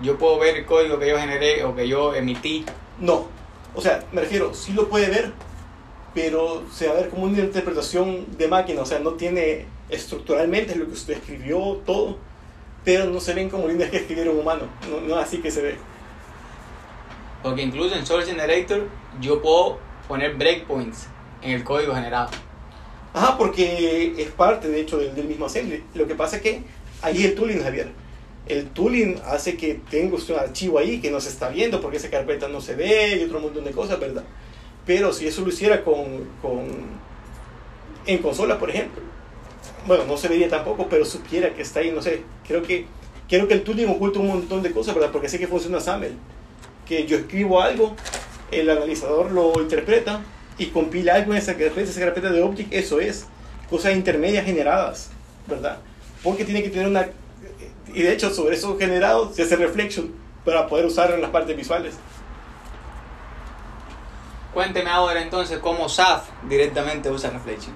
Yo 0.01 0.17
puedo 0.17 0.39
ver 0.39 0.59
el 0.59 0.65
código 0.65 0.97
que 1.01 1.09
yo 1.09 1.19
generé 1.19 1.65
o 1.65 1.75
que 1.75 1.89
yo 1.89 2.15
emití. 2.15 2.65
no. 3.01 3.27
O 3.75 3.81
sea, 3.81 4.05
me 4.13 4.21
refiero, 4.21 4.55
sí 4.55 4.75
lo 4.75 4.89
puede 4.89 5.09
ver, 5.09 5.33
pero 6.15 6.63
se 6.73 6.87
va 6.87 6.93
a 6.93 6.97
ver 6.99 7.09
como 7.09 7.25
una 7.25 7.41
interpretación 7.41 8.27
de 8.39 8.47
máquina. 8.47 8.83
O 8.83 8.87
sea, 8.87 9.01
no 9.01 9.15
tiene 9.15 9.67
estructuralmente 9.89 10.77
lo 10.77 10.87
que 10.87 10.93
usted 10.93 11.15
escribió, 11.15 11.81
todo, 11.85 12.19
pero 12.85 13.07
no 13.07 13.19
se 13.19 13.35
ven 13.35 13.51
como 13.51 13.67
líneas 13.67 13.91
que 13.91 13.97
escribieron 13.97 14.39
humano. 14.39 14.67
No, 14.89 15.01
no 15.01 15.17
así 15.17 15.39
que 15.39 15.51
se 15.51 15.63
ve. 15.63 15.79
Porque 17.43 17.63
incluso 17.63 17.97
en 17.97 18.07
Source 18.07 18.31
Generator 18.31 18.87
yo 19.21 19.43
puedo 19.43 19.81
poner 20.07 20.37
breakpoints 20.37 21.09
en 21.43 21.51
el 21.51 21.65
código 21.65 21.93
generado. 21.93 22.31
Ajá, 23.15 23.37
porque 23.37 24.15
es 24.17 24.31
parte, 24.31 24.69
de 24.69 24.81
hecho, 24.81 24.99
del, 24.99 25.15
del 25.15 25.27
mismo 25.27 25.47
assembly. 25.47 25.83
Lo 25.95 26.07
que 26.07 26.15
pasa 26.15 26.37
es 26.37 26.43
que 26.43 26.63
ahí 27.03 27.25
el 27.25 27.35
tooling, 27.35 27.63
Javier. 27.63 27.91
El 28.47 28.69
tooling 28.71 29.21
hace 29.27 29.57
que 29.57 29.81
tenga 29.91 30.17
usted 30.17 30.35
un 30.35 30.41
archivo 30.41 30.79
ahí 30.79 31.01
que 31.01 31.11
no 31.11 31.21
se 31.21 31.29
está 31.29 31.49
viendo 31.49 31.81
porque 31.81 31.99
esa 31.99 32.11
carpeta 32.11 32.49
no 32.49 32.61
se 32.61 32.75
ve 32.75 33.17
y 33.17 33.25
otro 33.25 33.39
montón 33.41 33.65
de 33.65 33.71
cosas, 33.71 34.01
¿verdad? 34.01 34.25
Pero 34.87 35.13
si 35.13 35.27
eso 35.27 35.43
lo 35.43 35.49
hiciera 35.49 35.85
con, 35.85 36.27
con 36.41 36.67
en 38.07 38.19
consola, 38.19 38.59
por 38.59 38.71
ejemplo, 38.71 39.01
bueno, 39.87 40.05
no 40.07 40.17
se 40.17 40.29
vería 40.29 40.49
tampoco, 40.49 40.89
pero 40.89 41.05
supiera 41.05 41.55
que 41.55 41.63
está 41.63 41.81
ahí, 41.81 41.93
no 41.93 42.03
sé, 42.03 42.23
creo 42.47 42.63
que 42.63 42.87
creo 43.29 43.47
que 43.47 43.55
el 43.55 43.63
tooling 43.63 43.89
oculta 43.89 44.19
un 44.19 44.27
montón 44.27 44.63
de 44.63 44.73
cosas, 44.73 44.95
¿verdad? 44.95 45.11
Porque 45.13 45.29
sé 45.29 45.39
que 45.39 45.47
funciona 45.47 45.81
SAML, 45.81 46.15
que 46.87 47.07
yo 47.07 47.17
escribo 47.17 47.61
algo, 47.61 47.95
el 48.51 48.69
analizador 48.69 49.31
lo 49.31 49.53
interpreta 49.61 50.21
y 50.63 50.67
compila 50.67 51.15
algo 51.17 51.33
en 51.33 51.39
esa 51.39 51.57
carpeta, 51.57 51.91
esa 51.91 52.01
carpeta 52.01 52.31
de 52.31 52.41
Object, 52.41 52.73
eso 52.73 53.01
es, 53.01 53.27
cosas 53.69 53.95
intermedias 53.95 54.45
generadas, 54.45 55.11
¿verdad? 55.47 55.79
Porque 56.23 56.45
tiene 56.45 56.63
que 56.63 56.71
tener 56.71 56.87
una... 56.87 57.09
Y 57.93 58.03
de 58.03 58.13
hecho, 58.13 58.33
sobre 58.33 58.55
eso 58.55 58.79
generado 58.79 59.33
se 59.35 59.43
hace 59.43 59.57
reflection 59.57 60.13
para 60.45 60.67
poder 60.69 60.87
usarlo 60.87 61.17
en 61.17 61.21
las 61.21 61.31
partes 61.31 61.57
visuales. 61.57 61.95
Cuénteme 64.55 64.91
ahora 64.91 65.21
entonces 65.21 65.59
cómo 65.59 65.89
SAF 65.89 66.29
directamente 66.49 67.11
usa 67.11 67.31
Reflection. 67.31 67.75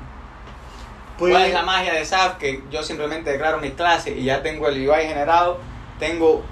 Pues, 1.18 1.33
¿Cuál 1.33 1.46
es 1.46 1.55
la 1.55 1.62
magia 1.62 1.94
de 1.94 2.05
SAF? 2.05 2.37
Que 2.37 2.62
yo 2.70 2.83
simplemente 2.83 3.31
declaro 3.31 3.59
mis 3.59 3.72
clases 3.72 4.16
y 4.16 4.25
ya 4.25 4.42
tengo 4.42 4.68
el 4.68 4.88
UI 4.88 5.07
generado, 5.07 5.59
tengo 5.99 6.44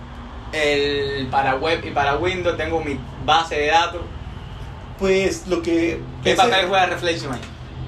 el 0.52 1.28
para 1.30 1.56
web 1.56 1.84
y 1.84 1.90
para 1.90 2.16
Windows, 2.16 2.56
tengo 2.56 2.80
mi 2.80 2.98
base 3.24 3.56
de 3.56 3.66
datos. 3.66 4.00
Pues 4.98 5.46
lo 5.46 5.62
que... 5.62 6.00
¿Qué 6.22 6.32
ese- 6.32 6.36
papel 6.42 6.68
juega 6.68 6.86
Reflection 6.86 7.32
ahí? 7.32 7.40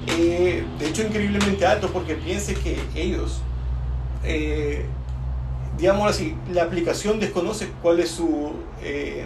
Eh, 0.07 0.63
de 0.79 0.87
hecho, 0.87 1.03
increíblemente 1.03 1.65
alto 1.65 1.89
porque 1.91 2.15
piense 2.15 2.53
que 2.55 2.79
ellos, 2.95 3.41
eh, 4.23 4.85
digamos 5.77 6.09
así, 6.09 6.35
la 6.51 6.63
aplicación 6.63 7.19
desconoce 7.19 7.69
cuál 7.81 7.99
es 7.99 8.09
su, 8.11 8.53
eh, 8.81 9.25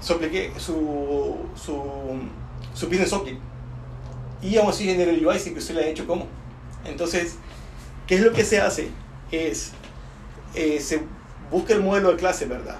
su, 0.00 0.14
su, 0.58 1.36
su, 1.56 1.82
su 2.74 2.86
business 2.86 3.12
object. 3.12 3.40
Y 4.42 4.56
aún 4.56 4.68
así 4.70 4.84
genera 4.84 5.10
el 5.10 5.26
UI 5.26 5.38
sin 5.38 5.54
que 5.54 5.58
usted 5.60 5.74
le 5.74 5.80
haya 5.80 5.90
hecho 5.90 6.06
cómo. 6.06 6.26
Entonces, 6.84 7.36
¿qué 8.06 8.16
es 8.16 8.20
lo 8.20 8.32
que 8.32 8.44
se 8.44 8.60
hace? 8.60 8.90
Es, 9.32 9.72
eh, 10.54 10.80
se 10.80 11.02
busca 11.50 11.72
el 11.72 11.82
modelo 11.82 12.10
de 12.10 12.16
clase, 12.16 12.46
¿verdad? 12.46 12.76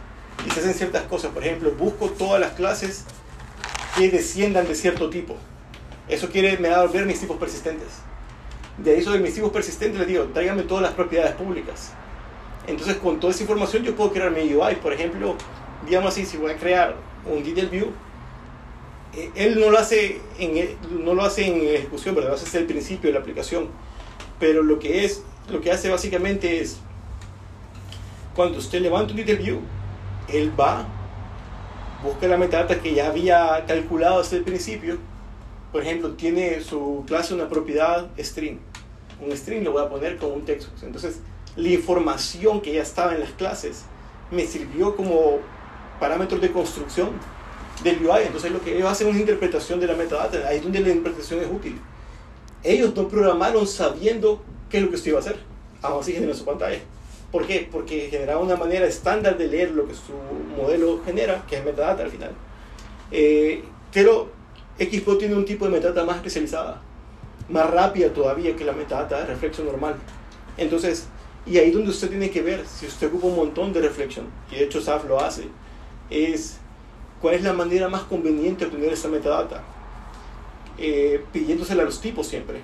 Y 0.47 0.51
se 0.51 0.61
hacen 0.61 0.75
ciertas 0.75 1.03
cosas. 1.05 1.33
Por 1.33 1.43
ejemplo, 1.43 1.73
busco 1.73 2.07
todas 2.11 2.41
las 2.41 2.53
clases 2.53 3.05
que 3.99 4.11
desciendan 4.11 4.67
de 4.67 4.75
cierto 4.75 5.11
tipo. 5.11 5.37
Eso 6.09 6.31
quiere, 6.31 6.57
me 6.59 6.69
da 6.69 6.81
a 6.83 6.87
ver 6.87 7.05
mis 7.05 7.21
tipos 7.21 7.37
persistentes. 7.37 7.89
De 8.79 8.95
ahí 8.95 9.03
sobre 9.03 9.19
mis 9.19 9.35
tipos 9.35 9.51
persistentes 9.51 9.99
le 9.99 10.07
digo, 10.07 10.25
tráigame 10.33 10.63
todas 10.63 10.83
las 10.83 10.93
propiedades 10.93 11.35
públicas. 11.35 11.93
Entonces 12.67 12.97
con 12.97 13.19
toda 13.19 13.33
esa 13.33 13.43
información 13.43 13.83
yo 13.83 13.95
puedo 13.97 14.13
crear 14.13 14.31
mi 14.31 14.55
UI. 14.55 14.77
Por 14.77 14.93
ejemplo, 14.93 15.35
digamos 15.87 16.13
así, 16.13 16.25
si 16.25 16.37
voy 16.37 16.53
a 16.53 16.57
crear 16.57 16.97
un 17.27 17.43
detail 17.43 17.69
view, 17.69 17.87
eh, 19.15 19.31
él 19.35 19.59
no 19.59 19.71
lo 19.71 19.79
hace 19.79 20.21
en 20.39 20.57
e- 20.57 20.77
no 20.91 21.15
lo 21.15 21.25
hace 21.25 21.47
en 21.47 21.61
ejecución, 21.77 22.15
¿verdad? 22.15 22.31
Lo 22.31 22.37
hace 22.37 22.45
desde 22.45 22.59
el 22.61 22.67
principio 22.67 23.09
de 23.09 23.15
la 23.15 23.21
aplicación. 23.21 23.69
Pero 24.39 24.63
lo 24.63 24.79
que 24.79 25.05
es, 25.05 25.23
lo 25.51 25.61
que 25.61 25.73
hace 25.73 25.89
básicamente 25.89 26.61
es 26.61 26.79
cuando 28.37 28.59
usted 28.59 28.81
levanta 28.81 29.11
un 29.13 29.17
detail 29.17 29.39
view, 29.39 29.61
él 30.29 30.53
va, 30.59 30.87
busca 32.03 32.27
la 32.29 32.37
metadata 32.37 32.81
que 32.81 32.95
ya 32.95 33.09
había 33.09 33.65
calculado 33.67 34.23
desde 34.23 34.39
el 34.39 34.45
principio. 34.45 34.99
Por 35.73 35.83
ejemplo, 35.83 36.13
tiene 36.13 36.61
su 36.61 37.05
clase 37.07 37.35
una 37.35 37.49
propiedad 37.49 38.09
string. 38.19 38.59
Un 39.21 39.37
string 39.37 39.65
lo 39.65 39.73
voy 39.73 39.85
a 39.85 39.89
poner 39.89 40.17
con 40.17 40.33
un 40.33 40.45
texto. 40.45 40.71
Entonces, 40.85 41.21
la 41.57 41.69
información 41.69 42.61
que 42.61 42.73
ya 42.73 42.83
estaba 42.83 43.15
en 43.15 43.21
las 43.21 43.33
clases 43.33 43.83
me 44.31 44.47
sirvió 44.47 44.95
como 44.97 45.39
parámetros 46.01 46.41
de 46.41 46.53
construcción 46.53 47.11
del 47.83 48.07
UI. 48.07 48.23
Entonces, 48.27 48.53
lo 48.53 48.63
que 48.63 48.77
ellos 48.77 48.89
hacen 48.89 49.09
es 49.09 49.13
una 49.13 49.21
interpretación 49.21 49.81
de 49.81 49.87
la 49.87 49.95
metadata. 49.95 50.47
Ahí 50.47 50.59
es 50.59 50.63
donde 50.63 50.81
la 50.81 50.89
interpretación 50.91 51.41
es 51.41 51.49
útil. 51.51 51.79
Ellos 52.63 52.95
no 52.95 53.09
programaron 53.09 53.67
sabiendo 53.67 54.43
qué 54.71 54.79
es 54.79 54.83
lo 54.85 54.91
que 54.91 54.97
usted 54.97 55.11
iba 55.11 55.19
a 55.19 55.23
hacer. 55.23 55.39
Aún 55.83 56.01
así 56.01 56.35
su 56.35 56.45
pantalla. 56.45 56.81
¿Por 57.31 57.47
qué? 57.47 57.69
Porque 57.71 58.09
generaba 58.11 58.41
una 58.41 58.57
manera 58.57 58.87
estándar 58.87 59.37
de 59.37 59.49
leer 59.49 59.73
lo 59.73 59.87
que 59.87 59.95
su 59.95 60.13
modelo 60.57 61.01
genera, 61.05 61.45
que 61.47 61.57
es 61.57 61.65
metadata 61.65 62.03
al 62.05 62.11
final. 62.11 62.33
Eh, 63.11 63.63
pero 63.93 64.31
Xpo 64.79 65.19
tiene 65.19 65.35
un 65.35 65.45
tipo 65.45 65.67
de 65.67 65.73
metadata 65.73 66.05
más 66.05 66.17
especializada, 66.17 66.81
más 67.49 67.71
rápida 67.71 68.13
todavía 68.13 68.57
que 68.57 68.65
la 68.65 68.73
metadata 68.73 69.21
de 69.21 69.27
reflexión 69.27 69.67
normal. 69.67 69.97
Entonces, 70.57 71.07
y 71.45 71.59
ahí 71.59 71.71
donde 71.71 71.91
usted 71.91 72.09
tiene 72.09 72.31
que 72.31 72.43
ver, 72.43 72.65
si 72.67 72.87
usted 72.87 73.09
ocupa 73.09 73.27
un 73.27 73.37
montón 73.37 73.73
de 73.73 73.81
reflexión, 73.81 74.27
y 74.51 74.57
de 74.57 74.65
hecho 74.65 74.81
SAF 74.81 75.07
lo 75.07 75.21
hace, 75.21 75.49
es 76.11 76.59
cuál 77.21 77.35
es 77.35 77.43
la 77.43 77.53
manera 77.53 77.89
más 77.89 78.03
conveniente 78.03 78.65
de 78.65 78.71
obtener 78.71 78.93
esa 78.93 79.09
metadata. 79.09 79.63
Eh, 80.79 81.25
pidiéndosela 81.33 81.83
a 81.83 81.87
los 81.87 82.01
tipos 82.01 82.27
siempre. 82.27 82.61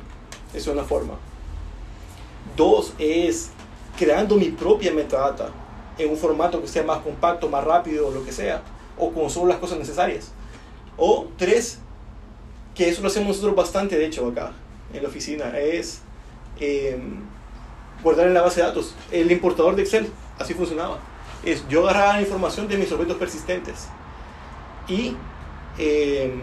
Esa 0.50 0.58
es 0.58 0.66
una 0.68 0.84
forma. 0.84 1.14
Dos 2.56 2.94
es 2.98 3.50
creando 3.96 4.36
mi 4.36 4.50
propia 4.50 4.92
metadata 4.92 5.50
en 5.98 6.10
un 6.10 6.16
formato 6.16 6.60
que 6.60 6.68
sea 6.68 6.82
más 6.82 6.98
compacto, 6.98 7.48
más 7.48 7.64
rápido, 7.64 8.10
lo 8.10 8.24
que 8.24 8.32
sea, 8.32 8.62
o 8.98 9.12
con 9.12 9.30
solo 9.30 9.46
las 9.46 9.58
cosas 9.58 9.78
necesarias. 9.78 10.32
O 10.96 11.28
tres, 11.36 11.78
que 12.74 12.88
eso 12.88 13.02
lo 13.02 13.08
hacemos 13.08 13.28
nosotros 13.28 13.54
bastante, 13.54 13.96
de 13.96 14.06
hecho, 14.06 14.26
acá 14.28 14.52
en 14.92 15.02
la 15.02 15.08
oficina, 15.08 15.58
es 15.58 16.00
em, 16.60 17.20
guardar 18.02 18.26
en 18.26 18.34
la 18.34 18.42
base 18.42 18.60
de 18.60 18.66
datos. 18.66 18.94
El 19.10 19.30
importador 19.30 19.76
de 19.76 19.82
Excel, 19.82 20.08
así 20.38 20.54
funcionaba. 20.54 20.98
Es, 21.44 21.66
yo 21.68 21.84
agarraba 21.84 22.14
la 22.14 22.22
información 22.22 22.68
de 22.68 22.76
mis 22.76 22.90
objetos 22.90 23.16
persistentes 23.16 23.88
y 24.88 25.16
em, 25.78 26.40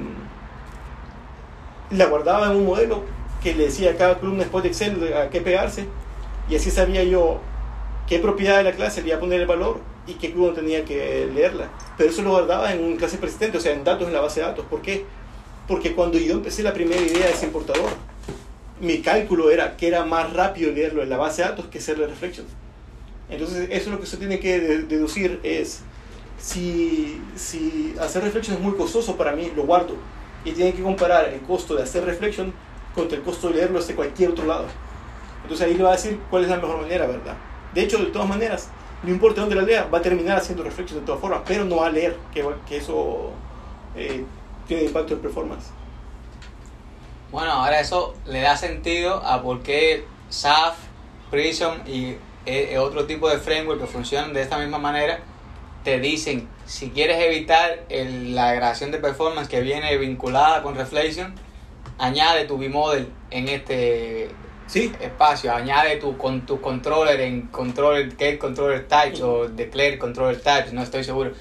la 1.89 2.05
guardaba 2.05 2.51
en 2.51 2.57
un 2.57 2.65
modelo 2.65 3.03
que 3.41 3.53
le 3.53 3.65
decía 3.65 3.91
a 3.91 3.95
cada 3.95 4.19
columna 4.19 4.43
después 4.43 4.63
de 4.63 4.69
Excel 4.69 5.13
a 5.13 5.29
qué 5.29 5.41
pegarse 5.41 5.87
y 6.51 6.55
así 6.57 6.69
sabía 6.69 7.03
yo 7.05 7.39
qué 8.07 8.19
propiedad 8.19 8.57
de 8.57 8.63
la 8.63 8.73
clase 8.73 9.01
le 9.01 9.07
iba 9.07 9.19
poner 9.19 9.39
el 9.39 9.47
valor 9.47 9.79
y 10.05 10.15
qué 10.15 10.33
columna 10.33 10.53
tenía 10.53 10.83
que 10.83 11.29
leerla. 11.33 11.69
Pero 11.97 12.09
eso 12.09 12.21
lo 12.23 12.31
guardaba 12.31 12.73
en 12.73 12.83
una 12.83 12.97
clase 12.97 13.17
persistente, 13.17 13.57
o 13.57 13.61
sea, 13.61 13.71
en 13.71 13.85
datos 13.85 14.05
en 14.07 14.13
la 14.13 14.19
base 14.19 14.41
de 14.41 14.47
datos. 14.47 14.65
¿Por 14.65 14.81
qué? 14.81 15.05
Porque 15.65 15.93
cuando 15.93 16.17
yo 16.17 16.33
empecé 16.33 16.61
la 16.61 16.73
primera 16.73 17.01
idea 17.01 17.27
de 17.27 17.31
ese 17.31 17.45
importador, 17.45 17.89
mi 18.81 18.99
cálculo 18.99 19.49
era 19.49 19.77
que 19.77 19.87
era 19.87 20.03
más 20.03 20.33
rápido 20.33 20.73
leerlo 20.73 21.01
en 21.01 21.09
la 21.09 21.15
base 21.15 21.41
de 21.41 21.49
datos 21.49 21.67
que 21.67 21.77
hacerle 21.77 22.07
reflection. 22.07 22.45
Entonces, 23.29 23.69
eso 23.71 23.85
es 23.85 23.87
lo 23.87 24.01
que 24.01 24.05
se 24.05 24.17
tiene 24.17 24.41
que 24.41 24.59
deducir 24.59 25.39
es, 25.43 25.83
si, 26.37 27.21
si 27.37 27.95
hacer 28.01 28.23
reflection 28.23 28.57
es 28.57 28.61
muy 28.61 28.73
costoso 28.73 29.15
para 29.15 29.31
mí, 29.31 29.53
lo 29.55 29.63
guardo. 29.63 29.95
Y 30.43 30.51
tiene 30.51 30.73
que 30.73 30.83
comparar 30.83 31.29
el 31.29 31.39
costo 31.41 31.75
de 31.75 31.83
hacer 31.83 32.03
reflection 32.03 32.51
contra 32.93 33.17
el 33.17 33.23
costo 33.23 33.47
de 33.47 33.55
leerlo 33.55 33.79
desde 33.79 33.95
cualquier 33.95 34.31
otro 34.31 34.45
lado. 34.45 34.65
Entonces 35.51 35.67
ahí 35.67 35.73
le 35.73 35.83
va 35.83 35.89
a 35.89 35.97
decir 35.97 36.17
cuál 36.29 36.43
es 36.45 36.49
la 36.49 36.55
mejor 36.55 36.79
manera, 36.79 37.05
¿verdad? 37.05 37.35
De 37.73 37.83
hecho, 37.83 37.97
de 37.97 38.05
todas 38.05 38.25
maneras, 38.25 38.69
no 39.03 39.09
importa 39.09 39.41
dónde 39.41 39.57
la 39.57 39.63
lea, 39.63 39.83
va 39.93 39.97
a 39.97 40.01
terminar 40.01 40.37
haciendo 40.37 40.63
reflection 40.63 41.01
de 41.01 41.05
todas 41.05 41.19
formas, 41.19 41.41
pero 41.45 41.65
no 41.65 41.75
va 41.75 41.87
a 41.87 41.89
leer, 41.89 42.15
que, 42.33 42.77
eso 42.77 43.31
eh, 43.93 44.23
tiene 44.65 44.83
impacto 44.83 45.15
en 45.15 45.19
performance. 45.19 45.65
Bueno, 47.33 47.51
ahora 47.51 47.81
eso 47.81 48.13
le 48.25 48.39
da 48.39 48.55
sentido 48.55 49.15
a 49.25 49.41
por 49.41 49.61
qué 49.61 50.05
SAF, 50.29 50.77
Prism 51.29 51.85
y 51.85 52.15
eh, 52.45 52.77
otro 52.77 53.05
tipo 53.05 53.29
de 53.29 53.37
framework 53.37 53.81
que 53.81 53.87
funcionan 53.87 54.31
de 54.31 54.43
esta 54.43 54.57
misma 54.57 54.77
manera 54.77 55.19
te 55.83 55.99
dicen 55.99 56.47
si 56.65 56.91
quieres 56.91 57.21
evitar 57.21 57.83
la 57.89 58.51
degradación 58.51 58.91
de 58.91 58.99
performance 58.99 59.49
que 59.49 59.59
viene 59.59 59.97
vinculada 59.97 60.63
con 60.63 60.75
Reflection, 60.75 61.35
añade 61.97 62.45
tu 62.45 62.57
B-Model 62.57 63.11
en 63.31 63.49
este 63.49 64.29
¿Sí? 64.71 64.89
espacio, 65.01 65.53
añade 65.53 65.97
tu, 65.97 66.17
con 66.17 66.45
tu 66.45 66.61
controller 66.61 67.19
en 67.19 67.47
controller, 67.47 68.15
get 68.17 68.37
controller 68.37 68.87
types 68.87 69.19
o 69.19 69.49
declare 69.49 69.97
controller 69.97 70.39
types, 70.39 70.71
no 70.71 70.81
estoy 70.81 71.03
seguro. 71.03 71.33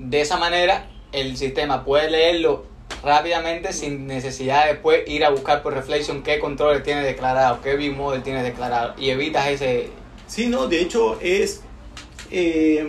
De 0.00 0.20
esa 0.20 0.36
manera 0.36 0.90
el 1.12 1.36
sistema 1.36 1.84
puede 1.84 2.10
leerlo 2.10 2.66
rápidamente 3.04 3.72
sin 3.72 4.08
necesidad 4.08 4.64
de 4.64 4.72
después 4.72 5.06
ir 5.06 5.24
a 5.24 5.30
buscar 5.30 5.62
por 5.62 5.74
Reflection 5.74 6.24
qué 6.24 6.40
controller 6.40 6.82
tiene 6.82 7.02
declarado, 7.02 7.60
qué 7.62 7.76
B-Model 7.76 8.24
tiene 8.24 8.42
declarado 8.42 8.94
y 8.98 9.10
evitas 9.10 9.46
ese... 9.46 9.90
Sí, 10.26 10.48
no, 10.48 10.66
de 10.66 10.80
hecho 10.80 11.20
es... 11.20 11.62
Eh, 12.32 12.84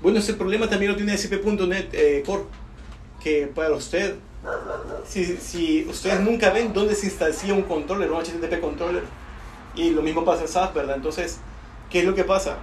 bueno, 0.00 0.20
ese 0.20 0.32
problema 0.32 0.66
también 0.70 0.92
lo 0.92 0.96
tiene 0.96 1.12
SP.NET 1.12 1.92
eh, 1.92 2.22
Core, 2.24 2.44
que 3.22 3.48
para 3.54 3.74
usted, 3.74 4.14
si, 5.06 5.36
si 5.36 5.86
ustedes 5.88 6.20
nunca 6.20 6.50
ven 6.50 6.72
dónde 6.72 6.94
se 6.94 7.06
instancia 7.06 7.52
un 7.52 7.62
controller, 7.62 8.10
un 8.10 8.22
HTTP 8.22 8.60
controller, 8.60 9.04
y 9.74 9.90
lo 9.90 10.02
mismo 10.02 10.24
pasa 10.24 10.42
en 10.42 10.48
SAP, 10.48 10.74
¿verdad? 10.74 10.96
Entonces, 10.96 11.38
¿qué 11.90 12.00
es 12.00 12.04
lo 12.04 12.14
que 12.14 12.24
pasa? 12.24 12.56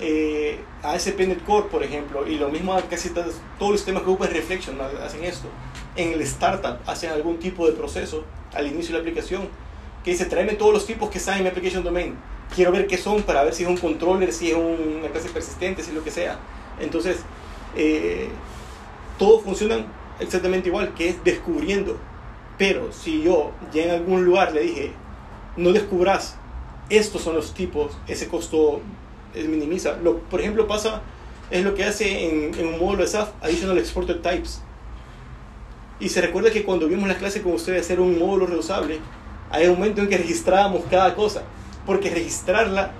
Eh, 0.00 0.58
ASP.NET 0.82 1.44
Core, 1.44 1.68
por 1.68 1.82
ejemplo, 1.82 2.26
y 2.26 2.36
lo 2.36 2.48
mismo 2.48 2.76
casi 2.90 3.10
todos 3.10 3.34
los 3.60 3.80
sistemas 3.80 4.02
que 4.02 4.10
ocupan 4.10 4.30
Reflection 4.30 4.76
hacen 4.80 5.24
esto. 5.24 5.48
En 5.96 6.12
el 6.12 6.20
startup 6.22 6.78
hacen 6.86 7.10
algún 7.10 7.38
tipo 7.38 7.66
de 7.66 7.72
proceso 7.72 8.24
al 8.52 8.66
inicio 8.66 8.88
de 8.88 8.92
la 8.94 8.98
aplicación 9.00 9.48
que 10.02 10.10
dice, 10.10 10.26
tráeme 10.26 10.54
todos 10.54 10.72
los 10.72 10.86
tipos 10.86 11.08
que 11.08 11.18
están 11.18 11.38
en 11.38 11.44
mi 11.44 11.48
application 11.48 11.82
domain. 11.82 12.16
Quiero 12.54 12.72
ver 12.72 12.86
qué 12.86 12.98
son 12.98 13.22
para 13.22 13.42
ver 13.42 13.54
si 13.54 13.62
es 13.62 13.68
un 13.68 13.78
controller, 13.78 14.32
si 14.32 14.50
es 14.50 14.56
una 14.56 15.08
clase 15.08 15.30
persistente, 15.30 15.82
si 15.82 15.90
es 15.90 15.94
lo 15.94 16.04
que 16.04 16.10
sea. 16.10 16.38
Entonces, 16.78 17.18
eh, 17.74 18.28
todos 19.18 19.42
funcionan 19.42 19.86
exactamente 20.20 20.68
igual, 20.68 20.94
que 20.94 21.08
es 21.10 21.24
descubriendo. 21.24 21.98
Pero 22.58 22.92
si 22.92 23.22
yo 23.22 23.52
ya 23.72 23.84
en 23.84 23.90
algún 23.90 24.24
lugar 24.24 24.52
le 24.52 24.62
dije, 24.62 24.92
no 25.56 25.72
descubras, 25.72 26.36
estos 26.88 27.22
son 27.22 27.34
los 27.34 27.54
tipos, 27.54 27.96
ese 28.06 28.28
costo 28.28 28.80
es 29.34 29.48
minimiza. 29.48 29.96
Lo, 30.02 30.18
por 30.18 30.40
ejemplo, 30.40 30.66
pasa, 30.66 31.02
es 31.50 31.64
lo 31.64 31.74
que 31.74 31.84
hace 31.84 32.28
en, 32.28 32.54
en 32.58 32.66
un 32.66 32.78
módulo 32.78 33.02
de 33.02 33.08
SAF, 33.08 33.30
Additional 33.42 33.78
Exported 33.78 34.20
Types. 34.20 34.62
Y 36.00 36.08
se 36.08 36.20
recuerda 36.20 36.50
que 36.50 36.64
cuando 36.64 36.88
vimos 36.88 37.08
la 37.08 37.16
clase 37.16 37.42
con 37.42 37.52
ustedes 37.52 37.82
hacer 37.82 38.00
un 38.00 38.18
módulo 38.18 38.46
reusable, 38.46 38.98
hay 39.50 39.66
un 39.68 39.74
momento 39.74 40.00
en 40.00 40.08
que 40.08 40.18
registrábamos 40.18 40.82
cada 40.90 41.14
cosa, 41.14 41.42
porque 41.86 42.10
registrarla, 42.10 42.92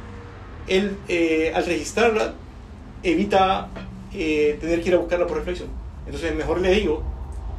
el, 0.68 0.96
eh, 1.08 1.52
al 1.54 1.66
registrarla, 1.66 2.34
evita 3.02 3.68
eh, 4.12 4.56
tener 4.60 4.82
que 4.82 4.88
ir 4.88 4.94
a 4.94 4.98
buscarla 4.98 5.26
por 5.26 5.38
reflexión. 5.38 5.83
Entonces 6.06 6.34
mejor 6.34 6.60
le 6.60 6.70
digo 6.72 7.02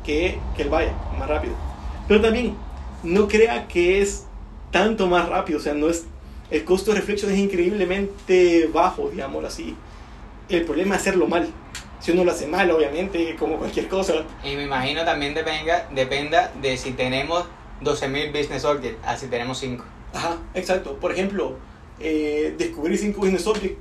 que, 0.03 0.39
que 0.55 0.63
él 0.63 0.69
vaya 0.69 0.93
más 1.17 1.27
rápido. 1.27 1.53
Pero 2.07 2.21
también 2.21 2.55
no 3.03 3.27
crea 3.27 3.67
que 3.67 4.01
es 4.01 4.25
tanto 4.71 5.07
más 5.07 5.27
rápido, 5.29 5.59
o 5.59 5.61
sea, 5.61 5.73
no 5.73 5.89
es 5.89 6.05
el 6.51 6.63
costo 6.63 6.91
de 6.91 6.99
reflexión 6.99 7.31
es 7.31 7.39
increíblemente 7.39 8.69
bajo, 8.71 9.09
digámoslo 9.09 9.47
así. 9.47 9.75
El 10.47 10.63
problema 10.63 10.95
es 10.95 11.01
hacerlo 11.01 11.27
mal. 11.27 11.47
Si 11.99 12.11
uno 12.11 12.23
lo 12.23 12.31
hace 12.31 12.45
mal, 12.45 12.69
obviamente, 12.69 13.35
como 13.35 13.57
cualquier 13.57 13.87
cosa. 13.87 14.13
Y 14.43 14.55
me 14.55 14.63
imagino 14.63 15.03
también 15.03 15.33
dependa, 15.33 15.89
dependa 15.91 16.51
de 16.61 16.77
si 16.77 16.91
tenemos 16.91 17.45
12.000 17.81 18.31
business 18.31 18.63
objects, 18.63 18.99
así 19.05 19.27
tenemos 19.27 19.57
5. 19.57 19.83
Ajá, 20.13 20.37
exacto. 20.53 20.97
Por 20.97 21.11
ejemplo, 21.11 21.57
eh, 21.99 22.53
descubrir 22.57 22.97
5 22.99 23.19
business 23.19 23.47
objects 23.47 23.79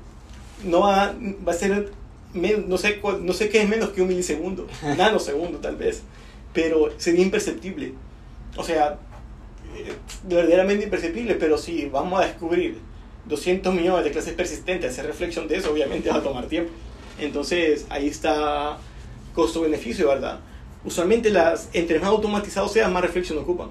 no 0.65 0.81
va, 0.81 1.15
va 1.47 1.53
a 1.53 1.55
ser, 1.55 1.93
no 2.35 2.79
sé, 2.79 3.01
no 3.21 3.33
sé 3.33 3.49
qué 3.49 3.63
es 3.63 3.69
menos 3.69 3.91
que 3.91 4.03
un 4.03 4.09
milisegundo, 4.09 4.67
nanosegundo 4.97 5.59
tal 5.59 5.77
vez, 5.77 6.03
pero 6.53 6.91
sería 6.99 7.23
imperceptible. 7.23 7.95
O 8.57 8.65
sea, 8.65 8.99
eh, 9.77 9.93
verdaderamente 10.25 10.85
imperceptible, 10.85 11.35
pero 11.35 11.59
si 11.59 11.87
vamos 11.87 12.21
a 12.21 12.27
descubrir 12.27 12.79
200 13.27 13.75
millones 13.75 14.05
de 14.05 14.11
clases 14.11 14.35
persistentes, 14.35 14.93
hacer 14.93 15.07
reflexión 15.07 15.49
de 15.49 15.57
eso 15.57 15.73
obviamente 15.73 16.11
va 16.11 16.17
a 16.17 16.23
tomar 16.23 16.47
tiempo. 16.47 16.71
Entonces 17.19 17.87
ahí 17.89 18.09
está 18.09 18.79
costo-beneficio, 19.35 20.09
¿verdad? 20.09 20.41
Usualmente 20.85 21.31
las, 21.31 21.69
entre 21.73 21.99
más 21.99 22.09
automatizados 22.09 22.73
sean, 22.73 22.93
más 22.93 23.03
reflexión 23.03 23.39
ocupan. 23.39 23.69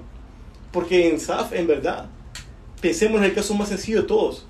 Porque 0.72 1.08
en 1.08 1.20
SAF, 1.20 1.52
en 1.52 1.66
verdad, 1.66 2.06
pensemos 2.80 3.18
en 3.18 3.24
el 3.24 3.34
caso 3.34 3.54
más 3.54 3.68
sencillo 3.68 4.02
de 4.02 4.08
todos. 4.08 4.46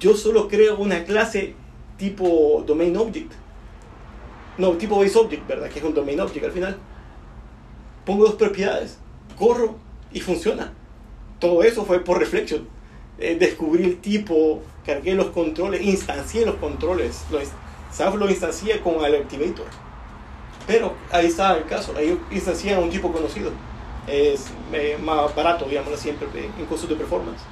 Yo 0.00 0.16
solo 0.16 0.48
creo 0.48 0.78
una 0.78 1.04
clase 1.04 1.54
tipo 2.02 2.64
domain 2.66 2.96
object. 2.96 3.32
No, 4.58 4.72
tipo 4.72 4.98
base 4.98 5.16
object, 5.16 5.46
¿verdad? 5.46 5.70
Que 5.70 5.78
es 5.78 5.84
un 5.84 5.94
domain 5.94 6.18
object 6.20 6.44
al 6.44 6.50
final. 6.50 6.76
Pongo 8.04 8.24
dos 8.24 8.34
propiedades, 8.34 8.98
corro 9.38 9.76
y 10.12 10.20
funciona. 10.20 10.72
Todo 11.38 11.62
eso 11.62 11.84
fue 11.84 12.00
por 12.00 12.18
reflection. 12.18 12.68
Eh, 13.18 13.36
descubrí 13.38 13.84
el 13.84 14.00
tipo, 14.00 14.62
cargué 14.84 15.14
los 15.14 15.28
controles, 15.28 15.82
instancié 15.82 16.44
los 16.44 16.56
controles. 16.56 17.24
SAF 17.92 18.16
lo 18.16 18.28
instancia 18.28 18.82
con 18.82 19.04
el 19.04 19.14
Activator. 19.14 19.66
Pero 20.66 20.94
ahí 21.12 21.26
está 21.26 21.56
el 21.56 21.66
caso, 21.66 21.94
ahí 21.96 22.18
instancian 22.32 22.82
un 22.82 22.90
tipo 22.90 23.12
conocido. 23.12 23.52
Es 24.08 24.46
eh, 24.72 24.98
más 25.00 25.32
barato, 25.36 25.66
digamos 25.66 25.96
siempre, 26.00 26.26
en 26.58 26.66
costos 26.66 26.88
de 26.88 26.96
performance. 26.96 27.42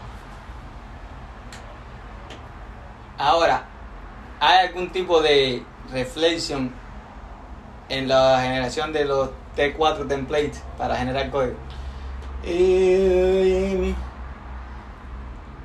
Ahora, 3.16 3.69
¿hay 4.40 4.66
algún 4.66 4.90
tipo 4.90 5.20
de 5.20 5.62
reflexión 5.92 6.72
en 7.88 8.08
la 8.08 8.40
generación 8.42 8.92
de 8.92 9.04
los 9.04 9.30
T4 9.56 10.08
templates 10.08 10.62
para 10.76 10.96
generar 10.96 11.30
código? 11.30 11.54
Eh, 12.44 13.94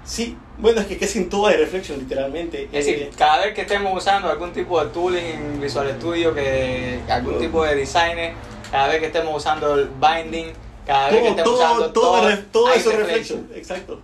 sí, 0.04 0.38
bueno, 0.58 0.82
es 0.82 0.88
que 0.88 0.98
casi 0.98 1.20
en 1.20 1.30
todo 1.30 1.48
hay 1.48 1.58
reflexión, 1.58 2.00
literalmente. 2.00 2.66
Es 2.66 2.86
decir, 2.86 2.96
eh, 2.96 3.12
cada 3.18 3.46
vez 3.46 3.54
que 3.54 3.62
estemos 3.62 3.96
usando 3.96 4.30
algún 4.30 4.54
tipo 4.54 4.84
de 4.84 4.92
tooling 4.92 5.26
en 5.26 5.62
Visual 5.62 5.94
Studio, 5.98 6.34
que 6.34 7.00
algún 7.10 7.40
tipo 7.40 7.64
de 7.64 7.76
designer, 7.76 8.34
cada 8.72 8.88
vez 8.88 9.00
que 9.00 9.08
estemos 9.08 9.36
usando 9.36 9.76
el 9.76 9.90
binding, 9.90 10.54
cada 10.86 11.10
vez 11.10 11.22
que 11.22 11.30
estemos 11.30 11.54
usando 11.54 11.92
todo, 11.92 12.22
todo, 12.22 12.40
todo 12.52 12.74
eso 12.74 12.92
es 12.92 12.98
reflection. 12.98 13.50
Exacto. 13.54 14.02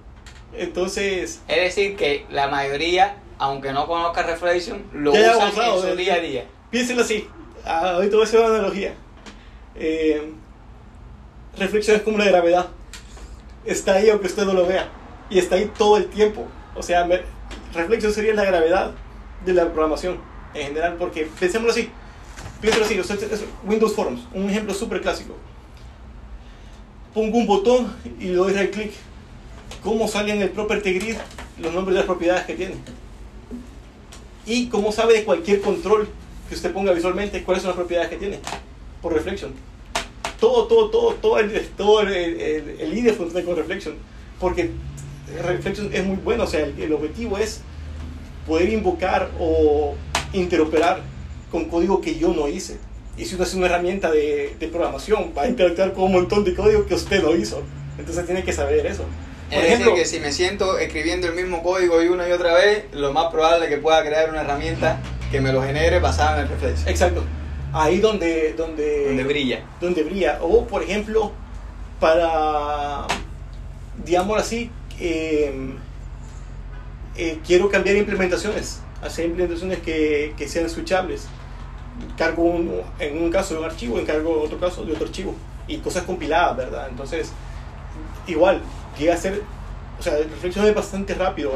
Entonces. 0.53 1.41
Es 1.47 1.57
decir, 1.57 1.95
que 1.95 2.25
la 2.29 2.47
mayoría, 2.47 3.15
aunque 3.41 3.73
no 3.73 3.87
conozca 3.87 4.21
reflection, 4.21 4.83
lo 4.93 5.13
usan 5.13 5.49
en 5.49 5.81
su 5.81 5.95
día 5.95 6.13
a 6.13 6.19
día. 6.19 6.45
Piénsenlo 6.69 7.01
así. 7.01 7.27
ah, 7.65 7.93
ahorita 7.95 8.15
voy 8.15 8.21
a 8.23 8.27
hacer 8.27 8.39
una 8.39 8.49
analogía. 8.49 8.93
Eh, 9.73 10.31
reflexión 11.57 11.97
es 11.97 12.03
como 12.03 12.19
la 12.19 12.25
gravedad. 12.25 12.67
Está 13.65 13.93
ahí 13.93 14.11
aunque 14.11 14.27
usted 14.27 14.45
no 14.45 14.53
lo 14.53 14.67
vea. 14.67 14.89
Y 15.31 15.39
está 15.39 15.55
ahí 15.55 15.71
todo 15.75 15.97
el 15.97 16.05
tiempo. 16.05 16.45
O 16.75 16.83
sea, 16.83 17.03
me, 17.05 17.21
reflexión 17.73 18.13
sería 18.13 18.35
la 18.35 18.45
gravedad 18.45 18.91
de 19.43 19.53
la 19.53 19.63
programación 19.73 20.19
en 20.53 20.67
general. 20.67 20.97
Porque 20.99 21.27
pensémoslo 21.39 21.71
así. 21.71 21.89
Piénsalo 22.61 22.85
así. 22.85 23.01
Windows 23.63 23.95
Forms. 23.95 24.21
Un 24.35 24.51
ejemplo 24.51 24.71
súper 24.75 25.01
clásico. 25.01 25.35
Pongo 27.11 27.39
un 27.39 27.47
botón 27.47 27.91
y 28.19 28.25
le 28.25 28.35
doy 28.35 28.53
right 28.53 28.71
click. 28.71 28.91
¿Cómo 29.81 30.07
sale 30.07 30.31
en 30.31 30.43
el 30.43 30.51
property 30.51 30.93
grid 30.93 31.15
los 31.57 31.73
nombres 31.73 31.95
de 31.95 32.01
las 32.01 32.05
propiedades 32.05 32.45
que 32.45 32.53
tiene? 32.53 32.75
Y 34.45 34.67
cómo 34.67 34.91
sabe 34.91 35.13
de 35.13 35.23
cualquier 35.23 35.61
control 35.61 36.07
que 36.49 36.55
usted 36.55 36.73
ponga 36.73 36.91
visualmente 36.91 37.43
cuáles 37.43 37.63
son 37.63 37.69
las 37.69 37.77
propiedades 37.77 38.09
que 38.09 38.17
tiene 38.17 38.39
por 39.01 39.13
reflection. 39.13 39.53
Todo, 40.39 40.65
todo, 40.65 40.89
todo, 40.89 41.13
todo 41.15 41.39
el, 41.39 41.67
todo 41.77 42.01
el, 42.01 42.11
el, 42.11 42.97
el 42.97 43.13
funciona 43.13 43.45
con 43.45 43.55
reflection. 43.55 43.95
Porque 44.39 44.71
reflection 45.43 45.89
es 45.93 46.03
muy 46.03 46.17
bueno, 46.17 46.43
o 46.43 46.47
sea, 46.47 46.65
el, 46.65 46.79
el 46.81 46.93
objetivo 46.93 47.37
es 47.37 47.61
poder 48.47 48.69
invocar 48.69 49.29
o 49.39 49.95
interoperar 50.33 51.01
con 51.51 51.65
código 51.65 52.01
que 52.01 52.17
yo 52.17 52.33
no 52.33 52.47
hice. 52.47 52.77
Y 53.17 53.25
si 53.25 53.35
uno 53.35 53.43
hace 53.43 53.57
una 53.57 53.67
herramienta 53.67 54.11
de, 54.11 54.55
de, 54.59 54.67
programación, 54.67 55.31
va 55.37 55.43
a 55.43 55.47
interactuar 55.47 55.93
con 55.93 56.05
un 56.05 56.13
montón 56.13 56.43
de 56.43 56.55
código 56.55 56.85
que 56.85 56.95
usted 56.95 57.21
no 57.21 57.35
hizo. 57.35 57.61
Entonces 57.97 58.25
tiene 58.25 58.43
que 58.43 58.53
saber 58.53 58.85
eso. 58.85 59.05
Por 59.51 59.59
es 59.59 59.65
ejemplo, 59.65 59.91
decir, 59.91 60.03
que 60.03 60.09
si 60.09 60.19
me 60.21 60.31
siento 60.31 60.77
escribiendo 60.77 61.27
el 61.27 61.33
mismo 61.33 61.61
código 61.61 62.01
y 62.01 62.07
una 62.07 62.27
y 62.27 62.31
otra 62.31 62.53
vez, 62.53 62.85
lo 62.93 63.11
más 63.11 63.31
probable 63.31 63.65
es 63.65 63.69
que 63.69 63.77
pueda 63.77 64.01
crear 64.01 64.29
una 64.29 64.41
herramienta 64.41 65.01
que 65.29 65.41
me 65.41 65.51
lo 65.51 65.61
genere 65.61 65.99
basada 65.99 66.37
en 66.37 66.43
el 66.43 66.47
reflejo. 66.47 66.89
Exacto. 66.89 67.23
Ahí 67.73 67.99
donde, 67.99 68.53
donde, 68.53 69.07
donde 69.07 69.23
brilla. 69.25 69.65
Donde 69.81 70.03
brilla. 70.03 70.39
O, 70.41 70.65
por 70.65 70.83
ejemplo, 70.83 71.33
para, 71.99 73.05
digamos 74.05 74.39
así, 74.39 74.71
eh, 74.99 75.53
eh, 77.17 77.39
quiero 77.45 77.69
cambiar 77.69 77.97
implementaciones, 77.97 78.81
hacer 79.01 79.25
implementaciones 79.25 79.79
que, 79.79 80.33
que 80.37 80.47
sean 80.47 80.69
switchables. 80.69 81.27
Cargo 82.17 82.43
un, 82.43 82.81
en 82.99 83.21
un 83.21 83.29
caso 83.29 83.53
de 83.53 83.59
un 83.59 83.65
archivo, 83.65 83.99
encargo 83.99 84.39
en 84.39 84.45
otro 84.45 84.59
caso 84.59 84.83
de 84.85 84.93
otro 84.93 85.07
archivo. 85.07 85.35
Y 85.67 85.77
cosas 85.77 86.03
compiladas, 86.03 86.55
¿verdad? 86.57 86.87
Entonces, 86.89 87.31
igual, 88.27 88.61
llega 89.01 89.13
a 89.15 89.17
ser, 89.17 89.41
o 89.99 90.01
sea, 90.01 90.17
el 90.17 90.29
reflexión 90.29 90.65
es 90.65 90.75
bastante 90.75 91.13
rápido, 91.13 91.51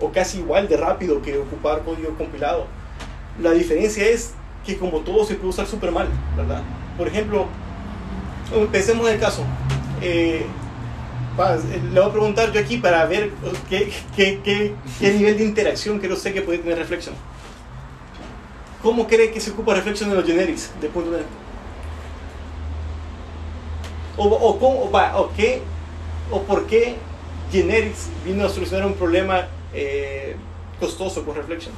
o 0.00 0.12
casi 0.12 0.38
igual 0.38 0.68
de 0.68 0.76
rápido 0.76 1.22
que 1.22 1.38
ocupar 1.38 1.82
código 1.82 2.14
compilado. 2.18 2.66
La 3.40 3.52
diferencia 3.52 4.04
es 4.04 4.34
que 4.66 4.76
como 4.76 5.00
todo 5.00 5.24
se 5.24 5.36
puede 5.36 5.48
usar 5.48 5.66
súper 5.66 5.90
mal, 5.90 6.08
¿verdad? 6.36 6.62
Por 6.98 7.08
ejemplo, 7.08 7.46
empecemos 8.54 9.08
el 9.08 9.18
caso. 9.18 9.44
Eh, 10.00 10.44
le 11.92 12.00
voy 12.00 12.08
a 12.10 12.12
preguntar 12.12 12.52
yo 12.52 12.60
aquí 12.60 12.76
para 12.76 13.06
ver 13.06 13.30
qué, 13.70 13.90
qué, 14.14 14.40
qué, 14.44 14.74
qué 15.00 15.12
nivel 15.14 15.38
de 15.38 15.44
interacción 15.44 15.98
creo 15.98 16.16
sé 16.16 16.34
que 16.34 16.42
puede 16.42 16.58
tener 16.58 16.78
Reflection. 16.78 17.14
¿Cómo 18.82 19.06
cree 19.06 19.30
que 19.30 19.40
se 19.40 19.52
ocupa 19.52 19.74
Reflection 19.74 20.10
en 20.10 20.16
los 20.16 20.26
generics 20.26 20.70
de 20.80 20.88
.NET? 20.88 21.24
O, 24.16 24.26
o, 24.26 24.58
cómo, 24.58 24.90
o, 24.90 25.32
qué, 25.34 25.62
o 26.32 26.42
por 26.42 26.66
qué 26.66 26.96
generics 27.52 28.08
vino 28.24 28.46
a 28.46 28.48
solucionar 28.48 28.86
un 28.86 28.94
problema 28.94 29.48
eh, 29.74 30.34
costoso 30.80 31.24
con 31.24 31.36
Reflection. 31.36 31.74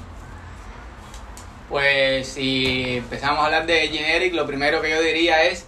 Pues 1.69 2.29
si 2.29 2.99
empezamos 2.99 3.41
a 3.41 3.47
hablar 3.47 3.67
de 3.67 3.89
generic, 3.89 4.33
lo 4.33 4.47
primero 4.47 4.81
que 4.81 4.91
yo 4.91 5.03
diría 5.03 5.45
es 5.45 5.67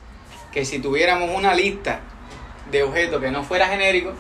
que 0.53 0.65
si 0.65 0.79
tuviéramos 0.79 1.31
una 1.35 1.53
lista 1.55 2.01
de 2.71 2.85
objetos 2.85 3.21
que 3.21 3.31
no 3.31 3.43
fuera 3.43 3.67
genérico, 3.67 4.13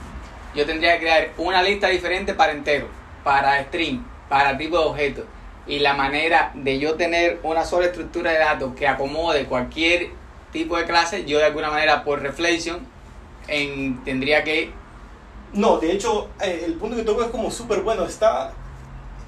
yo 0.55 0.67
tendría 0.67 0.95
que 0.95 1.01
crear 1.01 1.31
una 1.39 1.63
lista 1.63 1.89
diferente 1.89 2.35
para 2.35 2.53
entero, 2.53 2.89
para 3.23 3.63
string, 3.65 4.03
para 4.29 4.59
tipo 4.59 4.79
de 4.79 4.85
objeto. 4.85 5.25
Y 5.69 5.79
la 5.79 5.95
manera 5.95 6.51
de 6.55 6.79
yo 6.81 6.95
tener 6.95 7.39
una 7.45 7.65
sola 7.65 7.87
estructura 7.87 8.33
de 8.33 8.39
datos 8.39 8.75
que 8.75 8.89
acomode 8.89 9.45
cualquier 9.45 10.11
tipo 10.51 10.77
de 10.77 10.87
clase, 10.87 11.25
yo 11.25 11.39
de 11.39 11.45
alguna 11.45 11.71
manera 11.71 12.03
por 12.03 12.21
reflexión 12.21 12.96
en, 13.49 14.03
tendría 14.05 14.45
que... 14.45 14.71
No, 15.53 15.79
de 15.79 15.93
hecho, 15.93 16.29
eh, 16.43 16.63
el 16.67 16.75
punto 16.75 16.97
que 16.97 17.03
toco 17.03 17.23
es 17.23 17.31
como 17.31 17.51
súper 17.51 17.83
bueno, 17.83 18.05
está 18.05 18.53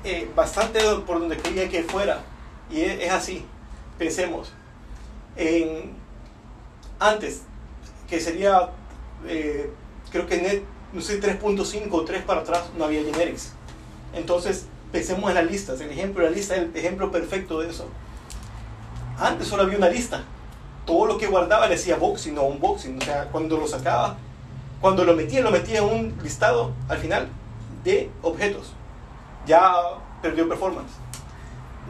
eh, 0.05 0.29
bastante 0.35 0.81
por 1.07 1.21
donde 1.21 1.37
quería 1.37 1.69
que 1.69 1.83
fuera. 1.83 2.23
Y 2.71 2.81
es, 2.83 3.11
así. 3.11 3.45
Pensemos. 3.99 4.53
En, 5.37 5.93
antes, 6.99 7.43
que 8.09 8.21
sería, 8.21 8.71
eh, 9.27 9.71
creo 10.11 10.27
que 10.27 10.39
net, 10.39 10.63
no 10.93 11.01
sé, 11.01 11.21
3.5 11.21 11.89
o 11.91 12.05
3 12.05 12.23
para 12.23 12.41
atrás, 12.41 12.65
no 12.77 12.85
había 12.85 13.03
generics. 13.03 13.53
Entonces, 14.15 14.67
pensemos 14.93 15.29
en 15.31 15.35
las 15.37 15.51
listas. 15.51 15.81
El 15.81 15.91
ejemplo 15.91 16.25
la 16.25 16.31
lista 16.31 16.57
es 16.57 16.63
el 16.63 16.77
ejemplo 16.77 17.11
perfecto 17.11 17.61
de 17.61 17.71
eso. 17.71 17.89
Antes 19.19 19.49
solo 19.49 19.65
había 19.65 19.79
una 19.79 19.89
lista. 19.89 20.25
Todo 20.89 21.07
lo 21.07 21.19
que 21.19 21.29
guardaba 21.29 21.69
le 21.69 21.77
decía 21.77 21.95
boxing 21.95 22.37
o 22.37 22.43
unboxing. 22.43 22.99
O 23.01 23.05
sea, 23.05 23.29
cuando 23.31 23.57
lo 23.57 23.69
sacaba, 23.69 24.17
cuando 24.81 25.05
lo 25.05 25.15
metía, 25.15 25.41
lo 25.41 25.53
metía 25.53 25.79
en 25.79 25.85
un 25.85 26.19
listado 26.25 26.73
al 26.89 26.99
final 26.99 27.29
de 27.85 28.11
objetos. 28.23 28.73
Ya 29.47 29.71
perdió 30.21 30.49
performance 30.49 30.91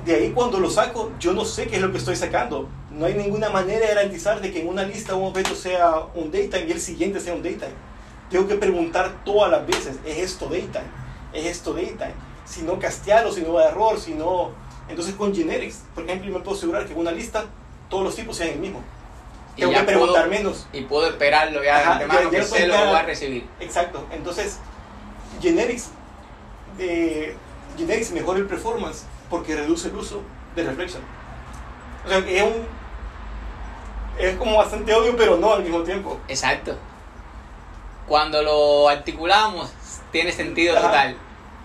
de 0.05 0.15
ahí 0.15 0.31
cuando 0.31 0.61
lo 0.61 0.71
saco, 0.71 1.13
yo 1.19 1.33
no 1.33 1.45
sé 1.45 1.67
qué 1.67 1.77
es 1.77 1.83
lo 1.83 1.93
que 1.93 1.99
estoy 1.99 2.17
sacando. 2.17 2.69
No 2.91 3.07
hay 3.07 3.15
ninguna 3.15 3.51
manera 3.51 3.81
de 3.81 3.95
garantizar 3.95 4.41
de 4.41 4.53
que 4.53 4.61
en 4.61 4.69
una 4.69 4.83
lista 4.83 5.15
un 5.15 5.27
objeto 5.27 5.55
sea 5.55 6.07
un 6.15 6.31
data 6.31 6.59
y 6.59 6.71
el 6.71 6.81
siguiente 6.81 7.21
sea 7.21 7.35
un 7.35 7.43
data. 7.43 7.67
Tengo 8.31 8.47
que 8.47 8.55
preguntar 8.55 9.23
todas 9.25 9.51
las 9.51 9.67
veces, 9.67 9.97
¿es 10.05 10.19
esto 10.19 10.47
data? 10.47 10.83
¿Es 11.33 11.47
esto 11.47 11.73
data? 11.73 12.11
Si 12.45 12.63
no 12.63 12.79
castearlo, 12.79 13.33
si 13.33 13.43
no 13.43 13.55
va 13.55 13.63
a 13.63 13.69
error, 13.69 13.99
si 13.99 14.15
no... 14.15 14.51
Entonces 14.89 15.15
con 15.15 15.35
generics, 15.35 15.83
por 15.95 16.05
ejemplo, 16.05 16.29
yo 16.29 16.39
me 16.39 16.41
puedo 16.41 16.57
asegurar 16.57 16.87
que 16.87 16.95
en 16.95 16.99
una 16.99 17.11
lista 17.11 17.45
todos 17.89 18.05
los 18.05 18.15
tipos 18.15 18.37
sean 18.37 18.51
el 18.51 18.59
mismo. 18.59 18.83
Tengo 19.57 19.73
que 19.73 19.83
preguntar 19.83 20.29
menos. 20.29 20.67
Y 20.73 20.83
puedo 20.83 21.09
esperarlo 21.09 21.63
ya 21.65 21.79
de 21.79 21.85
antemano 21.85 22.31
que 22.31 22.43
se 22.43 22.67
lo 22.67 22.75
va 22.75 23.01
a 23.01 23.03
recibir. 23.03 23.47
Exacto. 23.61 24.07
Entonces, 24.13 24.59
generics, 25.41 25.91
eh, 26.79 27.37
generics 27.77 28.13
mejora 28.13 28.39
el 28.39 28.47
performance 28.47 29.05
porque 29.29 29.57
reduce 29.57 29.89
el 29.89 29.97
uso 29.97 30.23
de 30.55 30.63
reflexión. 30.63 31.03
O 32.05 32.09
sea, 32.09 32.19
es 32.19 32.43
un. 32.43 32.67
Es 34.19 34.37
como 34.37 34.57
bastante 34.57 34.93
obvio, 34.95 35.17
pero 35.17 35.37
no 35.37 35.55
al 35.55 35.63
mismo 35.63 35.83
tiempo. 35.83 36.19
Exacto. 36.29 36.77
Cuando 38.07 38.43
lo 38.43 38.89
articulamos, 38.89 39.73
tiene 40.11 40.33
sentido 40.33 40.75
total. 40.75 41.17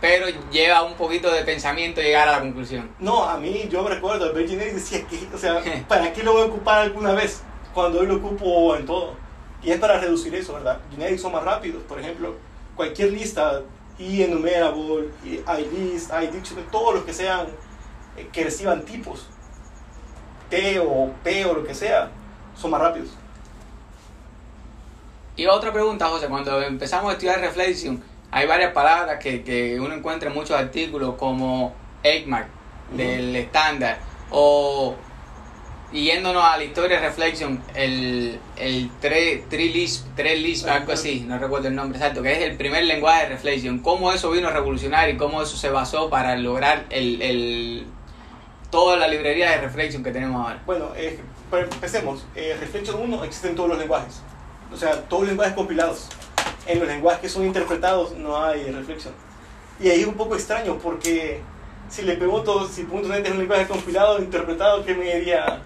Pero 0.03 0.25
lleva 0.51 0.83
un 0.83 0.95
poquito 0.95 1.31
de 1.31 1.45
pensamiento 1.45 2.01
llegar 2.01 2.27
a 2.27 2.33
la 2.33 2.41
conclusión. 2.41 2.93
No, 2.99 3.23
a 3.23 3.37
mí, 3.37 3.69
yo 3.71 3.81
me 3.83 3.89
recuerdo, 3.89 4.33
Virgin 4.33 4.59
decía 4.59 5.07
que, 5.07 5.29
o 5.33 5.37
sea, 5.37 5.63
¿para 5.87 6.11
qué 6.11 6.23
lo 6.23 6.33
voy 6.33 6.41
a 6.41 6.45
ocupar 6.47 6.81
alguna 6.81 7.13
vez? 7.13 7.41
Cuando 7.73 8.01
hoy 8.01 8.07
lo 8.07 8.17
ocupo 8.17 8.75
en 8.75 8.85
todo. 8.85 9.15
Y 9.63 9.71
es 9.71 9.79
para 9.79 10.01
reducir 10.01 10.35
eso, 10.35 10.55
¿verdad? 10.55 10.77
Generics 10.91 11.21
son 11.21 11.31
más 11.31 11.45
rápidos. 11.45 11.81
Por 11.83 12.01
ejemplo, 12.01 12.35
cualquier 12.75 13.13
lista 13.13 13.61
enumerable, 13.97 15.07
IDs, 15.23 16.09
iDictionary, 16.09 16.67
todos 16.69 16.95
los 16.95 17.05
que 17.05 17.13
sean, 17.13 17.47
eh, 18.17 18.27
que 18.29 18.43
reciban 18.43 18.83
tipos, 18.83 19.27
T 20.49 20.81
o 20.81 21.13
P 21.23 21.45
o 21.45 21.53
lo 21.53 21.63
que 21.63 21.73
sea, 21.73 22.11
son 22.57 22.71
más 22.71 22.81
rápidos. 22.81 23.11
Y 25.37 25.45
otra 25.45 25.71
pregunta, 25.71 26.09
José, 26.09 26.27
cuando 26.27 26.61
empezamos 26.61 27.09
a 27.09 27.13
estudiar 27.13 27.39
Reflection, 27.39 28.03
hay 28.33 28.47
varias 28.47 28.73
palabras 28.73 29.19
que, 29.19 29.43
que 29.43 29.79
uno 29.79 29.93
encuentra 29.93 30.29
en 30.29 30.35
muchos 30.35 30.57
artículos 30.57 31.15
como 31.15 31.73
ECMAC, 32.01 32.47
del 32.91 33.35
estándar, 33.35 33.99
o 34.31 34.95
yéndonos 35.91 36.43
a 36.43 36.57
la 36.57 36.63
historia 36.63 36.99
de 36.99 37.07
Reflection, 37.07 37.61
el, 37.75 38.39
el 38.57 38.89
Trilisp, 38.99 40.07
algo 40.67 40.91
así, 40.91 41.23
no 41.27 41.37
recuerdo 41.37 41.67
el 41.67 41.75
nombre 41.75 41.99
exacto, 41.99 42.23
que 42.23 42.33
es 42.33 42.39
el 42.39 42.57
primer 42.57 42.83
lenguaje 42.85 43.23
de 43.23 43.29
Reflection, 43.29 43.79
cómo 43.79 44.11
eso 44.11 44.31
vino 44.31 44.47
a 44.47 44.51
revolucionar 44.51 45.09
y 45.09 45.17
cómo 45.17 45.43
eso 45.43 45.55
se 45.55 45.69
basó 45.69 46.09
para 46.09 46.35
lograr 46.35 46.85
el, 46.89 47.21
el 47.21 47.85
toda 48.71 48.97
la 48.97 49.07
librería 49.07 49.51
de 49.51 49.57
Reflection 49.57 50.03
que 50.03 50.11
tenemos 50.11 50.43
ahora. 50.43 50.59
Bueno, 50.65 50.89
eh, 50.95 51.19
empecemos. 51.51 52.25
Eh, 52.35 52.57
Reflection 52.59 52.99
1 52.99 53.23
existen 53.25 53.55
todos 53.55 53.69
los 53.69 53.77
lenguajes, 53.77 54.21
o 54.73 54.75
sea, 54.75 55.03
todos 55.03 55.21
los 55.21 55.29
lenguajes 55.29 55.53
compilados. 55.53 56.09
En 56.65 56.79
los 56.79 56.87
lenguajes 56.87 57.21
que 57.21 57.29
son 57.29 57.45
interpretados 57.45 58.13
no 58.17 58.41
hay 58.41 58.63
Reflection. 58.71 59.13
Y 59.79 59.89
ahí 59.89 60.01
es 60.01 60.07
un 60.07 60.15
poco 60.15 60.35
extraño 60.35 60.77
porque 60.77 61.41
si 61.89 62.03
le 62.03 62.15
pregunto 62.15 62.67
si 62.67 62.83
.NET 62.83 63.25
es 63.25 63.31
un 63.31 63.39
lenguaje 63.39 63.67
compilado, 63.67 64.19
interpretado, 64.19 64.85
¿qué 64.85 64.93
me 64.93 65.15
diría? 65.15 65.61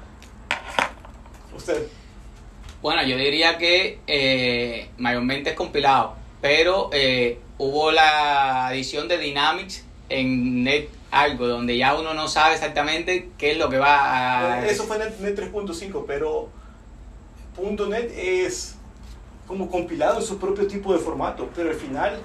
usted? 1.56 1.88
Bueno, 2.82 3.04
yo 3.04 3.18
diría 3.18 3.58
que 3.58 4.00
eh, 4.08 4.90
mayormente 4.98 5.52
es 5.52 5.56
compilado, 5.56 6.16
pero 6.42 6.90
eh, 6.94 7.40
hubo 7.58 7.92
la 7.92 8.68
adición 8.68 9.08
de 9.08 9.18
Dynamics 9.18 9.84
en 10.10 10.64
NetIDE 10.64 10.98
algo 11.12 11.48
donde 11.48 11.78
ya 11.78 11.96
uno 11.96 12.14
no 12.14 12.28
sabe 12.28 12.56
exactamente 12.56 13.30
qué 13.38 13.52
es 13.52 13.58
lo 13.58 13.70
que 13.70 13.78
va 13.78 14.60
a... 14.60 14.68
Eso 14.68 14.84
fue 14.84 14.98
en 14.98 15.04
el 15.04 15.36
3.5, 15.36 16.04
pero 16.06 16.50
.NET 17.58 18.12
es 18.16 18.76
como 19.48 19.70
compilado 19.70 20.18
en 20.18 20.24
su 20.24 20.38
propio 20.38 20.68
tipo 20.68 20.94
de 20.94 21.00
formato, 21.00 21.50
pero 21.56 21.70
al 21.70 21.76
final 21.76 22.20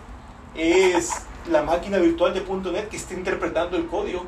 es 0.54 1.10
la 1.50 1.62
máquina 1.62 1.98
virtual 1.98 2.34
de 2.34 2.40
.NET 2.40 2.88
que 2.88 2.96
está 2.96 3.14
interpretando 3.14 3.76
el 3.76 3.86
código. 3.86 4.26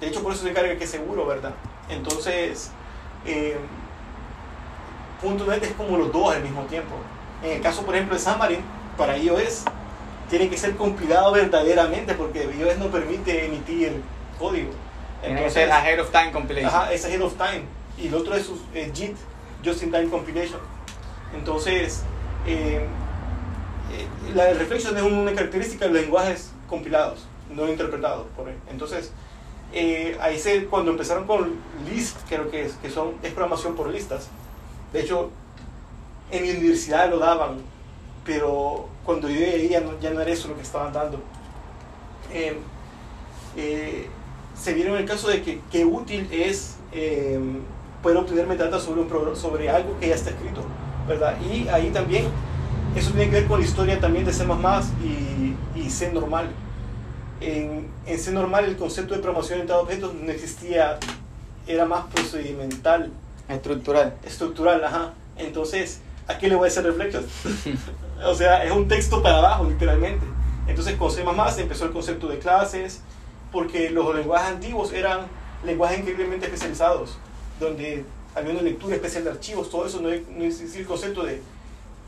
De 0.00 0.08
hecho, 0.08 0.22
por 0.22 0.32
eso 0.32 0.44
se 0.44 0.52
carga 0.52 0.76
que 0.76 0.84
es 0.84 0.90
seguro, 0.90 1.26
¿verdad? 1.26 1.54
Entonces, 1.88 2.70
eh, 3.26 3.56
.NET 5.22 5.62
es 5.62 5.72
como 5.72 5.98
los 5.98 6.12
dos 6.12 6.34
al 6.34 6.42
mismo 6.42 6.62
tiempo. 6.62 6.94
En 7.42 7.52
el 7.52 7.60
caso, 7.60 7.84
por 7.84 7.94
ejemplo, 7.94 8.16
de 8.16 8.22
Xamarin, 8.22 8.60
para 8.96 9.16
iOS, 9.18 9.64
tiene 10.28 10.48
que 10.48 10.56
ser 10.56 10.76
compilado 10.76 11.32
verdaderamente 11.32 12.14
porque 12.14 12.44
iOS 12.44 12.78
no 12.78 12.86
permite 12.86 13.46
emitir 13.46 14.00
código. 14.38 14.70
Entonces, 15.22 15.64
es 15.64 15.70
ahead 15.70 16.00
of 16.00 16.10
time 16.10 16.32
compilation. 16.32 16.72
Ajá, 16.72 16.92
es 16.92 17.04
ahead 17.04 17.20
of 17.20 17.34
time. 17.34 17.64
Y 17.98 18.08
el 18.08 18.14
otro 18.14 18.34
es, 18.34 18.48
JIT, 18.94 19.16
Just 19.64 19.82
in 19.82 19.90
Time 19.90 20.08
Compilation. 20.08 20.60
Entonces, 21.34 22.02
eh, 22.46 22.86
eh, 23.92 24.06
la 24.34 24.52
reflexión 24.52 24.96
es 24.96 25.02
una 25.02 25.32
característica 25.32 25.86
de 25.86 25.92
los 25.92 26.02
lenguajes 26.02 26.52
compilados, 26.68 27.26
no 27.54 27.68
interpretados. 27.68 28.26
Por 28.36 28.48
Entonces, 28.70 29.12
eh, 29.72 30.16
ahí 30.20 30.38
se, 30.38 30.66
cuando 30.66 30.90
empezaron 30.90 31.26
con 31.26 31.54
list, 31.88 32.16
creo 32.28 32.50
que 32.50 32.64
es, 32.64 32.72
que 32.74 32.90
son, 32.90 33.14
es 33.22 33.32
programación 33.32 33.76
por 33.76 33.88
listas. 33.88 34.28
De 34.92 35.00
hecho, 35.00 35.30
en 36.30 36.42
mi 36.42 36.50
universidad 36.50 37.08
lo 37.10 37.18
daban, 37.18 37.58
pero 38.24 38.88
cuando 39.04 39.28
yo 39.28 39.36
llegué 39.36 39.68
ya 39.68 39.80
no, 39.80 39.98
ya 40.00 40.10
no 40.10 40.20
era 40.20 40.30
eso 40.30 40.48
lo 40.48 40.56
que 40.56 40.62
estaban 40.62 40.92
dando. 40.92 41.20
Em, 42.32 42.56
eh, 43.56 44.08
se 44.54 44.74
vieron 44.74 44.96
el 44.96 45.04
caso 45.04 45.28
de 45.28 45.42
que 45.42 45.60
qué 45.70 45.84
útil 45.84 46.28
es 46.30 46.76
em, 46.92 47.60
poder 48.02 48.18
obtener 48.18 48.46
metadatos 48.46 48.82
sobre, 48.84 49.00
un 49.00 49.36
sobre 49.36 49.70
algo 49.70 49.98
que 49.98 50.08
ya 50.08 50.14
está 50.14 50.30
escrito, 50.30 50.62
¿verdad? 51.10 51.36
Y 51.40 51.66
ahí 51.68 51.90
también, 51.90 52.26
eso 52.94 53.10
tiene 53.10 53.26
que 53.26 53.40
ver 53.40 53.46
con 53.46 53.58
la 53.58 53.66
historia 53.66 54.00
también 54.00 54.24
de 54.24 54.32
C++ 54.32 54.44
y, 55.02 55.56
y 55.74 55.90
C 55.90 56.12
normal. 56.12 56.48
En, 57.40 57.88
en, 58.06 58.18
C 58.18 58.30
normal 58.30 58.64
el 58.66 58.76
concepto 58.76 59.14
de 59.14 59.20
programación 59.20 59.58
orientada 59.58 59.80
a 59.80 59.82
objetos 59.82 60.14
no 60.14 60.30
existía, 60.30 60.98
era 61.66 61.84
más 61.84 62.04
procedimental. 62.06 63.10
Estructural. 63.48 64.14
Estructural, 64.22 64.84
ajá. 64.84 65.14
Entonces, 65.36 66.00
¿a 66.28 66.38
qué 66.38 66.48
le 66.48 66.54
voy 66.54 66.66
a 66.66 66.68
hacer 66.68 66.84
reflexión? 66.84 67.26
o 68.24 68.34
sea, 68.34 68.64
es 68.64 68.70
un 68.70 68.86
texto 68.86 69.20
para 69.20 69.38
abajo, 69.38 69.64
literalmente. 69.64 70.24
Entonces, 70.68 70.94
con 70.94 71.10
C++ 71.10 71.24
empezó 71.60 71.86
el 71.86 71.92
concepto 71.92 72.28
de 72.28 72.38
clases, 72.38 73.00
porque 73.50 73.90
los 73.90 74.14
lenguajes 74.14 74.48
antiguos 74.48 74.92
eran 74.92 75.22
lenguajes 75.64 75.98
increíblemente 75.98 76.46
especializados, 76.46 77.18
donde 77.58 78.04
había 78.34 78.52
una 78.52 78.62
lectura 78.62 78.94
especial 78.94 79.24
de 79.24 79.30
archivos, 79.30 79.70
todo 79.70 79.86
eso 79.86 80.00
no, 80.00 80.08
no 80.08 80.44
existía 80.44 80.80
el 80.80 80.86
concepto 80.86 81.24
de 81.24 81.40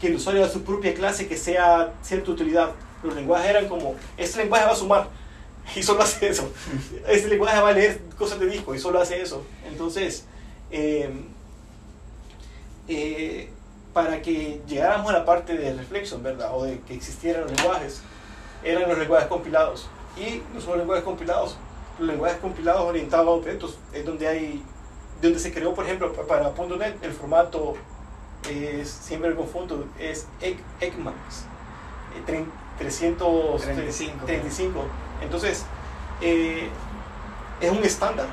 que 0.01 0.09
el 0.09 0.17
usuario 0.17 0.43
haga 0.43 0.53
su 0.53 0.63
propia 0.63 0.95
clase 0.95 1.29
que 1.29 1.37
sea 1.37 1.95
cierta 2.03 2.31
utilidad. 2.31 2.71
Los 3.03 3.15
lenguajes 3.15 3.51
eran 3.51 3.69
como, 3.69 3.95
este 4.17 4.39
lenguaje 4.39 4.65
va 4.65 4.73
a 4.73 4.77
sumar, 4.77 5.09
y 5.77 5.83
solo 5.83 6.03
hace 6.03 6.29
eso. 6.29 6.51
Este 7.09 7.29
lenguaje 7.29 7.61
va 7.61 7.69
a 7.69 7.73
leer 7.73 8.01
cosas 8.19 8.39
de 8.41 8.47
disco, 8.47 8.75
y 8.75 8.79
solo 8.79 9.01
hace 9.01 9.21
eso. 9.21 9.45
Entonces, 9.67 10.25
eh, 10.71 11.11
eh, 12.89 13.49
para 13.93 14.23
que 14.23 14.61
llegáramos 14.67 15.11
a 15.11 15.19
la 15.19 15.25
parte 15.25 15.57
de 15.57 15.75
reflexión, 15.75 16.23
¿verdad? 16.23 16.51
O 16.55 16.65
de 16.65 16.81
que 16.81 16.95
existieran 16.95 17.43
los 17.43 17.53
lenguajes, 17.53 18.01
eran 18.65 18.89
los 18.89 18.99
lenguajes 18.99 19.29
compilados. 19.29 19.89
Y 20.17 20.43
no 20.55 20.61
solo 20.61 20.77
lenguajes 20.77 21.05
compilados, 21.05 21.57
los 21.99 22.09
lenguajes 22.09 22.39
compilados 22.39 22.83
orientados 22.83 23.27
a 23.27 23.31
objetos, 23.31 23.79
es 23.93 24.05
donde 24.05 24.27
hay, 24.27 24.63
donde 25.23 25.39
se 25.39 25.53
creó, 25.53 25.75
por 25.75 25.87
ejemplo, 25.87 26.13
para 26.13 26.51
.NET, 26.51 27.03
el 27.03 27.13
formato, 27.13 27.75
es, 28.51 28.91
siempre 28.91 29.31
me 29.31 29.37
confundo, 29.37 29.87
es 29.99 30.27
ECMAX, 30.81 31.45
335. 32.79 34.29
Eh, 34.29 34.43
Entonces, 35.23 35.65
eh, 36.21 36.69
es 37.61 37.71
un 37.71 37.85
estándar. 37.85 38.27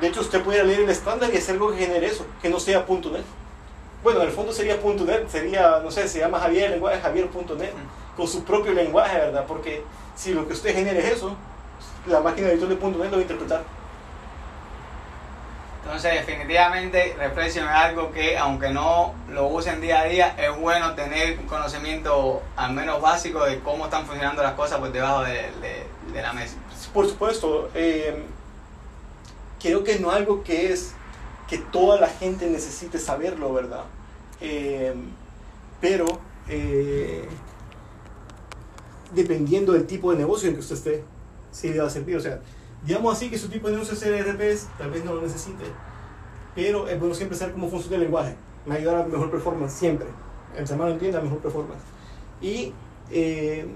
De 0.00 0.08
hecho, 0.08 0.20
usted 0.20 0.42
puede 0.42 0.62
leer 0.62 0.80
el 0.80 0.90
estándar 0.90 1.30
y 1.32 1.38
hacer 1.38 1.54
algo 1.54 1.72
que 1.72 1.78
genere 1.78 2.06
eso, 2.06 2.26
que 2.40 2.48
no 2.48 2.60
sea 2.60 2.84
.NET 2.86 3.24
bueno, 4.04 4.20
en 4.20 4.28
el 4.28 4.34
fondo 4.34 4.52
sería 4.52 4.76
.net, 4.76 5.28
sería, 5.28 5.80
no 5.82 5.90
sé, 5.90 6.06
se 6.06 6.18
llama 6.18 6.38
Javier, 6.38 6.66
el 6.66 6.72
lenguaje 6.72 7.00
Javier.net, 7.00 7.72
con 8.14 8.28
su 8.28 8.44
propio 8.44 8.74
lenguaje, 8.74 9.16
¿verdad? 9.16 9.46
Porque 9.48 9.82
si 10.14 10.34
lo 10.34 10.46
que 10.46 10.52
usted 10.52 10.74
genere 10.74 10.98
es 10.98 11.16
eso, 11.16 11.34
la 12.06 12.20
máquina 12.20 12.48
virtual 12.48 12.68
de 12.68 12.76
.net 12.76 12.92
lo 12.92 12.98
va 12.98 13.16
a 13.16 13.20
interpretar. 13.22 13.62
Entonces, 15.84 16.14
definitivamente, 16.26 17.14
Reflexion 17.18 17.66
es 17.66 17.74
algo 17.74 18.10
que, 18.10 18.38
aunque 18.38 18.70
no 18.70 19.14
lo 19.30 19.48
usen 19.48 19.82
día 19.82 20.00
a 20.00 20.04
día, 20.04 20.34
es 20.38 20.58
bueno 20.58 20.94
tener 20.94 21.38
un 21.38 21.44
conocimiento 21.44 22.42
al 22.56 22.72
menos 22.72 23.02
básico 23.02 23.44
de 23.44 23.60
cómo 23.60 23.84
están 23.84 24.06
funcionando 24.06 24.42
las 24.42 24.54
cosas 24.54 24.78
por 24.78 24.90
debajo 24.90 25.22
de, 25.22 25.52
la 26.14 26.32
mesa. 26.32 26.56
Por 26.94 27.06
supuesto, 27.06 27.70
eh, 27.74 28.24
creo 29.60 29.84
que 29.84 29.98
no 29.98 30.10
algo 30.10 30.42
que 30.42 30.72
es 30.72 30.94
que 31.48 31.58
toda 31.58 32.00
la 32.00 32.08
gente 32.08 32.46
necesite 32.46 32.98
saberlo, 32.98 33.52
¿verdad? 33.52 33.84
Eh, 34.40 34.94
pero 35.82 36.06
eh, 36.48 37.28
dependiendo 39.12 39.74
del 39.74 39.86
tipo 39.86 40.12
de 40.12 40.16
negocio 40.16 40.48
en 40.48 40.54
que 40.54 40.60
usted 40.60 40.76
esté, 40.76 41.04
sí 41.50 41.68
le 41.68 41.80
va 41.80 41.88
a 41.88 41.90
servir. 41.90 42.16
O 42.16 42.20
sea, 42.20 42.40
digamos 42.86 43.16
así 43.16 43.30
que 43.30 43.38
su 43.38 43.48
tipo 43.48 43.68
de 43.68 43.74
negocio 43.74 43.94
es 43.94 44.26
RPs, 44.26 44.68
tal 44.78 44.90
vez 44.90 45.04
no 45.04 45.14
lo 45.14 45.22
necesite, 45.22 45.64
pero 46.54 46.88
es 46.88 46.98
bueno 46.98 47.14
siempre 47.14 47.36
saber 47.36 47.54
cómo 47.54 47.68
funciona 47.68 47.96
el 47.96 48.02
lenguaje. 48.02 48.36
Me 48.66 48.76
ayudará 48.76 49.04
a 49.04 49.06
mejor 49.06 49.30
performance, 49.30 49.72
siempre. 49.72 50.06
El 50.56 50.66
semana 50.66 50.92
entienda 50.92 51.20
mejor 51.20 51.38
performance. 51.38 51.82
Y, 52.40 52.72
eh, 53.10 53.66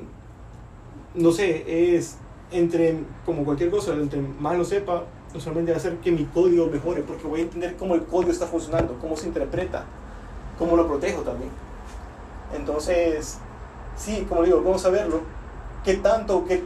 no 1.15 1.33
sé, 1.33 1.97
es 1.97 2.19
entre, 2.51 3.01
como 3.27 3.45
cualquier 3.45 3.71
cosa, 3.71 3.93
entre 3.95 4.21
más 4.21 4.57
lo 4.57 4.65
sepa, 4.65 5.05
no 5.35 5.41
solamente 5.41 5.73
va 5.73 5.77
a 5.77 5.81
hacer 5.81 5.97
que 5.99 6.11
mi 6.11 6.25
código 6.25 6.67
mejore, 6.67 7.03
porque 7.03 7.27
voy 7.27 7.41
a 7.41 7.43
entender 7.45 7.77
cómo 7.77 7.95
el 7.95 8.05
código 8.05 8.31
está 8.31 8.47
funcionando, 8.47 8.97
cómo 9.01 9.17
se 9.17 9.27
interpreta, 9.27 9.85
cómo 10.59 10.77
lo 10.77 10.87
protejo 10.87 11.23
también. 11.23 11.51
Entonces, 12.57 13.39
sí, 13.97 14.25
como 14.29 14.43
digo, 14.43 14.63
cómo 14.63 14.79
saberlo, 14.79 15.21
qué 15.85 15.95
tanto, 15.95 16.45
qué, 16.47 16.63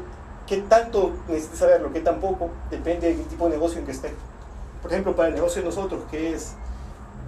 qué 0.52 0.58
tanto 0.68 1.14
necesite 1.28 1.56
saberlo, 1.56 1.94
qué 1.94 2.00
tampoco, 2.00 2.50
depende 2.70 3.08
del 3.08 3.24
tipo 3.24 3.46
de 3.46 3.52
negocio 3.52 3.78
en 3.78 3.86
que 3.86 3.92
esté. 3.92 4.12
Por 4.82 4.92
ejemplo, 4.92 5.16
para 5.16 5.30
el 5.30 5.34
negocio 5.34 5.62
de 5.62 5.66
nosotros, 5.68 6.02
que 6.10 6.34
es 6.34 6.52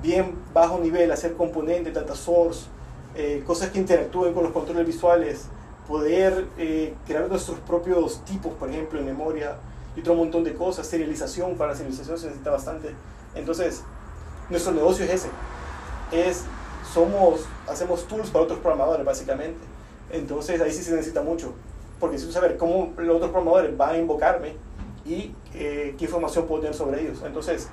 bien 0.03 0.35
bajo 0.53 0.79
nivel, 0.79 1.11
hacer 1.11 1.33
componentes, 1.33 1.95
data 1.95 2.15
source, 2.15 2.67
eh, 3.15 3.43
cosas 3.47 3.71
que 3.71 3.79
interactúen 3.79 4.35
con 4.35 4.43
los 4.43 4.53
controles 4.53 4.87
visuales, 4.87 5.47
poder 5.89 6.49
eh, 6.59 6.93
crear 7.07 7.27
nuestros 7.27 7.59
propios 7.61 8.23
tipos, 8.27 8.53
por 8.53 8.69
ejemplo, 8.69 8.99
en 8.99 9.07
memoria, 9.07 9.57
y 9.97 10.01
otro 10.01 10.15
montón 10.17 10.45
de 10.45 10.53
cosas. 10.53 10.87
Serialización, 10.87 11.57
para 11.57 11.71
la 11.71 11.77
serialización 11.79 12.19
se 12.19 12.27
necesita 12.27 12.51
bastante. 12.51 12.95
Entonces, 13.35 13.85
nuestro 14.51 14.73
negocio 14.73 15.03
es 15.07 15.13
ese. 15.13 15.29
Es, 16.13 16.45
somos, 16.93 17.47
hacemos 17.67 18.07
tools 18.07 18.29
para 18.29 18.45
otros 18.45 18.59
programadores, 18.59 19.07
básicamente. 19.07 19.61
Entonces, 20.11 20.61
ahí 20.61 20.73
sí 20.73 20.83
se 20.83 20.91
necesita 20.91 21.23
mucho. 21.23 21.55
Porque 22.05 22.19
si 22.19 22.33
saber 22.33 22.57
cómo 22.57 22.93
los 22.97 23.17
otros 23.17 23.31
programadores 23.31 23.77
van 23.77 23.91
a 23.91 23.99
invocarme 23.99 24.57
y 25.05 25.35
eh, 25.55 25.95
qué 25.99 26.05
información 26.05 26.47
puedo 26.47 26.63
tener 26.63 26.77
sobre 26.77 27.01
ellos. 27.01 27.23
Entonces, 27.25 27.69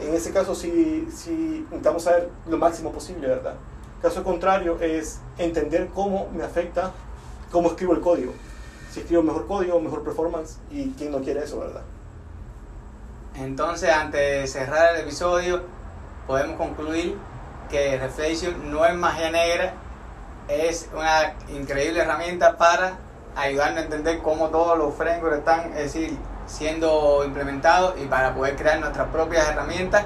en 0.00 0.14
ese 0.14 0.32
caso 0.32 0.54
sí, 0.54 1.08
sí 1.12 1.64
intentamos 1.66 2.04
saber 2.04 2.30
lo 2.48 2.56
máximo 2.56 2.92
posible, 2.92 3.26
¿verdad? 3.28 3.54
Caso 4.00 4.22
contrario 4.22 4.78
es 4.80 5.20
entender 5.38 5.88
cómo 5.94 6.28
me 6.32 6.44
afecta 6.44 6.92
cómo 7.50 7.68
escribo 7.68 7.94
el 7.94 8.00
código 8.00 8.32
si 8.90 9.00
escribo 9.00 9.22
mejor 9.22 9.46
código, 9.46 9.80
mejor 9.80 10.02
performance 10.02 10.58
y 10.70 10.90
quién 10.92 11.12
no 11.12 11.20
quiere 11.20 11.44
eso, 11.44 11.60
¿verdad? 11.60 11.82
Entonces, 13.34 13.90
antes 13.90 14.20
de 14.20 14.46
cerrar 14.46 14.94
el 14.94 15.02
episodio, 15.02 15.62
podemos 16.26 16.56
concluir 16.56 17.16
que 17.70 17.98
Reflection 17.98 18.70
no 18.70 18.84
es 18.86 18.94
magia 18.94 19.30
negra, 19.30 19.74
es 20.48 20.88
una 20.94 21.34
increíble 21.54 22.00
herramienta 22.00 22.56
para 22.56 22.98
ayudarnos 23.38 23.78
a 23.78 23.84
entender 23.84 24.18
cómo 24.20 24.48
todos 24.48 24.76
los 24.76 24.94
frameworks 24.94 25.38
están 25.38 25.72
es 25.72 25.92
decir, 25.92 26.18
siendo 26.46 27.22
implementados 27.24 27.94
y 28.00 28.06
para 28.06 28.34
poder 28.34 28.56
crear 28.56 28.80
nuestras 28.80 29.08
propias 29.08 29.48
herramientas 29.48 30.04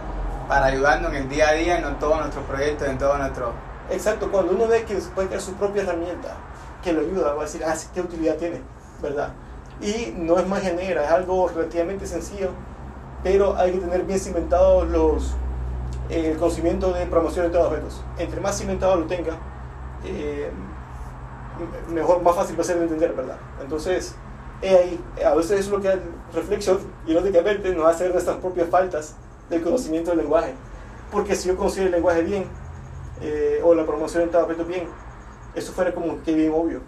para 0.49 0.67
ayudarnos 0.67 1.11
en 1.13 1.23
el 1.23 1.29
día 1.29 1.49
a 1.49 1.53
día 1.53 1.79
en 1.79 1.99
todos 1.99 2.19
nuestros 2.19 2.45
proyectos, 2.45 2.89
en 2.89 2.99
todo 2.99 3.17
nuestro... 3.17 3.53
Exacto, 3.91 4.31
cuando 4.31 4.53
uno 4.53 4.67
ve 4.69 4.85
que 4.85 4.97
puede 4.97 5.29
crear 5.29 5.43
su 5.43 5.55
propia 5.55 5.83
herramienta, 5.83 6.37
que 6.83 6.93
lo 6.93 7.01
ayuda, 7.01 7.33
va 7.33 7.43
a 7.43 7.45
decir, 7.45 7.63
ah, 7.65 7.75
¿qué 7.95 8.01
utilidad 8.01 8.37
tiene? 8.37 8.61
¿Verdad? 9.01 9.31
Y 9.81 10.13
no 10.17 10.39
es 10.39 10.47
magia 10.47 10.73
negra, 10.73 11.05
es 11.05 11.11
algo 11.11 11.49
relativamente 11.49 12.07
sencillo, 12.07 12.51
pero 13.23 13.57
hay 13.57 13.73
que 13.73 13.79
tener 13.79 14.03
bien 14.03 14.21
cimentados 14.21 14.89
los, 14.89 15.35
el 16.09 16.37
conocimiento 16.37 16.93
de 16.93 17.07
promoción 17.07 17.51
de 17.51 17.59
objetos. 17.59 18.03
Entre 18.19 18.41
más 18.41 18.59
cimentado 18.59 18.97
lo 18.97 19.07
tenga, 19.07 19.39
eh, 20.05 20.51
mejor, 21.89 22.23
más 22.23 22.35
fácil 22.35 22.57
va 22.59 22.63
a 22.63 22.65
ser 22.65 22.79
de 22.79 22.85
entender, 22.85 23.13
¿verdad? 23.13 23.37
Entonces, 23.61 24.15
he 24.61 24.77
ahí, 24.77 25.05
a 25.25 25.35
veces 25.35 25.61
es 25.61 25.69
lo 25.69 25.81
que 25.81 25.99
reflexión, 26.33 26.79
irónicamente, 27.07 27.75
nos 27.75 27.87
hace 27.87 28.09
nuestras 28.09 28.37
propias 28.37 28.69
faltas 28.69 29.15
del 29.51 29.63
conocimiento 29.63 30.11
del 30.11 30.21
lenguaje. 30.21 30.55
Porque 31.11 31.35
si 31.35 31.49
yo 31.49 31.57
conocía 31.57 31.85
el 31.85 31.91
lenguaje 31.91 32.23
bien, 32.23 32.47
eh, 33.21 33.61
o 33.63 33.75
la 33.75 33.85
promoción 33.85 34.25
estaba 34.25 34.47
bien, 34.47 34.89
eso 35.55 35.73
fuera 35.73 35.93
como 35.95 36.23
que 36.23 36.35
bien 36.35 36.53
obvio. 36.55 36.81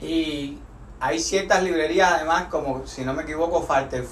Y 0.00 0.58
hay 0.98 1.18
ciertas 1.18 1.62
librerías 1.62 2.12
además, 2.12 2.44
como 2.50 2.86
si 2.86 3.04
no 3.04 3.12
me 3.12 3.22
equivoco, 3.22 3.62
Faster, 3.62 4.04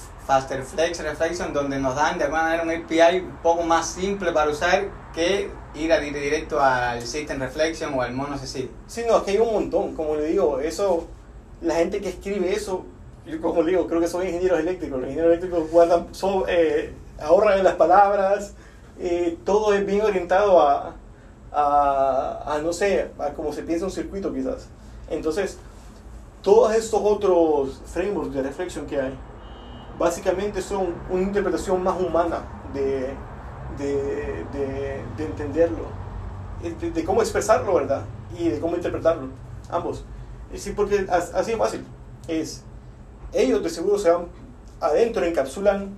Flex 0.63 0.99
Reflection, 1.03 1.53
donde 1.53 1.79
nos 1.79 1.95
dan 1.95 2.17
de 2.17 2.25
alguna 2.25 2.43
manera 2.43 2.63
un 2.63 2.71
API 2.71 3.19
un 3.19 3.37
poco 3.43 3.63
más 3.63 3.87
simple 3.87 4.31
para 4.31 4.51
usar 4.51 4.87
que 5.13 5.51
ir 5.75 5.93
a 5.93 5.99
directo 5.99 6.59
al 6.59 7.01
System 7.01 7.39
Reflection 7.39 7.93
o 7.93 8.01
al 8.01 8.13
Mono 8.13 8.37
Sí, 8.37 8.69
no, 9.07 9.17
es 9.17 9.23
que 9.23 9.31
hay 9.31 9.37
un 9.37 9.53
montón, 9.53 9.95
como 9.95 10.15
le 10.15 10.25
digo, 10.25 10.59
eso, 10.59 11.07
la 11.61 11.75
gente 11.75 12.01
que 12.01 12.09
escribe 12.09 12.53
eso, 12.53 12.85
yo 13.25 13.39
como 13.41 13.61
le 13.61 13.71
digo, 13.71 13.87
creo 13.87 14.01
que 14.01 14.07
son 14.07 14.25
ingenieros 14.25 14.59
eléctricos, 14.59 14.99
los 14.99 15.09
ingenieros 15.09 15.37
eléctricos 15.37 15.69
guardan, 15.69 16.07
son, 16.13 16.43
eh, 16.47 16.93
ahorran 17.21 17.59
en 17.59 17.63
las 17.63 17.75
palabras, 17.75 18.53
eh, 18.99 19.37
todo 19.45 19.73
es 19.73 19.85
bien 19.85 20.01
orientado 20.01 20.59
a, 20.61 20.95
a, 21.51 22.55
a, 22.55 22.59
no 22.59 22.73
sé, 22.73 23.11
a 23.19 23.29
cómo 23.29 23.53
se 23.53 23.63
piensa 23.63 23.85
un 23.85 23.91
circuito 23.91 24.33
quizás. 24.33 24.67
Entonces, 25.09 25.57
todos 26.41 26.73
estos 26.73 27.01
otros 27.03 27.81
frameworks 27.85 28.33
de 28.33 28.43
reflexión 28.43 28.85
que 28.87 28.99
hay, 28.99 29.13
básicamente 29.97 30.61
son 30.61 30.95
una 31.09 31.21
interpretación 31.21 31.83
más 31.83 31.99
humana 31.99 32.41
de, 32.73 33.13
de, 33.77 33.93
de, 34.53 35.03
de 35.17 35.25
entenderlo, 35.25 35.85
de, 36.61 37.03
cómo 37.03 37.21
expresarlo, 37.21 37.73
¿verdad? 37.73 38.03
Y 38.37 38.49
de 38.49 38.59
cómo 38.59 38.75
interpretarlo, 38.75 39.27
ambos. 39.69 40.05
Sí, 40.55 40.71
porque 40.75 41.05
así 41.09 41.51
es 41.51 41.57
fácil. 41.57 41.85
Es, 42.27 42.63
ellos 43.33 43.63
de 43.63 43.69
seguro 43.69 43.97
se 43.99 44.09
van 44.09 44.25
adentro, 44.79 45.23
encapsulan 45.23 45.89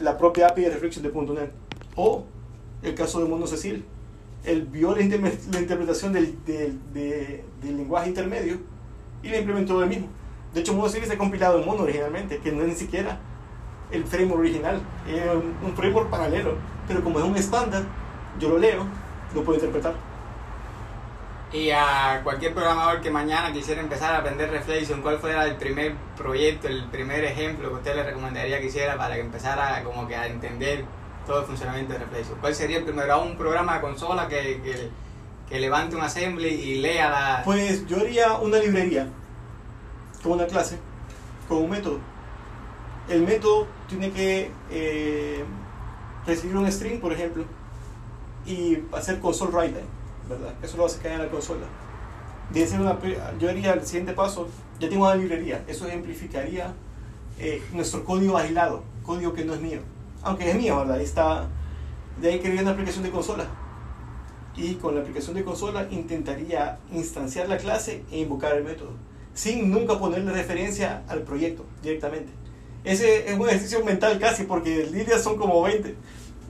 la 0.00 0.18
propia 0.18 0.48
API 0.48 0.62
de 0.62 0.70
reflexión 0.70 1.04
de 1.04 1.12
.NET. 1.12 1.52
O 1.94 2.24
el 2.82 2.94
caso 2.94 3.20
de 3.20 3.28
Mono 3.28 3.46
Cecil. 3.46 3.84
Él 4.44 4.62
vio 4.62 4.94
la, 4.94 5.02
interpretación 5.02 6.12
del, 6.12 6.44
del, 6.44 6.80
del 6.92 7.76
lenguaje 7.76 8.08
intermedio 8.08 8.58
y 9.22 9.28
le 9.28 9.38
implementó 9.38 9.80
el 9.82 9.88
mismo. 9.88 10.08
De 10.52 10.60
hecho, 10.60 10.74
Mono 10.74 10.88
Cecil 10.88 11.10
ha 11.10 11.16
compilado 11.16 11.60
en 11.60 11.66
Mono 11.66 11.84
originalmente, 11.84 12.38
que 12.38 12.50
no 12.50 12.62
es 12.62 12.68
ni 12.68 12.74
siquiera 12.74 13.20
el 13.92 14.04
framework 14.04 14.40
original, 14.40 14.80
es 15.06 15.22
un, 15.62 15.76
framework 15.76 16.10
paralelo, 16.10 16.54
pero 16.88 17.02
como 17.04 17.18
es 17.18 17.24
un 17.24 17.36
estándar, 17.36 17.84
yo 18.38 18.48
lo 18.48 18.58
leo, 18.58 18.86
lo 19.34 19.44
puedo 19.44 19.58
interpretar. 19.58 19.94
Y 21.52 21.70
a 21.70 22.20
cualquier 22.24 22.54
programador 22.54 23.02
que 23.02 23.10
mañana 23.10 23.52
quisiera 23.52 23.82
empezar 23.82 24.14
a 24.14 24.18
aprender 24.18 24.50
Reflection, 24.50 25.02
¿cuál 25.02 25.18
fuera 25.18 25.44
el 25.44 25.56
primer 25.56 25.94
proyecto, 26.16 26.66
el 26.66 26.84
primer 26.86 27.24
ejemplo 27.24 27.68
que 27.68 27.74
usted 27.74 27.94
le 27.94 28.04
recomendaría 28.04 28.58
que 28.58 28.66
hiciera 28.66 28.96
para 28.96 29.16
que 29.16 29.20
empezara 29.20 29.82
como 29.84 30.08
que 30.08 30.16
a 30.16 30.26
entender 30.26 30.86
todo 31.26 31.40
el 31.40 31.46
funcionamiento 31.46 31.92
de 31.92 31.98
Reflection? 31.98 32.38
¿Cuál 32.40 32.54
sería 32.54 32.78
el 32.78 32.84
primero? 32.84 33.22
¿Un 33.22 33.36
programa 33.36 33.74
de 33.74 33.80
consola 33.82 34.28
que, 34.28 34.62
que, 34.62 34.88
que 35.46 35.60
levante 35.60 35.94
un 35.94 36.02
assembly 36.02 36.48
y 36.48 36.80
lea 36.80 37.10
la...? 37.10 37.42
Pues 37.44 37.86
yo 37.86 37.98
haría 37.98 38.32
una 38.32 38.56
librería 38.56 39.08
con 40.22 40.32
una 40.32 40.46
clase, 40.46 40.78
con 41.48 41.58
un 41.58 41.70
método. 41.70 42.11
El 43.08 43.22
método 43.22 43.66
tiene 43.88 44.10
que 44.12 44.50
eh, 44.70 45.44
recibir 46.26 46.56
un 46.56 46.70
string, 46.70 47.00
por 47.00 47.12
ejemplo, 47.12 47.44
y 48.46 48.78
hacer 48.92 49.18
console 49.20 49.52
write, 49.52 49.80
¿verdad? 50.28 50.54
Eso 50.62 50.76
lo 50.76 50.86
hace 50.86 51.00
caer 51.00 51.14
en 51.14 51.22
la 51.22 51.30
consola. 51.30 51.66
una, 52.78 52.98
yo 53.38 53.50
haría 53.50 53.72
el 53.74 53.84
siguiente 53.84 54.12
paso, 54.12 54.48
ya 54.78 54.88
tengo 54.88 55.04
una 55.04 55.14
librería, 55.14 55.64
eso 55.66 55.86
ejemplificaría 55.86 56.74
eh, 57.38 57.62
nuestro 57.72 58.04
código 58.04 58.36
aislado, 58.36 58.82
código 59.02 59.32
que 59.32 59.44
no 59.44 59.54
es 59.54 59.60
mío, 59.60 59.80
aunque 60.22 60.50
es 60.50 60.56
mío, 60.56 60.78
¿verdad? 60.78 60.98
Ahí 60.98 61.04
está, 61.04 61.48
de 62.20 62.28
ahí 62.30 62.38
quería 62.38 62.62
una 62.62 62.72
aplicación 62.72 63.04
de 63.04 63.10
consola. 63.10 63.46
Y 64.54 64.74
con 64.74 64.94
la 64.94 65.00
aplicación 65.00 65.34
de 65.34 65.44
consola 65.44 65.88
intentaría 65.90 66.78
instanciar 66.92 67.48
la 67.48 67.56
clase 67.56 68.04
e 68.10 68.18
invocar 68.18 68.54
el 68.54 68.64
método, 68.64 68.90
sin 69.32 69.70
nunca 69.70 69.98
ponerle 69.98 70.30
referencia 70.30 71.02
al 71.08 71.22
proyecto 71.22 71.64
directamente. 71.82 72.41
Ese 72.84 73.30
es 73.30 73.38
un 73.38 73.48
ejercicio 73.48 73.84
mental 73.84 74.18
casi, 74.18 74.44
porque 74.44 74.86
líneas 74.86 75.22
son 75.22 75.36
como 75.36 75.62
20. 75.62 75.94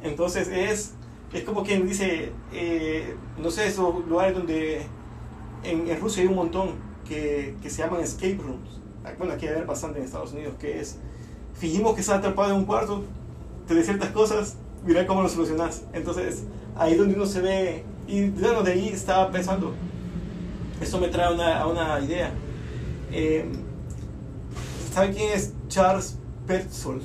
Entonces 0.03 0.49
es, 0.49 0.93
es 1.33 1.45
como 1.45 1.63
quien 1.63 1.87
dice, 1.87 2.33
eh, 2.53 3.15
no 3.39 3.51
sé, 3.51 3.67
esos 3.67 4.07
lugares 4.07 4.35
donde 4.35 4.87
en, 5.63 5.89
en, 5.89 6.01
Rusia 6.01 6.23
hay 6.23 6.29
un 6.29 6.37
montón 6.37 6.71
que, 7.07 7.55
que 7.63 7.69
se 7.69 7.83
llaman 7.83 8.01
escape 8.01 8.39
rooms. 8.43 8.81
Bueno, 9.19 9.35
aquí 9.35 9.47
hay 9.47 9.63
bastante 9.65 9.99
en 9.99 10.07
Estados 10.07 10.33
Unidos, 10.33 10.55
que 10.59 10.81
es, 10.81 10.99
fingimos 11.55 11.95
que 11.95 12.01
estás 12.01 12.19
atrapado 12.19 12.51
en 12.51 12.57
un 12.57 12.65
cuarto, 12.65 13.05
te 13.67 13.75
de 13.75 13.83
ciertas 13.83 14.11
cosas, 14.11 14.57
mira 14.87 15.07
cómo 15.07 15.23
lo 15.23 15.29
solucionas. 15.29 15.83
Entonces, 15.93 16.45
ahí 16.77 16.95
donde 16.95 17.15
uno 17.15 17.27
se 17.27 17.41
ve, 17.41 17.85
y 18.07 18.31
bueno, 18.31 18.63
de 18.63 18.73
ahí 18.73 18.89
estaba 18.89 19.31
pensando, 19.31 19.75
eso 20.81 20.99
me 20.99 21.09
trae 21.09 21.35
una, 21.35 21.67
una 21.67 22.01
idea. 22.01 22.33
Eh, 23.11 23.45
¿Sabe 24.93 25.13
quién 25.13 25.33
es 25.33 25.53
Charles 25.69 26.19
Petzold. 26.47 27.03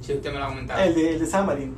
Sí, 0.00 0.12
usted 0.14 0.32
me 0.32 0.38
lo 0.38 0.44
ha 0.44 0.48
comentado. 0.48 0.82
El 0.82 0.94
de, 0.94 1.14
el 1.14 1.18
de 1.20 1.26
Xamarin. 1.26 1.74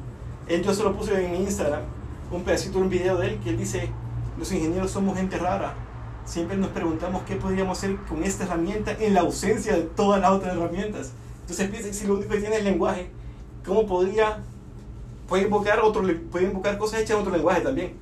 Él, 0.49 0.63
yo 0.63 0.75
se 0.75 0.83
lo 0.83 0.97
puse 0.97 1.25
en 1.25 1.43
Instagram, 1.43 1.83
un 2.31 2.43
pedacito 2.43 2.79
de 2.79 2.85
un 2.85 2.91
video 2.91 3.17
de 3.19 3.29
él, 3.29 3.39
que 3.41 3.51
él 3.51 3.59
dice, 3.59 3.91
los 4.39 4.51
ingenieros 4.53 4.91
somos 4.91 5.17
gente 5.17 5.39
rara. 5.39 5.75
Siempre 6.25 6.57
nos 6.57 6.71
preguntamos 6.71 7.23
qué 7.23 7.37
podríamos 7.37 7.79
hacer 7.79 7.97
con 8.09 8.23
esta 8.25 8.45
herramienta 8.45 8.93
en 8.99 9.15
la 9.15 9.21
ausencia 9.21 9.75
de 9.75 9.83
todas 9.83 10.21
las 10.21 10.31
otras 10.31 10.57
herramientas. 10.57 11.13
Entonces 11.43 11.69
piensa 11.69 11.93
si 11.93 12.07
lo 12.07 12.15
único 12.15 12.31
que 12.31 12.39
tiene 12.39 12.57
es 12.57 12.61
el 12.61 12.67
lenguaje, 12.67 13.09
¿cómo 13.65 13.87
podría, 13.87 14.43
puede 15.29 15.45
invocar, 15.45 15.81
otro, 15.81 16.03
puede 16.31 16.47
invocar 16.47 16.79
cosas 16.79 17.01
hechas 17.01 17.13
en 17.13 17.23
otro 17.23 17.33
lenguaje 17.33 17.61
también? 17.61 17.95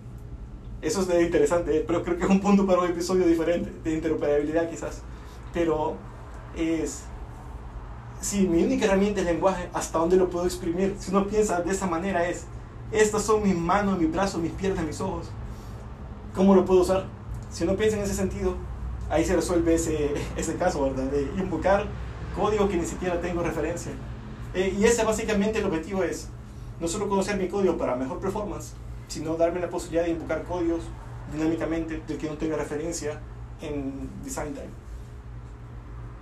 Eso 0.81 1.03
es 1.03 1.23
interesante, 1.23 1.85
pero 1.87 2.03
creo 2.03 2.17
que 2.17 2.25
es 2.25 2.31
un 2.31 2.41
punto 2.41 2.67
para 2.67 2.81
un 2.81 2.91
episodio 2.91 3.27
diferente, 3.27 3.71
de 3.83 3.95
interoperabilidad 3.95 4.69
quizás. 4.69 5.01
Pero 5.53 5.97
es 6.57 7.05
si 8.25 8.49
mi 8.49 8.65
única 8.65 8.87
herramienta 8.87 9.21
es 9.21 9.27
el 9.27 9.35
lenguaje, 9.35 9.69
¿hasta 9.75 9.99
dónde 9.99 10.17
lo 10.17 10.31
puedo 10.31 10.47
exprimir? 10.47 10.97
Si 10.99 11.11
uno 11.11 11.27
piensa 11.27 11.61
de 11.61 11.71
esa 11.71 11.87
manera 11.87 12.27
es, 12.27 12.47
estas 12.91 13.23
son 13.23 13.43
mis 13.43 13.55
manos, 13.55 13.99
mis 13.99 14.11
brazos, 14.11 14.41
mis 14.41 14.53
piernas, 14.53 14.83
mis 14.83 14.99
ojos. 15.03 15.27
¿Cómo 16.35 16.55
lo 16.55 16.65
puedo 16.65 16.81
usar? 16.81 17.05
Si 17.51 17.65
uno 17.65 17.77
piensa 17.77 17.99
en 17.99 18.03
ese 18.05 18.15
sentido, 18.15 18.57
ahí 19.11 19.27
se 19.27 19.37
resuelve 19.37 19.75
ese, 19.75 20.15
ese 20.39 20.57
caso, 20.57 20.83
¿verdad? 20.85 21.05
De 21.05 21.21
invocar 21.37 21.85
código 22.35 22.67
que 22.67 22.79
ni 22.79 22.87
siquiera 22.87 23.21
tengo 23.21 23.43
referencia. 23.43 23.93
Eh, 24.55 24.75
y 24.75 24.85
ese 24.85 25.05
básicamente 25.05 25.59
el 25.59 25.67
objetivo 25.67 26.03
es 26.03 26.29
no 26.81 26.89
solo 26.89 27.11
conocer 27.11 27.37
mi 27.37 27.49
código 27.49 27.77
para 27.77 27.95
mejor 27.95 28.21
performance, 28.21 28.73
sino 29.07 29.37
darme 29.37 29.61
la 29.61 29.69
posibilidad 29.69 30.05
de 30.05 30.13
invocar 30.13 30.45
códigos 30.45 30.85
dinámicamente 31.31 32.01
de 32.09 32.17
que 32.17 32.27
no 32.27 32.39
tenga 32.39 32.57
referencia 32.57 33.21
en 33.61 34.09
design 34.25 34.55
time. 34.55 34.84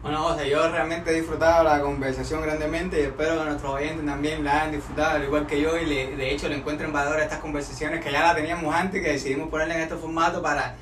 Bueno, 0.02 0.18
José, 0.24 0.50
yo 0.50 0.68
realmente 0.68 1.12
he 1.12 1.14
disfrutado 1.14 1.62
la 1.62 1.80
conversación 1.80 2.42
grandemente 2.42 2.98
y 2.98 3.04
espero 3.04 3.38
que 3.38 3.44
nuestros 3.44 3.74
oyentes 3.74 4.04
también 4.04 4.42
la 4.42 4.62
hayan 4.62 4.72
disfrutado, 4.72 5.14
al 5.14 5.22
igual 5.22 5.46
que 5.46 5.60
yo, 5.60 5.78
y 5.78 5.84
de 5.86 6.32
hecho 6.32 6.48
le 6.48 6.56
encuentren 6.56 6.92
valor 6.92 7.20
a 7.20 7.22
estas 7.22 7.38
conversaciones 7.38 8.04
que 8.04 8.10
ya 8.10 8.20
la 8.20 8.34
teníamos 8.34 8.74
antes, 8.74 9.00
que 9.00 9.12
decidimos 9.12 9.48
ponerla 9.48 9.76
en 9.76 9.82
este 9.82 9.94
formato 9.94 10.42
para, 10.42 10.74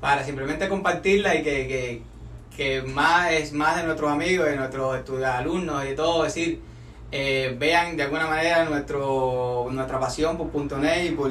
para 0.00 0.24
simplemente 0.24 0.70
compartirla 0.70 1.34
y 1.34 1.42
que, 1.42 2.02
que, 2.56 2.82
más, 2.82 3.30
es 3.32 3.52
más 3.52 3.76
de 3.76 3.82
nuestros 3.82 4.10
amigos, 4.10 4.46
de 4.46 4.56
nuestros 4.56 5.22
alumnos 5.22 5.84
y 5.84 5.94
todo, 5.94 6.22
decir, 6.22 6.62
eh, 7.10 7.54
vean 7.58 7.98
de 7.98 8.04
alguna 8.04 8.26
manera 8.26 8.64
nuestro, 8.64 9.68
nuestra 9.70 10.00
pasión 10.00 10.38
por 10.38 10.78
.NET 10.78 11.10
y 11.10 11.14
por, 11.14 11.30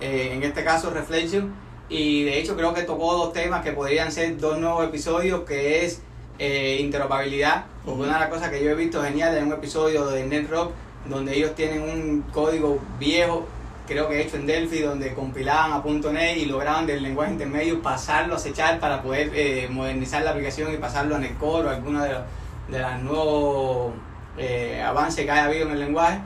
eh, 0.00 0.32
en 0.32 0.42
este 0.42 0.64
caso, 0.64 0.90
Reflection. 0.90 1.54
Y 1.88 2.24
de 2.24 2.40
hecho 2.40 2.56
creo 2.56 2.74
que 2.74 2.82
tocó 2.82 3.14
dos 3.14 3.32
temas 3.32 3.62
que 3.62 3.70
podrían 3.70 4.10
ser 4.10 4.38
dos 4.38 4.58
nuevos 4.58 4.84
episodios, 4.84 5.44
que 5.44 5.84
es 5.84 6.02
eh, 6.40 6.78
interoperabilidad. 6.80 7.66
Una 7.84 8.14
de 8.14 8.20
las 8.20 8.28
cosas 8.30 8.48
que 8.48 8.64
yo 8.64 8.70
he 8.70 8.74
visto 8.74 9.02
genial 9.02 9.36
en 9.36 9.48
un 9.48 9.52
episodio 9.52 10.06
de 10.06 10.24
NetRock, 10.24 10.72
donde 11.06 11.36
ellos 11.36 11.54
tienen 11.54 11.82
un 11.82 12.22
código 12.32 12.80
viejo, 12.98 13.46
creo 13.86 14.08
que 14.08 14.22
hecho 14.22 14.36
en 14.36 14.46
Delphi, 14.46 14.80
donde 14.80 15.12
compilaban 15.12 15.72
a 15.72 15.82
.NET 15.84 16.38
y 16.38 16.46
lograban 16.46 16.86
del 16.86 17.02
lenguaje 17.02 17.32
intermedio 17.32 17.82
pasarlo 17.82 18.34
a 18.34 18.36
acechar 18.38 18.80
para 18.80 19.02
poder 19.02 19.30
eh, 19.34 19.68
modernizar 19.70 20.22
la 20.22 20.30
aplicación 20.30 20.72
y 20.72 20.78
pasarlo 20.78 21.16
a 21.16 21.18
Netcore 21.18 21.68
o 21.68 21.70
alguno 21.70 22.02
de 22.02 22.08
los, 22.08 22.22
de 22.68 22.78
los 22.78 23.02
nuevos 23.02 23.92
eh, 24.38 24.82
avances 24.82 25.26
que 25.26 25.30
haya 25.30 25.44
habido 25.44 25.66
en 25.66 25.72
el 25.72 25.80
lenguaje. 25.80 26.20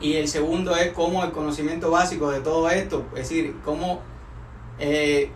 Y 0.00 0.14
el 0.14 0.26
segundo 0.26 0.74
es 0.74 0.92
cómo 0.92 1.22
el 1.22 1.30
conocimiento 1.30 1.92
básico 1.92 2.32
de 2.32 2.40
todo 2.40 2.68
esto, 2.70 3.04
es 3.12 3.28
decir, 3.28 3.54
cómo 3.64 4.00
eh, 4.80 5.30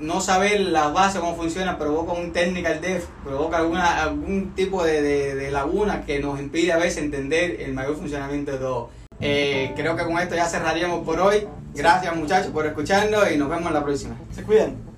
no 0.00 0.20
saber 0.20 0.60
las 0.60 0.92
bases, 0.92 1.20
cómo 1.20 1.36
funciona, 1.36 1.78
provoca 1.78 2.12
un 2.12 2.32
technical 2.32 2.80
debt, 2.80 3.02
provoca 3.24 3.58
alguna, 3.58 4.02
algún 4.02 4.54
tipo 4.54 4.82
de, 4.82 5.02
de, 5.34 5.50
laguna 5.50 6.04
que 6.04 6.18
nos 6.20 6.40
impide 6.40 6.72
a 6.72 6.78
veces 6.78 7.02
entender 7.04 7.60
el 7.60 7.74
mayor 7.74 7.96
funcionamiento 7.96 8.52
de 8.52 8.58
todo. 8.58 8.90
Eh, 9.20 9.72
creo 9.76 9.96
que 9.96 10.04
con 10.04 10.18
esto 10.18 10.34
ya 10.34 10.46
cerraríamos 10.46 11.04
por 11.04 11.20
hoy. 11.20 11.46
Gracias 11.74 12.16
muchachos 12.16 12.50
por 12.50 12.66
escucharnos 12.66 13.30
y 13.30 13.36
nos 13.36 13.48
vemos 13.48 13.68
en 13.68 13.74
la 13.74 13.84
próxima. 13.84 14.16
Se 14.34 14.42
cuidan. 14.42 14.89